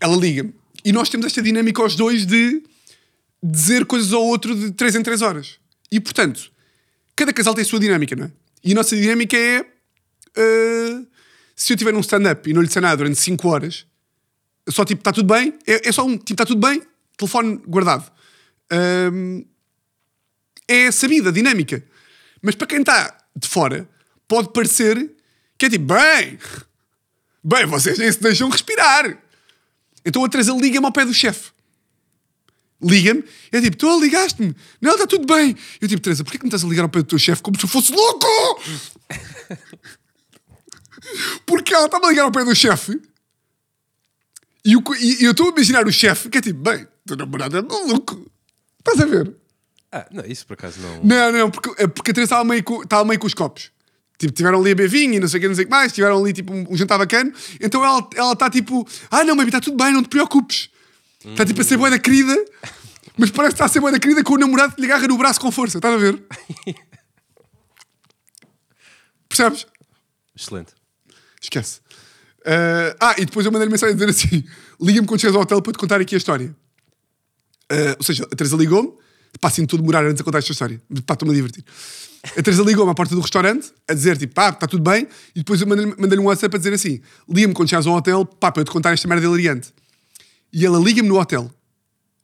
ela 0.00 0.16
liga-me. 0.16 0.54
E 0.84 0.92
nós 0.92 1.08
temos 1.08 1.26
esta 1.26 1.42
dinâmica 1.42 1.82
aos 1.82 1.94
dois 1.94 2.26
de 2.26 2.62
dizer 3.42 3.84
coisas 3.86 4.12
ao 4.12 4.22
outro 4.22 4.54
de 4.54 4.72
3 4.72 4.96
em 4.96 5.02
3 5.02 5.22
horas. 5.22 5.58
E, 5.90 5.98
portanto, 6.00 6.50
cada 7.16 7.32
casal 7.32 7.54
tem 7.54 7.62
a 7.62 7.66
sua 7.66 7.80
dinâmica, 7.80 8.14
não 8.14 8.26
é? 8.26 8.30
E 8.62 8.72
a 8.72 8.74
nossa 8.74 8.96
dinâmica 8.96 9.36
é... 9.36 9.60
Uh, 9.60 11.06
se 11.56 11.72
eu 11.72 11.74
estiver 11.74 11.92
num 11.92 12.00
stand-up 12.00 12.48
e 12.48 12.52
não 12.52 12.62
lhe 12.62 12.68
disser 12.68 12.82
nada 12.82 12.96
durante 12.96 13.18
5 13.18 13.48
horas, 13.48 13.86
só 14.68 14.84
tipo, 14.84 15.00
está 15.00 15.12
tudo 15.12 15.32
bem, 15.32 15.54
é, 15.66 15.88
é 15.88 15.92
só 15.92 16.04
um 16.04 16.16
tipo, 16.16 16.32
está 16.32 16.46
tudo 16.46 16.66
bem, 16.66 16.82
telefone 17.16 17.60
guardado. 17.66 18.10
Um, 19.12 19.44
é 20.66 20.90
sabida, 20.90 21.32
dinâmica. 21.32 21.84
Mas 22.40 22.54
para 22.54 22.66
quem 22.66 22.80
está 22.80 23.16
de 23.36 23.48
fora, 23.48 23.88
pode 24.26 24.52
parecer 24.52 25.10
que 25.58 25.66
é 25.66 25.70
tipo, 25.70 25.92
bem, 25.92 26.38
bem, 27.44 27.66
vocês 27.66 27.98
nem 27.98 28.10
se 28.10 28.20
deixam 28.20 28.48
respirar. 28.48 29.18
Então 30.04 30.24
a 30.24 30.28
Teresa 30.28 30.52
liga-me 30.54 30.86
ao 30.86 30.92
pé 30.92 31.04
do 31.04 31.12
chefe. 31.12 31.50
Liga-me, 32.82 33.22
é 33.52 33.60
tipo, 33.60 33.76
tu 33.76 34.00
ligaste-me. 34.00 34.56
Não, 34.80 34.92
está 34.92 35.06
tudo 35.06 35.26
bem. 35.26 35.54
Eu 35.80 35.88
tipo, 35.88 36.02
Teresa, 36.02 36.24
porquê 36.24 36.38
que 36.38 36.44
me 36.44 36.48
estás 36.48 36.64
a 36.64 36.68
ligar 36.68 36.82
ao 36.82 36.88
pé 36.88 37.00
do 37.00 37.04
teu 37.04 37.18
chefe 37.18 37.42
como 37.42 37.58
se 37.58 37.64
eu 37.64 37.68
fosse 37.68 37.92
louco? 37.92 38.26
Porque 41.44 41.74
ela 41.74 41.86
estava 41.86 42.06
a 42.06 42.10
ligar 42.10 42.24
ao 42.24 42.32
pé 42.32 42.44
do 42.44 42.54
chefe 42.54 43.00
e, 44.64 44.76
o, 44.76 44.82
e 44.98 45.24
eu 45.24 45.32
estou 45.32 45.46
a 45.46 45.50
imaginar 45.50 45.86
o 45.86 45.92
chefe 45.92 46.28
que 46.28 46.38
é 46.38 46.40
tipo, 46.40 46.60
bem, 46.60 46.86
teu 47.06 47.16
namorado 47.16 47.56
é 47.56 47.62
maluco. 47.62 48.30
Estás 48.78 49.00
a 49.00 49.06
ver? 49.06 49.34
Ah, 49.92 50.06
não, 50.10 50.24
isso 50.24 50.46
por 50.46 50.54
acaso 50.54 50.80
não. 50.80 51.02
Não, 51.02 51.32
não, 51.32 51.50
porque, 51.50 51.82
é 51.82 51.86
porque 51.86 52.10
a 52.10 52.14
Teresa 52.14 52.34
estava 52.34 52.44
meio, 52.44 52.62
com, 52.62 52.82
estava 52.82 53.04
meio 53.04 53.18
com 53.18 53.26
os 53.26 53.34
copos. 53.34 53.70
Tipo, 54.18 54.34
tiveram 54.34 54.60
ali 54.60 54.72
a 54.72 54.74
beber 54.74 54.88
vinho 54.88 55.14
e 55.14 55.20
não 55.20 55.26
sei 55.26 55.38
o 55.38 55.40
que, 55.40 55.48
não 55.48 55.54
sei 55.54 55.64
o 55.64 55.66
que 55.66 55.70
mais, 55.70 55.92
tiveram 55.92 56.18
ali 56.18 56.32
tipo 56.32 56.52
um, 56.52 56.66
um 56.70 56.76
jantar 56.76 56.98
bacana. 56.98 57.32
Então 57.60 57.84
ela 57.84 58.00
está 58.00 58.18
ela 58.18 58.36
tá, 58.36 58.50
tipo, 58.50 58.86
ah 59.10 59.24
não, 59.24 59.34
baby, 59.34 59.48
está 59.48 59.60
tudo 59.60 59.82
bem, 59.82 59.92
não 59.92 60.02
te 60.02 60.10
preocupes. 60.10 60.68
Está 61.24 61.44
tipo 61.44 61.60
a 61.60 61.64
ser 61.64 61.76
boa 61.76 61.90
da 61.90 61.98
querida, 61.98 62.34
mas 63.16 63.30
parece 63.30 63.54
que 63.54 63.56
está 63.56 63.66
a 63.66 63.68
ser 63.68 63.80
boa 63.80 63.92
da 63.92 63.98
querida 63.98 64.24
com 64.24 64.34
o 64.34 64.38
namorado 64.38 64.74
que 64.74 64.80
lhe 64.80 64.86
agarra 64.86 65.06
no 65.06 65.18
braço 65.18 65.40
com 65.40 65.52
força, 65.52 65.78
estás 65.78 65.94
a 65.94 65.98
ver? 65.98 66.22
Percebes? 69.28 69.66
Excelente. 70.34 70.72
Esquece. 71.40 71.80
Uh, 72.40 72.96
ah, 72.98 73.14
e 73.18 73.26
depois 73.26 73.44
eu 73.44 73.52
mandei-lhe 73.52 73.70
mensagem 73.70 73.94
a 73.94 73.98
dizer 73.98 74.08
assim: 74.08 74.44
liga-me 74.80 75.06
quando 75.06 75.20
chegas 75.20 75.36
ao 75.36 75.42
hotel 75.42 75.60
para 75.60 75.72
te 75.72 75.78
contar 75.78 76.00
aqui 76.00 76.14
a 76.14 76.18
história. 76.18 76.56
Uh, 77.70 77.96
ou 77.98 78.04
seja, 78.04 78.24
a 78.24 78.34
Teresa 78.34 78.56
ligou-me, 78.56 78.92
pá, 79.38 79.48
assim 79.48 79.66
tudo 79.66 79.82
demorar 79.82 80.04
antes 80.04 80.16
de 80.16 80.24
contar 80.24 80.38
esta 80.38 80.52
história. 80.52 80.80
Pá, 81.06 81.14
estou-me 81.14 81.32
a 81.32 81.36
divertir. 81.36 81.64
A 82.36 82.42
Teresa 82.42 82.62
ligou-me 82.62 82.90
à 82.90 82.94
porta 82.94 83.14
do 83.14 83.20
restaurante 83.20 83.72
a 83.86 83.94
dizer 83.94 84.16
tipo, 84.16 84.34
pá, 84.34 84.48
está 84.48 84.66
tudo 84.66 84.82
bem. 84.82 85.06
E 85.34 85.40
depois 85.40 85.60
eu 85.60 85.66
mandei-lhe 85.66 85.94
mandei 85.98 86.18
um 86.18 86.24
WhatsApp 86.24 86.56
a 86.56 86.58
dizer 86.58 86.72
assim: 86.72 87.02
liga-me 87.28 87.52
quando 87.52 87.68
chegas 87.68 87.86
ao 87.86 87.94
hotel, 87.94 88.24
pá, 88.24 88.50
para 88.50 88.62
eu 88.62 88.64
te 88.64 88.70
contar 88.70 88.92
esta 88.92 89.06
merda 89.06 89.26
hilariante. 89.26 89.72
E 90.52 90.66
ela 90.66 90.78
liga-me 90.78 91.08
no 91.08 91.18
hotel, 91.18 91.50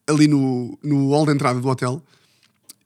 ali 0.06 0.26
no, 0.26 0.78
no 0.82 1.10
hall 1.10 1.26
de 1.26 1.32
entrada 1.32 1.60
do 1.60 1.68
hotel, 1.68 2.02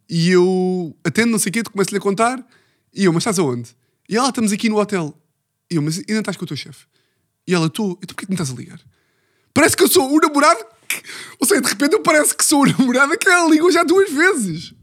e 0.09 0.31
eu 0.31 0.97
atendo, 1.05 1.31
não 1.31 1.39
sei 1.39 1.51
o 1.51 1.53
quê, 1.53 1.63
começo-lhe 1.63 1.99
a 1.99 2.01
contar. 2.01 2.45
E 2.93 3.05
eu, 3.05 3.13
mas 3.13 3.21
estás 3.21 3.39
aonde? 3.39 3.71
E 4.09 4.17
ela, 4.17 4.29
estamos 4.29 4.53
aqui 4.53 4.69
no 4.69 4.79
hotel. 4.79 5.17
E 5.71 5.77
eu, 5.77 5.83
mas 5.83 5.99
ainda 5.99 6.19
estás 6.19 6.37
com 6.37 6.45
o 6.45 6.49
teu 6.49 6.57
chefe? 6.57 6.85
E 7.47 7.55
ela, 7.55 7.71
tu, 7.71 7.97
então 8.03 8.09
porquê 8.09 8.27
que 8.27 8.31
me 8.31 8.35
estás 8.35 8.51
a 8.51 8.55
ligar? 8.55 8.81
Parece 9.55 9.77
que 9.77 9.85
eu 9.85 9.89
sou 9.89 10.13
o 10.13 10.21
namorado. 10.21 10.65
Que... 10.89 11.01
Ou 11.39 11.47
seja, 11.47 11.61
de 11.61 11.69
repente 11.69 11.93
eu 11.93 12.01
parece 12.03 12.35
que 12.35 12.45
sou 12.45 12.63
o 12.63 12.67
namorado 12.67 13.17
que 13.17 13.29
ela 13.29 13.49
ligou 13.49 13.71
já 13.71 13.85
duas 13.85 14.11
vezes. 14.11 14.75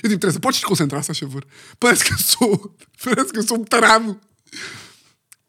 Eu 0.00 0.08
digo, 0.08 0.20
Teresa, 0.20 0.38
podes 0.38 0.60
te 0.60 0.66
concentrar, 0.66 1.02
se 1.02 1.08
faz 1.08 1.18
favor. 1.18 1.44
Parece 1.80 2.04
que 2.04 2.12
eu 2.12 2.18
sou. 2.18 2.76
Parece 3.02 3.32
que 3.32 3.38
eu 3.40 3.42
sou 3.42 3.58
um 3.58 3.64
tarado. 3.64 4.18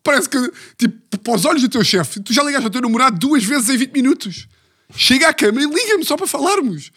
Parece 0.10 0.28
que, 0.28 0.51
tipo, 0.76 1.20
para 1.20 1.36
os 1.36 1.45
olhos 1.45 1.62
do 1.62 1.70
teu 1.70 1.84
chefe, 1.84 2.20
tu 2.20 2.34
já 2.34 2.41
ligaste 2.41 2.66
ao 2.66 2.72
teu 2.72 2.82
namorado 2.82 3.20
duas 3.20 3.43
vezes 3.43 3.70
em 3.70 3.78
20 3.78 3.91
minutos. 3.91 4.47
Chega 4.95 5.30
à 5.30 5.34
cama 5.36 5.62
e 5.62 5.66
liga-me 5.68 6.03
só 6.03 6.18
para 6.18 6.26
falarmos. 6.26 6.91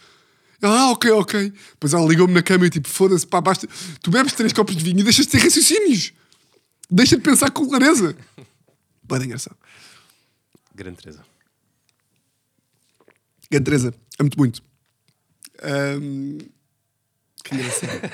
Ela, 0.63 0.81
ah, 0.81 0.91
ok, 0.93 1.11
ok. 1.11 1.53
Depois 1.73 1.93
ela 1.93 2.09
ligou-me 2.09 2.33
na 2.33 2.43
cama 2.43 2.65
e 2.65 2.71
tipo, 2.71 2.89
foda-se, 2.89 3.27
pá, 3.27 3.39
basta. 3.43 3.69
Tu 4.01 4.11
bebes 4.11 4.33
três 4.33 4.55
copos 4.55 4.75
de 4.75 4.83
vinho 4.83 5.01
e 5.01 5.03
deixas 5.03 5.27
de 5.27 5.33
ter 5.33 5.43
raciocínios. 5.43 6.15
Deixa 6.91 7.15
de 7.15 7.23
pensar 7.23 7.51
com 7.51 7.69
clareza. 7.69 8.17
Bem 9.05 9.25
engraçado. 9.25 9.59
Grande 10.75 10.97
Teresa. 10.97 11.23
Grande 13.51 13.65
Teresa. 13.67 13.95
Amo-te 14.19 14.39
muito. 14.39 14.63
Um... 15.63 16.39
Que 17.45 17.57
engraçado. 17.57 18.11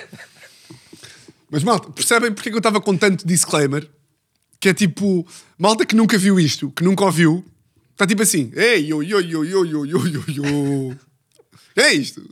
Mas 1.53 1.63
malta, 1.63 1.89
percebem 1.93 2.33
porque 2.35 2.49
é 2.49 2.51
que 2.51 2.57
eu 2.57 2.59
estava 2.59 2.81
com 2.81 2.97
tanto 2.97 3.25
disclaimer? 3.25 3.89
Que 4.61 4.71
é 4.71 4.75
tipo, 4.75 5.27
malta 5.57 5.87
que 5.87 5.95
nunca 5.95 6.19
viu 6.19 6.39
isto, 6.39 6.71
que 6.73 6.83
nunca 6.83 7.05
ouviu, 7.05 7.45
está 7.93 8.07
tipo 8.07 8.23
assim, 8.23 8.51
ei, 8.57 8.87
yo, 8.87 9.03
yo, 9.03 9.21
yo, 9.21 9.45
yo, 9.45 9.65
yo, 9.65 9.87
yo, 9.87 10.07
yo, 10.07 10.25
yo. 10.29 10.97
É 11.77 11.93
isto. 11.93 12.23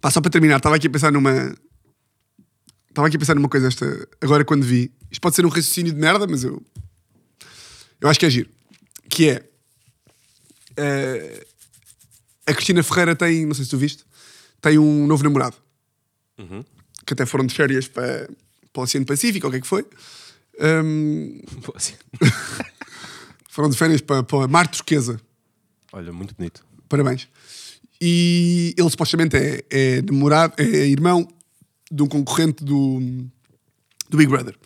Pá, 0.00 0.10
só 0.10 0.20
para 0.20 0.30
terminar, 0.30 0.56
estava 0.56 0.76
aqui 0.76 0.86
a 0.86 0.90
pensar 0.90 1.12
numa. 1.12 1.54
Estava 2.88 3.06
aqui 3.06 3.16
a 3.16 3.18
pensar 3.18 3.34
numa 3.34 3.48
coisa 3.48 3.68
esta, 3.68 4.08
agora 4.20 4.44
quando 4.44 4.64
vi. 4.64 4.90
Isto 5.10 5.20
pode 5.20 5.36
ser 5.36 5.44
um 5.44 5.50
raciocínio 5.50 5.92
de 5.92 6.00
merda, 6.00 6.26
mas 6.26 6.44
eu 6.44 6.62
eu 8.00 8.08
acho 8.08 8.18
que 8.18 8.26
é 8.26 8.30
giro. 8.30 8.48
Que 9.08 9.30
é. 9.30 9.50
Uh, 10.70 11.46
a 12.46 12.54
Cristina 12.54 12.82
Ferreira 12.82 13.14
tem, 13.14 13.44
não 13.44 13.54
sei 13.54 13.64
se 13.64 13.70
tu 13.70 13.76
viste, 13.76 14.04
tem 14.60 14.78
um 14.78 15.06
novo 15.06 15.22
namorado. 15.22 15.56
Uhum. 16.38 16.64
Que 17.04 17.12
até 17.12 17.26
foram 17.26 17.44
de 17.44 17.54
férias 17.54 17.86
para, 17.86 18.28
para 18.72 18.80
o 18.80 18.84
Oceano 18.84 19.06
Pacífico, 19.06 19.46
o 19.46 19.50
que 19.50 19.56
é 19.56 19.60
que 19.60 19.66
foi? 19.66 19.86
Um, 20.60 21.40
foram 23.48 23.68
de 23.68 23.76
férias 23.76 24.00
para, 24.00 24.22
para 24.22 24.48
Mar 24.48 24.68
Turquesa. 24.68 25.20
Olha, 25.92 26.12
muito 26.12 26.34
bonito. 26.34 26.64
Parabéns. 26.88 27.28
E 28.00 28.74
ele 28.78 28.90
supostamente 28.90 29.36
é, 29.36 29.64
é 29.70 30.02
namorado, 30.02 30.54
é 30.56 30.86
irmão 30.86 31.28
de 31.90 32.02
um 32.02 32.06
concorrente 32.06 32.64
do, 32.64 33.00
do 34.08 34.16
Big 34.16 34.30
Brother. 34.30 34.56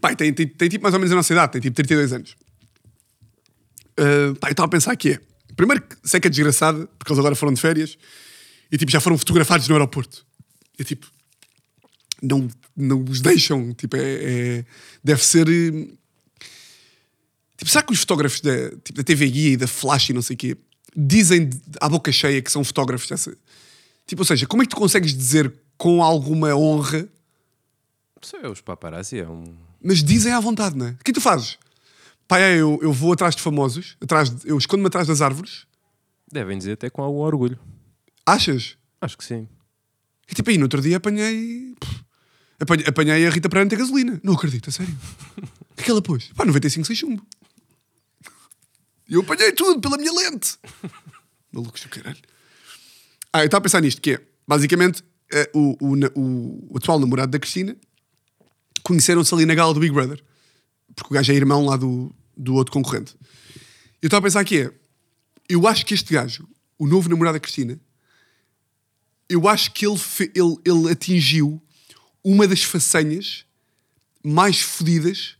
Pai, 0.00 0.14
tem, 0.14 0.32
tem, 0.32 0.46
tem 0.46 0.68
tipo 0.68 0.82
mais 0.82 0.94
ou 0.94 1.00
menos 1.00 1.12
a 1.12 1.16
nossa 1.16 1.32
idade, 1.32 1.52
tem 1.52 1.60
tipo 1.60 1.74
32 1.74 2.12
anos. 2.12 2.36
Uh, 3.98 4.34
pá, 4.36 4.48
eu 4.48 4.52
estava 4.52 4.66
a 4.66 4.70
pensar 4.70 4.96
que 4.96 5.12
é. 5.12 5.20
Primeiro 5.56 5.82
que 5.82 5.96
sei 6.04 6.20
que 6.20 6.28
é 6.28 6.30
desgraçada, 6.30 6.86
porque 6.98 7.12
eles 7.12 7.18
agora 7.18 7.34
foram 7.34 7.52
de 7.52 7.60
férias 7.60 7.98
e 8.70 8.78
tipo 8.78 8.92
já 8.92 9.00
foram 9.00 9.18
fotografados 9.18 9.66
no 9.68 9.74
aeroporto. 9.74 10.24
É 10.78 10.84
tipo. 10.84 11.10
Não, 12.22 12.48
não 12.78 13.04
os 13.04 13.20
deixam. 13.20 13.72
Tipo, 13.74 13.96
é, 13.96 14.00
é- 14.60 14.64
deve 15.02 15.24
ser. 15.24 15.48
eh, 15.48 15.88
Tipo, 17.56 17.70
sabe 17.72 17.88
que 17.88 17.92
os 17.92 17.98
fotógrafos 18.00 18.40
da, 18.40 18.70
tipo, 18.84 18.92
da 18.94 19.02
TV 19.02 19.28
Guia 19.28 19.50
e 19.54 19.56
da 19.56 19.66
Flash 19.66 20.10
e 20.10 20.12
não 20.12 20.22
sei 20.22 20.34
o 20.34 20.38
quê 20.38 20.56
dizem 20.96 21.50
à 21.80 21.88
boca 21.88 22.10
cheia 22.10 22.40
que 22.40 22.50
são 22.50 22.62
fotógrafos 22.64 23.08
dessa. 23.08 23.36
Tipo, 24.06 24.22
ou 24.22 24.26
seja, 24.26 24.46
como 24.46 24.62
é 24.62 24.66
que 24.66 24.70
tu 24.70 24.76
consegues 24.76 25.12
dizer 25.14 25.52
com 25.76 26.02
alguma 26.02 26.54
honra, 26.56 27.08
Isso 28.22 28.36
é 28.36 28.48
os 28.48 28.60
paparazzi, 28.60 29.18
é 29.18 29.28
um. 29.28 29.44
mas 29.82 30.02
dizem 30.02 30.32
à 30.32 30.40
vontade, 30.40 30.76
não 30.76 30.86
é? 30.86 30.90
O 30.90 30.94
que 30.94 31.00
é 31.02 31.04
que 31.04 31.12
tu 31.12 31.20
fazes? 31.20 31.58
Pá, 32.26 32.38
é, 32.40 32.54
eu, 32.56 32.78
eu 32.82 32.92
vou 32.92 33.12
atrás 33.12 33.34
de 33.36 33.42
famosos, 33.42 33.96
atrás 34.00 34.30
de- 34.30 34.48
eu 34.48 34.56
escondo-me 34.58 34.86
atrás 34.88 35.06
das 35.06 35.20
árvores. 35.20 35.66
Devem 36.32 36.58
dizer 36.58 36.72
até 36.72 36.88
com 36.90 37.02
algum 37.02 37.18
orgulho. 37.20 37.58
Achas? 38.26 38.76
Acho 39.00 39.16
que 39.18 39.24
sim. 39.24 39.48
E 40.30 40.34
tipo, 40.34 40.50
aí 40.50 40.58
no 40.58 40.64
outro 40.64 40.80
dia 40.82 40.96
apanhei. 40.96 41.74
pff, 41.80 42.04
Apanhei, 42.60 42.86
apanhei 42.86 43.26
a 43.26 43.30
Rita 43.30 43.48
Pereira 43.48 43.74
a 43.74 43.78
gasolina. 43.78 44.20
Não 44.22 44.34
acredito, 44.34 44.68
a 44.68 44.72
sério. 44.72 44.96
O 45.70 45.74
que 45.78 45.82
é 45.82 45.84
que 45.84 45.90
ela 45.92 46.02
pôs? 46.02 46.32
Pá, 46.34 46.44
95 46.44 46.86
sem 46.88 46.96
chumbo. 46.96 47.24
E 49.08 49.14
eu 49.14 49.20
apanhei 49.20 49.52
tudo 49.52 49.80
pela 49.80 49.96
minha 49.96 50.12
lente. 50.12 50.58
Malucos 51.52 51.80
do 51.82 51.88
caralho. 51.88 52.18
Ah, 53.32 53.42
eu 53.42 53.44
estava 53.46 53.60
a 53.60 53.62
pensar 53.62 53.80
nisto, 53.80 54.00
que 54.00 54.14
é, 54.14 54.20
basicamente, 54.46 55.04
eh, 55.32 55.48
o, 55.54 55.76
o, 55.80 55.94
o- 56.20 56.66
o 56.72 56.76
atual 56.76 56.98
namorado 56.98 57.30
da 57.30 57.38
Cristina 57.38 57.76
conheceram-se 58.82 59.32
ali 59.32 59.46
na 59.46 59.54
gala 59.54 59.72
do 59.72 59.78
Big 59.78 59.94
Brother. 59.94 60.20
Porque 60.96 61.14
o 61.14 61.14
gajo 61.14 61.30
é 61.30 61.36
irmão 61.36 61.64
lá 61.64 61.76
do, 61.76 62.12
do 62.36 62.54
outro 62.54 62.72
concorrente. 62.72 63.14
Eu 64.02 64.08
estava 64.08 64.18
a 64.18 64.28
pensar 64.28 64.44
que 64.44 64.62
é, 64.62 64.72
eu 65.48 65.64
acho 65.68 65.86
que 65.86 65.94
este 65.94 66.12
gajo, 66.12 66.48
o 66.76 66.88
novo 66.88 67.08
namorado 67.08 67.34
da 67.36 67.40
Cristina, 67.40 67.78
eu 69.28 69.46
acho 69.48 69.72
que 69.72 69.86
ele, 69.86 70.00
ele, 70.34 70.56
ele 70.64 70.90
atingiu 70.90 71.62
uma 72.28 72.46
das 72.46 72.62
façanhas 72.62 73.46
mais 74.22 74.60
fodidas 74.60 75.38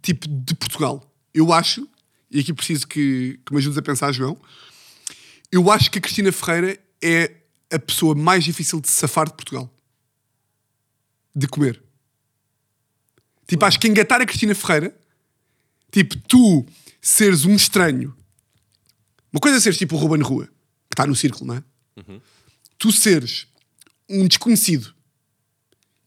tipo 0.00 0.28
de 0.28 0.54
Portugal. 0.54 1.12
Eu 1.34 1.52
acho, 1.52 1.88
e 2.30 2.38
aqui 2.38 2.54
preciso 2.54 2.86
que, 2.86 3.40
que 3.44 3.52
me 3.52 3.58
ajudes 3.58 3.76
a 3.76 3.82
pensar, 3.82 4.12
João, 4.12 4.40
eu 5.50 5.68
acho 5.68 5.90
que 5.90 5.98
a 5.98 6.00
Cristina 6.00 6.30
Ferreira 6.30 6.78
é 7.02 7.34
a 7.72 7.78
pessoa 7.78 8.14
mais 8.14 8.44
difícil 8.44 8.80
de 8.80 8.88
safar 8.88 9.26
de 9.26 9.34
Portugal. 9.34 9.68
De 11.34 11.48
comer. 11.48 11.82
Tipo, 13.48 13.64
acho 13.64 13.80
que 13.80 13.88
engatar 13.88 14.20
a 14.20 14.26
Cristina 14.26 14.54
Ferreira, 14.54 14.96
tipo, 15.90 16.16
tu 16.28 16.64
seres 17.02 17.44
um 17.44 17.56
estranho. 17.56 18.16
Uma 19.32 19.40
coisa 19.40 19.56
é 19.56 19.60
seres 19.60 19.76
tipo 19.76 19.96
o 19.96 19.98
Ruben 19.98 20.22
Rua, 20.22 20.46
que 20.46 20.92
está 20.92 21.04
no 21.04 21.16
círculo, 21.16 21.46
não 21.46 21.56
é? 21.56 21.64
tu 22.78 22.92
seres 22.92 23.48
um 24.08 24.28
desconhecido 24.28 24.94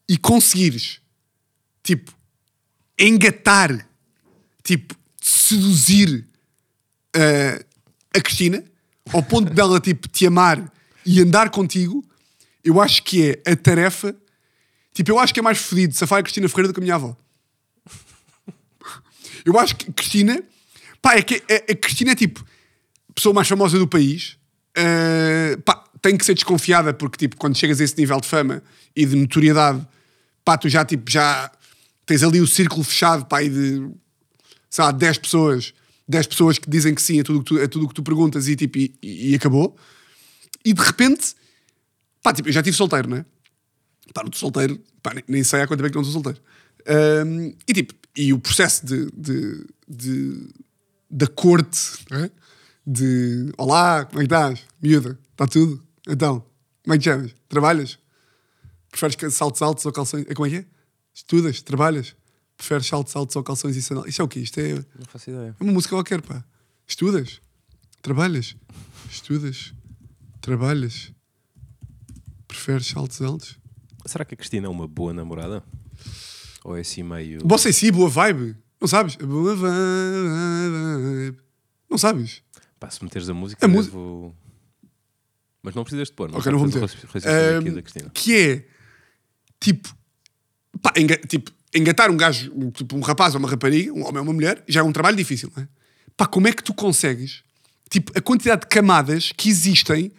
e 0.08 0.18
conseguires, 0.18 1.00
tipo, 1.82 2.12
engatar, 2.98 3.88
tipo, 4.62 4.94
seduzir 5.20 6.26
uh, 7.16 7.64
a 8.14 8.20
Cristina, 8.20 8.62
ao 9.12 9.22
ponto 9.22 9.52
dela, 9.52 9.80
tipo, 9.80 10.08
te 10.08 10.26
amar 10.26 10.72
e 11.04 11.20
andar 11.20 11.50
contigo, 11.50 12.04
eu 12.64 12.80
acho 12.80 13.02
que 13.02 13.40
é 13.44 13.52
a 13.52 13.56
tarefa. 13.56 14.16
Tipo, 14.92 15.10
eu 15.10 15.18
acho 15.18 15.34
que 15.34 15.40
é 15.40 15.42
mais 15.42 15.58
fodido 15.58 15.94
safar 15.94 16.20
a 16.20 16.22
Cristina 16.22 16.48
Ferreira 16.48 16.68
do 16.68 16.74
que 16.74 16.80
a 16.80 16.82
minha 16.82 16.94
avó. 16.94 17.16
Eu 19.44 19.58
acho 19.58 19.76
que 19.76 19.92
Cristina. 19.92 20.42
Pá, 21.02 21.16
é 21.16 21.22
que 21.22 21.34
a, 21.34 21.72
a 21.72 21.76
Cristina 21.76 22.12
é 22.12 22.14
tipo 22.14 22.42
pessoa 23.14 23.34
mais 23.34 23.46
famosa 23.46 23.78
do 23.78 23.86
país. 23.86 24.38
Uh, 24.76 25.60
pá, 25.62 25.84
tem 26.00 26.16
que 26.16 26.24
ser 26.24 26.34
desconfiada 26.34 26.94
porque, 26.94 27.18
tipo, 27.18 27.36
quando 27.36 27.56
chegas 27.56 27.80
a 27.80 27.84
esse 27.84 27.98
nível 27.98 28.20
de 28.20 28.26
fama 28.26 28.62
e 28.94 29.04
de 29.04 29.14
notoriedade, 29.16 29.86
pá, 30.44 30.56
tu 30.58 30.68
já, 30.68 30.84
tipo, 30.84 31.10
já 31.10 31.50
tens 32.06 32.22
ali 32.22 32.40
o 32.40 32.46
círculo 32.46 32.84
fechado, 32.84 33.24
pá, 33.26 33.42
de, 33.42 33.88
sei 34.70 34.84
lá, 34.84 34.90
10 34.92 35.18
pessoas, 35.18 35.72
10 36.08 36.26
pessoas 36.26 36.58
que 36.58 36.68
dizem 36.68 36.94
que 36.94 37.00
sim 37.02 37.20
a 37.20 37.24
tudo 37.24 37.38
que 37.40 37.44
tu, 37.46 37.62
a 37.62 37.68
tudo 37.68 37.88
que 37.88 37.94
tu 37.94 38.02
perguntas 38.02 38.46
e, 38.48 38.56
tipo, 38.56 38.78
e, 38.78 38.94
e 39.02 39.34
acabou. 39.34 39.76
E 40.64 40.72
de 40.72 40.80
repente, 40.82 41.34
pá, 42.22 42.32
tipo, 42.32 42.48
eu 42.48 42.52
já 42.52 42.60
estive 42.60 42.76
solteiro, 42.76 43.08
não 43.08 43.16
é? 43.18 43.24
Pá, 44.12 44.22
não 44.22 44.28
estou 44.28 44.40
solteiro, 44.40 44.78
pá, 45.02 45.12
nem, 45.26 45.42
sei 45.42 45.62
há 45.62 45.66
quanto 45.66 45.78
tempo 45.78 45.86
é 45.86 45.90
que 45.90 45.96
não 45.96 46.02
estou 46.02 46.22
solteiro. 46.22 46.40
Um, 47.26 47.54
e 47.66 47.72
tipo, 47.72 47.94
e 48.16 48.32
o 48.32 48.38
processo 48.38 48.84
de, 48.84 49.10
de, 49.16 49.66
de- 49.88 50.48
da 51.10 51.26
corte, 51.26 51.78
é? 52.10 52.30
de 52.86 53.50
olá, 53.56 54.04
como 54.04 54.20
é 54.20 54.26
que 54.26 54.34
estás? 54.34 54.60
Miúda, 54.82 55.18
está 55.32 55.46
tudo? 55.46 55.82
Então, 56.06 56.44
como 56.82 56.94
é 56.94 56.98
que 56.98 57.04
chamas? 57.04 57.34
Trabalhas? 57.48 57.98
Preferes 58.98 59.34
saltos 59.34 59.60
altos 59.60 59.84
ou 59.84 59.92
calções? 59.92 60.24
Como 60.34 60.46
é 60.46 60.50
que 60.50 60.56
é? 60.58 60.64
Estudas? 61.12 61.60
Trabalhas? 61.62 62.14
Preferes 62.56 62.86
saltos 62.86 63.14
altos 63.16 63.34
ou 63.34 63.42
calções 63.42 63.74
e 63.76 63.82
sandálias? 63.82 64.10
Isto 64.10 64.22
é 64.22 64.24
o 64.24 64.28
quê? 64.28 64.38
Isto 64.40 64.60
é, 64.60 64.70
é 64.70 64.74
Não 64.74 65.06
faço 65.08 65.30
ideia. 65.30 65.56
uma 65.58 65.72
música 65.72 65.96
qualquer, 65.96 66.22
pá. 66.22 66.44
Estudas? 66.86 67.40
Trabalhas? 68.00 68.54
Estudas? 69.10 69.74
Trabalhas? 70.40 71.10
Preferes 72.46 72.86
saltos 72.86 73.20
altos? 73.20 73.58
Será 74.06 74.24
que 74.24 74.34
a 74.34 74.36
Cristina 74.36 74.66
é 74.66 74.70
uma 74.70 74.86
boa 74.86 75.12
namorada? 75.12 75.64
Ou 76.62 76.76
é 76.76 76.80
assim 76.82 77.02
meio. 77.02 77.40
Você 77.44 77.72
sim, 77.72 77.90
boa 77.90 78.08
vibe. 78.08 78.56
Não 78.80 78.86
sabes? 78.86 79.16
Boa 79.16 79.56
vibe. 79.56 79.72
Não 81.90 81.98
sabes? 81.98 82.42
Pá, 82.78 82.88
se 82.90 83.02
meteres 83.02 83.28
a 83.28 83.34
música, 83.34 83.64
A 83.64 83.68
eu 83.68 83.72
música- 83.72 83.96
devo... 83.96 84.34
Mas 85.62 85.74
não 85.74 85.82
precisas 85.82 86.08
de 86.08 86.14
pôr, 86.14 86.30
não 86.30 86.38
Ok, 86.38 86.52
não 86.52 86.58
vou 86.58 86.68
meter. 86.68 86.80
da 87.72 87.82
Cristina. 87.82 88.10
que 88.10 88.36
é 88.36 88.68
tipo, 89.64 89.96
pá, 90.82 90.92
enga- 90.96 91.16
tipo, 91.26 91.50
engatar 91.74 92.10
um 92.10 92.16
gajo, 92.16 92.52
um, 92.54 92.70
tipo, 92.70 92.94
um 92.96 93.00
rapaz 93.00 93.34
ou 93.34 93.38
uma 93.40 93.48
rapariga, 93.48 93.92
um 93.92 94.02
homem 94.04 94.18
ou 94.18 94.22
uma 94.24 94.32
mulher, 94.32 94.62
já 94.68 94.80
é 94.80 94.82
um 94.82 94.92
trabalho 94.92 95.16
difícil, 95.16 95.50
não 95.56 95.62
é? 95.62 95.68
Pá, 96.16 96.26
como 96.26 96.46
é 96.46 96.52
que 96.52 96.62
tu 96.62 96.74
consegues, 96.74 97.42
tipo, 97.88 98.12
a 98.16 98.20
quantidade 98.20 98.62
de 98.62 98.66
camadas 98.68 99.32
que 99.36 99.48
existem 99.48 100.12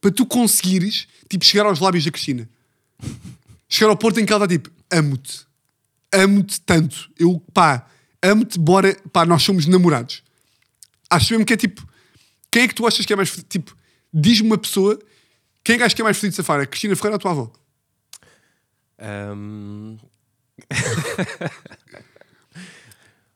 para 0.00 0.10
tu 0.10 0.26
conseguires, 0.26 1.06
tipo, 1.28 1.44
chegar 1.44 1.64
aos 1.64 1.78
lábios 1.78 2.04
da 2.04 2.10
Cristina? 2.10 2.48
Chegar 3.68 3.90
ao 3.90 3.96
ponto 3.96 4.18
em 4.20 4.26
que 4.26 4.32
ela 4.32 4.44
está 4.44 4.54
tipo, 4.54 4.68
amo-te, 4.90 5.46
amo-te 6.12 6.60
tanto, 6.60 7.08
eu, 7.18 7.40
pá, 7.54 7.86
amo-te, 8.20 8.58
bora, 8.58 8.94
pá, 9.12 9.24
nós 9.24 9.42
somos 9.42 9.64
namorados. 9.66 10.22
Acho 11.08 11.32
mesmo 11.32 11.46
que 11.46 11.52
é 11.52 11.56
tipo, 11.56 11.86
quem 12.50 12.64
é 12.64 12.68
que 12.68 12.74
tu 12.74 12.86
achas 12.86 13.06
que 13.06 13.12
é 13.12 13.16
mais, 13.16 13.30
tipo, 13.48 13.74
diz-me 14.12 14.48
uma 14.48 14.58
pessoa, 14.58 14.98
quem 15.64 15.76
é 15.76 15.78
que 15.78 15.84
achas 15.84 15.94
que 15.94 16.02
é 16.02 16.04
mais 16.04 16.18
feliz 16.18 16.32
de 16.34 16.36
safar? 16.36 16.60
A 16.60 16.66
Cristina 16.66 16.96
Ferreira 16.96 17.14
ou 17.14 17.16
a 17.16 17.20
tua 17.20 17.30
avó? 17.30 17.52
Ahm, 19.02 19.98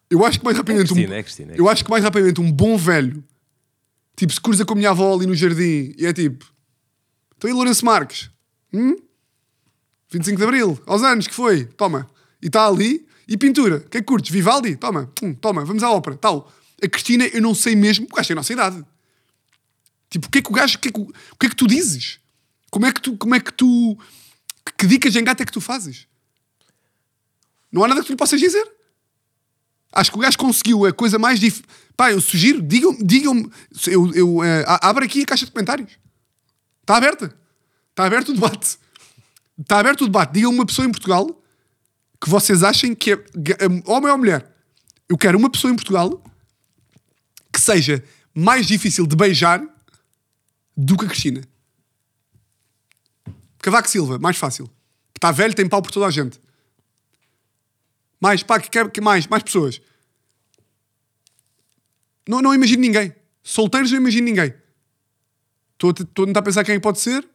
Eu 0.09 0.25
acho 0.25 0.39
que 0.39 0.45
mais 0.45 0.57
rapidamente. 0.57 0.89
Cristina, 0.89 1.15
um, 1.15 1.19
é 1.19 1.23
Cristina, 1.23 1.53
é 1.53 1.61
eu 1.61 1.69
acho 1.69 1.85
que 1.85 1.91
mais 1.91 2.05
rapidamente 2.05 2.41
um 2.41 2.51
bom 2.51 2.77
velho, 2.77 3.25
tipo, 4.17 4.33
se 4.33 4.41
cruza 4.41 4.65
com 4.65 4.75
a 4.75 4.77
minha 4.77 4.91
avó 4.91 5.13
ali 5.15 5.27
no 5.27 5.35
jardim 5.35 5.95
e 5.99 6.07
é 6.07 6.13
tipo: 6.13 6.47
Estou 7.35 7.49
aí, 7.49 7.55
Lourenço 7.55 7.85
Marques, 7.85 8.31
hum? 8.73 8.97
25 10.11 10.39
de 10.39 10.45
Abril, 10.45 10.81
aos 10.87 11.03
anos 11.03 11.27
que 11.27 11.35
foi, 11.35 11.65
toma. 11.65 12.09
E 12.41 12.47
está 12.47 12.67
ali, 12.67 13.05
e 13.27 13.37
pintura, 13.37 13.79
o 13.79 13.89
que 13.89 13.99
é 13.99 14.01
que 14.01 14.07
curtes? 14.07 14.31
Vivaldi? 14.31 14.77
Toma, 14.77 15.11
hum, 15.23 15.35
toma, 15.35 15.65
vamos 15.65 15.83
à 15.83 15.91
ópera, 15.91 16.17
tal. 16.17 16.53
A 16.81 16.89
Cristina, 16.89 17.27
eu 17.27 17.43
não 17.43 17.55
sei 17.55 17.75
mesmo, 17.75 18.07
o 18.07 18.15
gajo 18.15 18.29
tem 18.29 18.35
a 18.35 18.37
nossa 18.37 18.53
idade. 18.53 18.85
Tipo, 20.09 20.29
o 20.29 20.31
que 20.31 20.39
é 20.39 20.43
que 20.43 20.51
o 20.51 20.53
gajo, 20.53 20.77
o 20.77 20.79
que 20.79 20.89
é 20.89 20.93
que, 20.93 21.01
o 21.01 21.37
que, 21.41 21.47
é 21.47 21.49
que 21.49 21.57
tu 21.57 21.67
dizes? 21.67 22.21
Como 22.71 22.87
é 22.87 22.93
que 22.93 23.01
tu, 23.01 23.17
como 23.17 23.35
é 23.35 23.41
que 23.41 23.53
tu, 23.53 23.99
que, 24.73 24.87
de 24.87 25.19
engate 25.19 25.43
é 25.43 25.47
que 25.47 25.53
tu 25.53 25.61
fazes? 25.61 26.07
Não 27.71 27.85
há 27.85 27.89
nada 27.89 28.01
que 28.01 28.07
tu 28.07 28.11
lhe 28.13 28.17
possas 28.17 28.41
dizer. 28.41 28.67
Acho 29.93 30.11
que 30.11 30.19
o 30.19 30.21
gajo 30.21 30.37
conseguiu 30.39 30.85
a 30.87 30.93
coisa 30.93 31.19
mais 31.19 31.41
difícil. 31.41 31.65
Pá, 31.97 32.11
eu 32.13 32.21
sugiro, 32.21 32.61
digam-me, 32.61 33.03
digam 33.03 33.51
eu, 33.87 34.13
eu, 34.15 34.45
eh, 34.45 34.65
abre 34.83 35.07
aqui 35.07 35.23
a 35.23 35.27
caixa 35.27 35.47
de 35.47 35.53
comentários. 35.53 35.99
Está 36.83 36.97
aberta. 36.97 37.35
Está 37.91 38.05
aberto 38.05 38.29
o 38.31 38.35
debate. 38.35 38.79
Está 39.59 39.79
aberto 39.79 40.03
o 40.03 40.05
debate. 40.07 40.33
Digam 40.35 40.51
uma 40.53 40.67
pessoa 40.67 40.87
em 40.87 40.91
Portugal 40.91 41.27
que 42.21 42.29
vocês 42.29 42.63
achem 42.63 42.95
que 42.95 43.13
é 43.13 43.17
ga- 43.35 43.57
homem 43.87 44.11
ou 44.11 44.19
mulher. 44.19 44.55
Eu 45.09 45.17
quero 45.17 45.39
uma 45.39 45.49
pessoa 45.51 45.73
em 45.73 45.77
Portugal 45.77 46.23
que 47.53 47.61
seja 47.61 48.05
mais 48.35 48.67
difícil 48.67 49.07
de 49.07 49.17
beijar 49.17 49.63
do 50.77 50.97
que 50.97 51.07
a 51.07 51.09
Cristina. 51.09 51.43
Cavaco 53.67 53.91
Silva, 53.91 54.17
mais 54.17 54.37
fácil. 54.37 54.71
Está 55.17 55.33
velho, 55.33 55.53
tem 55.53 55.69
pau 55.69 55.83
por 55.83 55.91
toda 55.91 56.07
a 56.07 56.11
gente. 56.13 56.39
Mais, 58.21 58.41
pá, 58.45 58.61
que, 58.61 58.89
que 58.91 59.01
mais, 59.01 59.27
mais 59.27 59.43
pessoas. 59.43 59.81
Não, 62.29 62.41
não 62.41 62.55
imagino 62.55 62.81
ninguém. 62.81 63.13
Solteiros 63.43 63.91
não 63.91 63.99
imagino 63.99 64.25
ninguém. 64.25 64.55
Estou 65.73 65.91
a 65.91 66.27
tentar 66.27 66.43
pensar 66.43 66.63
quem 66.63 66.77
é 66.77 66.79
pode 66.79 67.01
ser. 67.01 67.29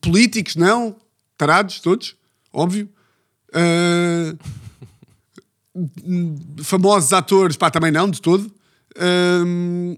Políticos, 0.00 0.54
não. 0.54 0.96
Tarados, 1.36 1.80
todos. 1.80 2.14
Óbvio. 2.52 2.88
Ah, 3.52 4.36
famosos 6.62 7.12
atores, 7.12 7.56
pá, 7.56 7.72
também 7.72 7.90
não, 7.90 8.08
de 8.08 8.22
todo. 8.22 8.54
Ahm, 8.96 9.96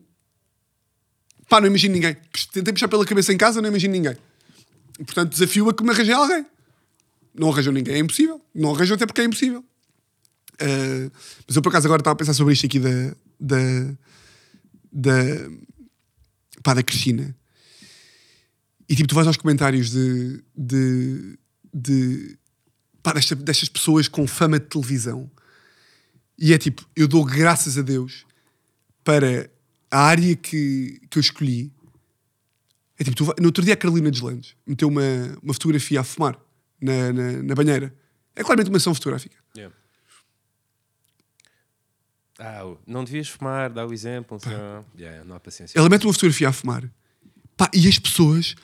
pá, 1.47 1.61
não 1.61 1.67
imagino 1.67 1.93
ninguém. 1.93 2.17
Tentei 2.55 2.73
puxar 2.73 2.89
pela 2.89 3.05
cabeça 3.05 3.35
em 3.35 3.37
casa, 3.37 3.61
não 3.61 3.69
imagino 3.69 3.93
ninguém. 3.93 4.17
Portanto, 4.99 5.31
desafio 5.31 5.69
a 5.69 5.75
que 5.75 5.83
me 5.83 5.91
arranjem 5.91 6.15
alguém. 6.15 6.47
Não 7.35 7.51
arranjam 7.51 7.73
ninguém, 7.73 7.95
é 7.95 7.99
impossível. 7.99 8.41
Não 8.55 8.75
arranjam 8.75 8.97
até 8.97 9.07
porque 9.07 9.21
é 9.21 9.25
impossível. 9.25 9.65
Ah, 10.61 11.11
mas 11.47 11.57
eu, 11.57 11.63
por 11.63 11.69
acaso, 11.69 11.87
agora 11.87 12.01
estava 12.01 12.15
a 12.15 12.17
pensar 12.17 12.35
sobre 12.35 12.53
isto 12.53 12.67
aqui 12.67 12.79
da. 12.81 13.15
da. 13.39 13.57
da. 14.93 15.15
pá, 16.63 16.75
da 16.75 16.83
Cristina. 16.83 17.35
E 18.89 18.97
tipo, 18.97 19.09
tu 19.09 19.15
vais 19.15 19.27
aos 19.27 19.37
comentários 19.37 19.91
de. 19.91 20.43
de. 20.57 21.39
de 21.73 22.39
pá, 23.03 23.13
desta- 23.13 23.37
destas 23.37 23.69
pessoas 23.69 24.09
com 24.09 24.27
fama 24.27 24.59
de 24.59 24.67
televisão. 24.67 25.31
E 26.37 26.53
é 26.53 26.59
tipo, 26.59 26.85
eu 26.97 27.07
dou 27.09 27.25
graças 27.25 27.77
a 27.79 27.83
Deus 27.83 28.25
para 29.05 29.51
a 29.91 30.01
área 30.01 30.35
que, 30.37 31.01
que 31.11 31.19
eu 31.19 31.21
escolhi. 31.21 31.73
É 32.99 33.05
tipo, 33.05 33.17
tu 33.17 33.25
vai- 33.25 33.37
no 33.39 33.47
outro 33.47 33.65
dia 33.65 33.75
a 33.75 33.77
Carolina 33.77 34.11
Deslandes 34.11 34.55
meteu 34.67 34.89
uma, 34.89 35.03
uma 35.43 35.53
fotografia 35.55 36.01
a 36.01 36.05
fumar 36.05 36.39
na, 36.81 37.13
na, 37.13 37.43
na 37.43 37.55
banheira. 37.55 37.95
É 38.35 38.43
claramente 38.43 38.71
uma 38.71 38.79
sessão 38.79 38.95
fotográfica. 38.95 39.37
Yeah. 39.57 39.75
Ah, 42.39 42.63
não 42.87 43.05
devias 43.05 43.29
fumar, 43.29 43.71
dá 43.71 43.85
o 43.87 43.93
exemplo. 43.93 44.39
Yeah, 44.97 45.25
não 45.25 45.37
há 45.37 45.41
paciência. 45.41 45.79
Ela 45.79 45.89
mete 45.89 46.05
uma 46.07 46.13
fotografia 46.13 46.49
a 46.49 46.53
fumar. 46.53 46.89
Pá, 47.57 47.69
e 47.75 47.89
as 47.89 47.99
pessoas. 47.99 48.55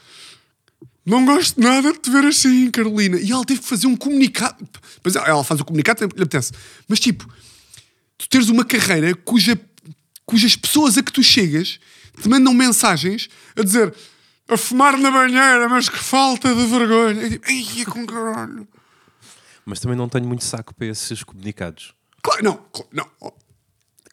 Não 1.05 1.26
gosto 1.26 1.61
nada 1.61 1.93
de 1.93 1.99
te 1.99 2.11
ver 2.11 2.24
assim, 2.24 2.70
Carolina. 2.70 3.18
E 3.20 3.30
ela 3.30 3.45
teve 3.45 3.61
que 3.61 3.66
fazer 3.66 3.87
um 3.87 3.97
comunicado. 3.97 4.66
Pois 5.03 5.16
é, 5.16 5.18
ela 5.18 5.45
faz 5.45 5.61
o 5.61 5.64
comunicado, 5.64 6.01
lhe 6.01 6.22
apetece. 6.22 6.53
Mas 6.89 6.99
tipo, 6.99 7.28
tu 8.16 8.28
teres 8.28 8.49
uma 8.49 8.64
carreira 8.64 9.14
cuja, 9.14 9.59
cujas 10.24 10.57
pessoas 10.57 10.97
a 10.97 11.03
que 11.03 11.12
tu 11.12 11.22
chegas 11.22 11.78
te 12.22 12.28
mandam 12.28 12.55
mensagens 12.55 13.28
a 13.57 13.62
dizer 13.62 13.93
a 14.49 14.57
fumar 14.57 14.97
na 14.99 15.11
banheira, 15.11 15.68
mas 15.68 15.88
que 15.88 15.99
falta 15.99 16.55
de 16.55 16.66
vergonha. 16.66 17.26
É 17.26 17.30
tipo, 17.30 17.47
ai, 17.49 17.82
é 17.82 17.84
com 17.84 18.07
caralho. 18.07 18.68
Mas 19.64 19.80
também 19.80 19.97
não 19.97 20.09
tenho 20.09 20.26
muito 20.26 20.45
saco 20.45 20.74
para 20.74 20.86
esses 20.88 21.22
comunicados. 21.22 21.95
Claro, 22.22 22.45
não, 22.45 22.57
claro, 22.72 22.88
não. 22.92 23.32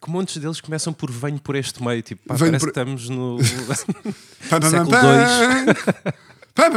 Que 0.02 0.10
montes 0.10 0.36
deles 0.38 0.60
começam 0.60 0.92
por 0.92 1.10
venho 1.10 1.38
por 1.38 1.54
este 1.54 1.82
meio. 1.82 2.02
Tipo, 2.02 2.26
pá, 2.26 2.34
Venho 2.34 2.50
parece 2.52 2.64
por- 2.66 2.72
que 2.72 2.80
estamos 2.80 3.08
no. 3.08 3.38
Século 4.70 4.90
pá. 4.90 6.68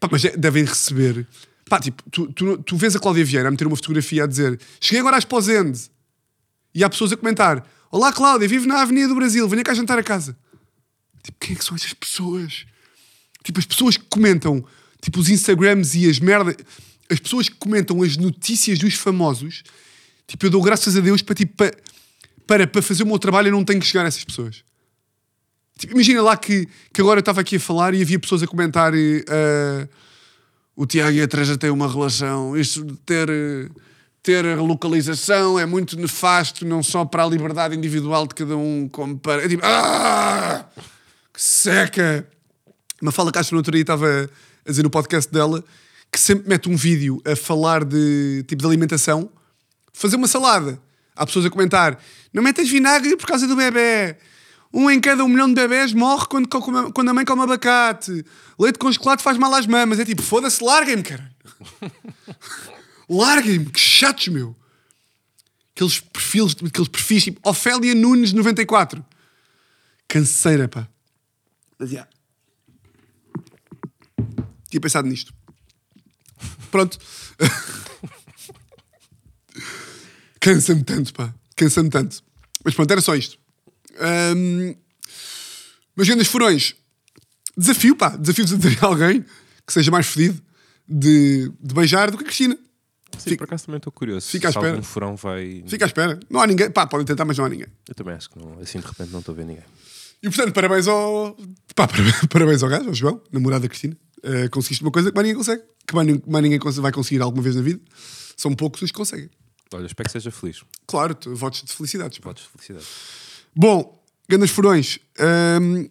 Pá, 0.00 0.08
mas 0.10 0.24
é- 0.24 0.36
devem 0.36 0.64
receber. 0.64 1.26
Pá, 1.68 1.80
tipo, 1.80 2.02
tu, 2.10 2.30
tu, 2.32 2.58
tu 2.58 2.76
vês 2.76 2.94
a 2.94 2.98
Cláudia 3.00 3.24
Vieira 3.24 3.48
a 3.48 3.50
meter 3.50 3.66
uma 3.66 3.76
fotografia 3.76 4.24
a 4.24 4.26
dizer 4.26 4.60
cheguei 4.80 5.00
agora 5.00 5.16
às 5.16 5.24
Posende. 5.24 5.90
E 6.74 6.82
há 6.84 6.90
pessoas 6.90 7.12
a 7.12 7.16
comentar 7.16 7.64
Olá 7.90 8.12
Cláudia, 8.12 8.46
vivo 8.48 8.66
na 8.66 8.82
Avenida 8.82 9.08
do 9.08 9.14
Brasil, 9.14 9.48
venha 9.48 9.62
cá 9.62 9.72
jantar 9.74 9.98
a 9.98 10.02
casa. 10.02 10.36
Tipo, 11.24 11.38
quem 11.40 11.56
é 11.56 11.58
que 11.58 11.64
são 11.64 11.74
essas 11.74 11.92
pessoas? 11.94 12.66
Tipo, 13.42 13.58
as 13.58 13.66
pessoas 13.66 13.96
que 13.96 14.04
comentam, 14.04 14.64
tipo, 15.00 15.18
os 15.18 15.28
Instagrams 15.28 15.94
e 15.94 16.08
as 16.08 16.20
merdas, 16.20 16.54
as 17.10 17.18
pessoas 17.18 17.48
que 17.48 17.56
comentam 17.56 18.02
as 18.02 18.16
notícias 18.16 18.78
dos 18.78 18.94
famosos, 18.94 19.62
tipo, 20.28 20.46
eu 20.46 20.50
dou 20.50 20.62
graças 20.62 20.96
a 20.96 21.00
Deus 21.00 21.22
para, 21.22 21.34
tipo, 21.34 21.56
para, 21.56 21.74
para, 22.46 22.66
para 22.66 22.82
fazer 22.82 23.02
o 23.02 23.06
meu 23.06 23.18
trabalho 23.18 23.48
eu 23.48 23.52
não 23.52 23.64
tenho 23.64 23.80
que 23.80 23.86
chegar 23.86 24.04
a 24.04 24.08
essas 24.08 24.24
pessoas. 24.24 24.62
Tipo, 25.78 25.94
imagina 25.94 26.22
lá 26.22 26.36
que, 26.36 26.68
que 26.92 27.00
agora 27.00 27.18
eu 27.18 27.22
estava 27.22 27.40
aqui 27.40 27.56
a 27.56 27.60
falar 27.60 27.94
e 27.94 28.02
havia 28.02 28.18
pessoas 28.18 28.42
a 28.42 28.46
comentar 28.46 28.92
eh, 28.94 29.88
o 30.76 30.86
Tiago 30.86 31.16
e 31.16 31.22
a 31.22 31.28
Teresa 31.28 31.58
têm 31.58 31.70
uma 31.70 31.90
relação, 31.90 32.56
isto 32.56 32.84
de 32.84 32.96
ter, 32.98 33.28
eh, 33.28 33.68
ter 34.22 34.46
a 34.46 34.62
localização 34.62 35.58
é 35.58 35.66
muito 35.66 35.96
nefasto, 35.96 36.64
não 36.64 36.82
só 36.82 37.04
para 37.04 37.24
a 37.24 37.26
liberdade 37.26 37.76
individual 37.76 38.26
de 38.26 38.34
cada 38.34 38.56
um, 38.56 38.88
como 38.88 39.18
para. 39.18 39.44
É 39.44 39.48
tipo, 39.48 39.62
ah, 39.66 40.64
que 41.34 41.42
seca! 41.42 42.26
Uma 43.02 43.12
fala 43.12 43.32
Castro 43.32 43.54
no 43.56 43.58
outro 43.58 43.72
dia 43.72 43.82
estava 43.82 44.30
a 44.64 44.70
dizer 44.70 44.82
no 44.82 44.90
podcast 44.90 45.30
dela 45.30 45.62
que 46.10 46.18
sempre 46.18 46.48
mete 46.48 46.68
um 46.68 46.76
vídeo 46.76 47.20
a 47.26 47.34
falar 47.34 47.84
de 47.84 48.44
tipo 48.46 48.62
de 48.62 48.68
alimentação, 48.68 49.28
fazer 49.92 50.14
uma 50.16 50.28
salada. 50.28 50.80
Há 51.16 51.26
pessoas 51.26 51.44
a 51.44 51.50
comentar: 51.50 52.00
não 52.32 52.42
metas 52.42 52.68
vinagre 52.68 53.16
por 53.16 53.26
causa 53.26 53.46
do 53.46 53.56
bebê. 53.56 54.16
Um 54.72 54.90
em 54.90 55.00
cada 55.00 55.24
um 55.24 55.28
milhão 55.28 55.46
de 55.48 55.54
bebés 55.54 55.92
morre 55.92 56.26
quando, 56.28 56.48
come- 56.48 56.90
quando 56.92 57.08
a 57.08 57.14
mãe 57.14 57.24
come 57.24 57.42
abacate. 57.42 58.24
Leite 58.58 58.78
com 58.78 58.90
chocolate 58.90 59.22
faz 59.22 59.38
mal 59.38 59.54
às 59.54 59.66
mamas. 59.68 60.00
É 60.00 60.04
tipo, 60.04 60.20
foda-se, 60.22 60.62
larguem-me, 60.64 61.02
cara. 61.02 61.30
larguem-me, 63.08 63.66
que 63.66 63.78
chatos, 63.78 64.28
meu. 64.28 64.56
Aqueles 65.74 66.00
perfis, 66.00 66.56
aqueles 66.64 66.88
perfis 66.88 67.24
tipo 67.24 67.48
Ofélia 67.48 67.94
Nunes 67.94 68.32
94. 68.32 69.04
Canseira, 70.08 70.66
pá. 70.68 70.88
Yeah. 71.90 72.08
Tinha 74.68 74.80
pensado 74.80 75.08
nisto. 75.08 75.32
Pronto. 76.70 76.98
Cansa-me 80.40 80.84
tanto, 80.84 81.12
pá. 81.14 81.34
Cansa-me 81.56 81.88
tanto. 81.90 82.22
Mas 82.64 82.74
pronto, 82.74 82.90
era 82.90 83.00
só 83.00 83.14
isto. 83.14 83.38
Ahm, 83.98 84.74
mas 85.96 86.06
grandes 86.08 86.28
furões. 86.28 86.74
Desafio, 87.56 87.96
pá. 87.96 88.10
Desafio 88.16 88.44
de 88.44 88.58
ter 88.58 88.78
alguém 88.84 89.24
que 89.66 89.72
seja 89.72 89.90
mais 89.90 90.06
fedido 90.06 90.40
de, 90.88 91.50
de 91.60 91.74
beijar 91.74 92.10
do 92.10 92.18
que 92.18 92.24
a 92.24 92.26
Cristina. 92.26 92.58
Sim, 93.16 93.30
Fica- 93.30 93.36
por 93.38 93.44
acaso 93.44 93.66
também 93.66 93.76
estou 93.78 93.92
curioso. 93.92 94.28
Fica 94.28 94.48
à 94.48 94.52
se 94.52 94.58
espera. 94.58 94.72
algum 94.74 94.82
furão 94.82 95.16
vai. 95.16 95.62
Fica 95.68 95.84
à 95.84 95.86
espera. 95.86 96.18
Não 96.28 96.40
há 96.40 96.46
ninguém. 96.46 96.70
Pá, 96.70 96.86
podem 96.86 97.06
tentar, 97.06 97.24
mas 97.24 97.38
não 97.38 97.44
há 97.44 97.48
ninguém. 97.48 97.68
Eu 97.88 97.94
também 97.94 98.14
acho 98.14 98.28
que 98.28 98.38
não. 98.38 98.58
Assim 98.60 98.80
de 98.80 98.86
repente 98.86 99.12
não 99.12 99.20
estou 99.20 99.32
a 99.32 99.36
ver 99.36 99.44
ninguém. 99.44 99.64
E 100.24 100.30
portanto, 100.30 100.54
parabéns 100.54 100.88
ao. 100.88 101.36
Pá, 101.76 101.86
parabéns, 102.32 102.62
ao 102.62 102.70
gajo, 102.70 102.88
ao 102.88 102.94
João, 102.94 103.20
namorado 103.30 103.62
da 103.62 103.68
Cristina. 103.68 103.94
Uh, 104.24 104.48
conseguiste 104.50 104.82
uma 104.82 104.90
coisa 104.90 105.10
que 105.10 105.14
mais 105.14 105.26
ninguém 105.26 105.36
consegue. 105.36 105.62
Que 105.86 105.94
mais, 105.94 106.08
mais 106.26 106.42
ninguém 106.42 106.58
vai 106.80 106.90
conseguir 106.90 107.20
alguma 107.20 107.42
vez 107.42 107.54
na 107.54 107.60
vida. 107.60 107.78
São 108.34 108.54
poucos 108.54 108.80
os 108.80 108.90
que 108.90 108.96
conseguem. 108.96 109.28
Olha, 109.70 109.84
espero 109.84 110.08
que 110.08 110.12
seja 110.12 110.30
feliz. 110.30 110.62
Claro, 110.86 111.14
votos 111.34 111.62
de 111.62 111.70
felicidades. 111.74 112.18
pá. 112.20 112.30
Votos 112.30 112.44
de 112.44 112.48
felicidade. 112.48 112.86
Bom, 113.54 114.02
grandes 114.26 114.50
furões. 114.50 114.98
hum, 115.60 115.90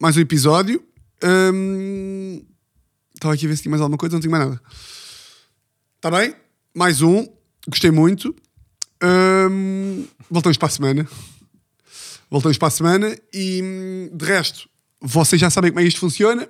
mais 0.00 0.16
um 0.16 0.20
episódio. 0.20 0.82
Hum, 1.22 2.42
Estava 3.14 3.34
aqui 3.34 3.44
a 3.44 3.48
ver 3.50 3.56
se 3.56 3.62
tinha 3.62 3.70
mais 3.70 3.82
alguma 3.82 3.98
coisa, 3.98 4.14
não 4.16 4.20
tinha 4.20 4.30
mais 4.30 4.44
nada. 4.44 4.62
Está 5.96 6.10
bem? 6.10 6.34
Mais 6.74 7.02
um. 7.02 7.26
Gostei 7.68 7.90
muito. 7.90 8.34
Hum, 9.02 10.06
voltamos 10.30 10.56
para 10.56 10.68
a 10.68 10.70
semana. 10.70 11.08
Voltamos 12.30 12.58
para 12.58 12.68
a 12.68 12.70
semana 12.70 13.16
e 13.32 14.10
de 14.12 14.24
resto, 14.24 14.68
vocês 15.00 15.40
já 15.40 15.50
sabem 15.50 15.70
como 15.70 15.80
é 15.80 15.82
que 15.82 15.88
isto 15.88 16.00
funciona. 16.00 16.48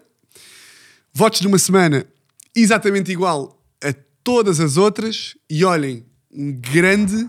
Votos 1.12 1.40
de 1.40 1.46
uma 1.46 1.58
semana 1.58 2.06
exatamente 2.54 3.10
igual 3.10 3.60
a 3.82 3.92
todas 4.22 4.60
as 4.60 4.76
outras. 4.76 5.36
E 5.50 5.64
olhem, 5.64 6.04
um 6.32 6.52
grande, 6.52 7.28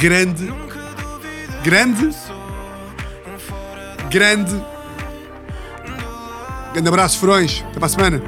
grande, 0.00 0.46
grande, 1.62 2.10
grande, 4.10 4.64
grande 6.72 6.88
abraço, 6.88 7.18
furões. 7.18 7.62
Até 7.68 7.78
para 7.78 7.86
a 7.86 7.88
semana. 7.88 8.22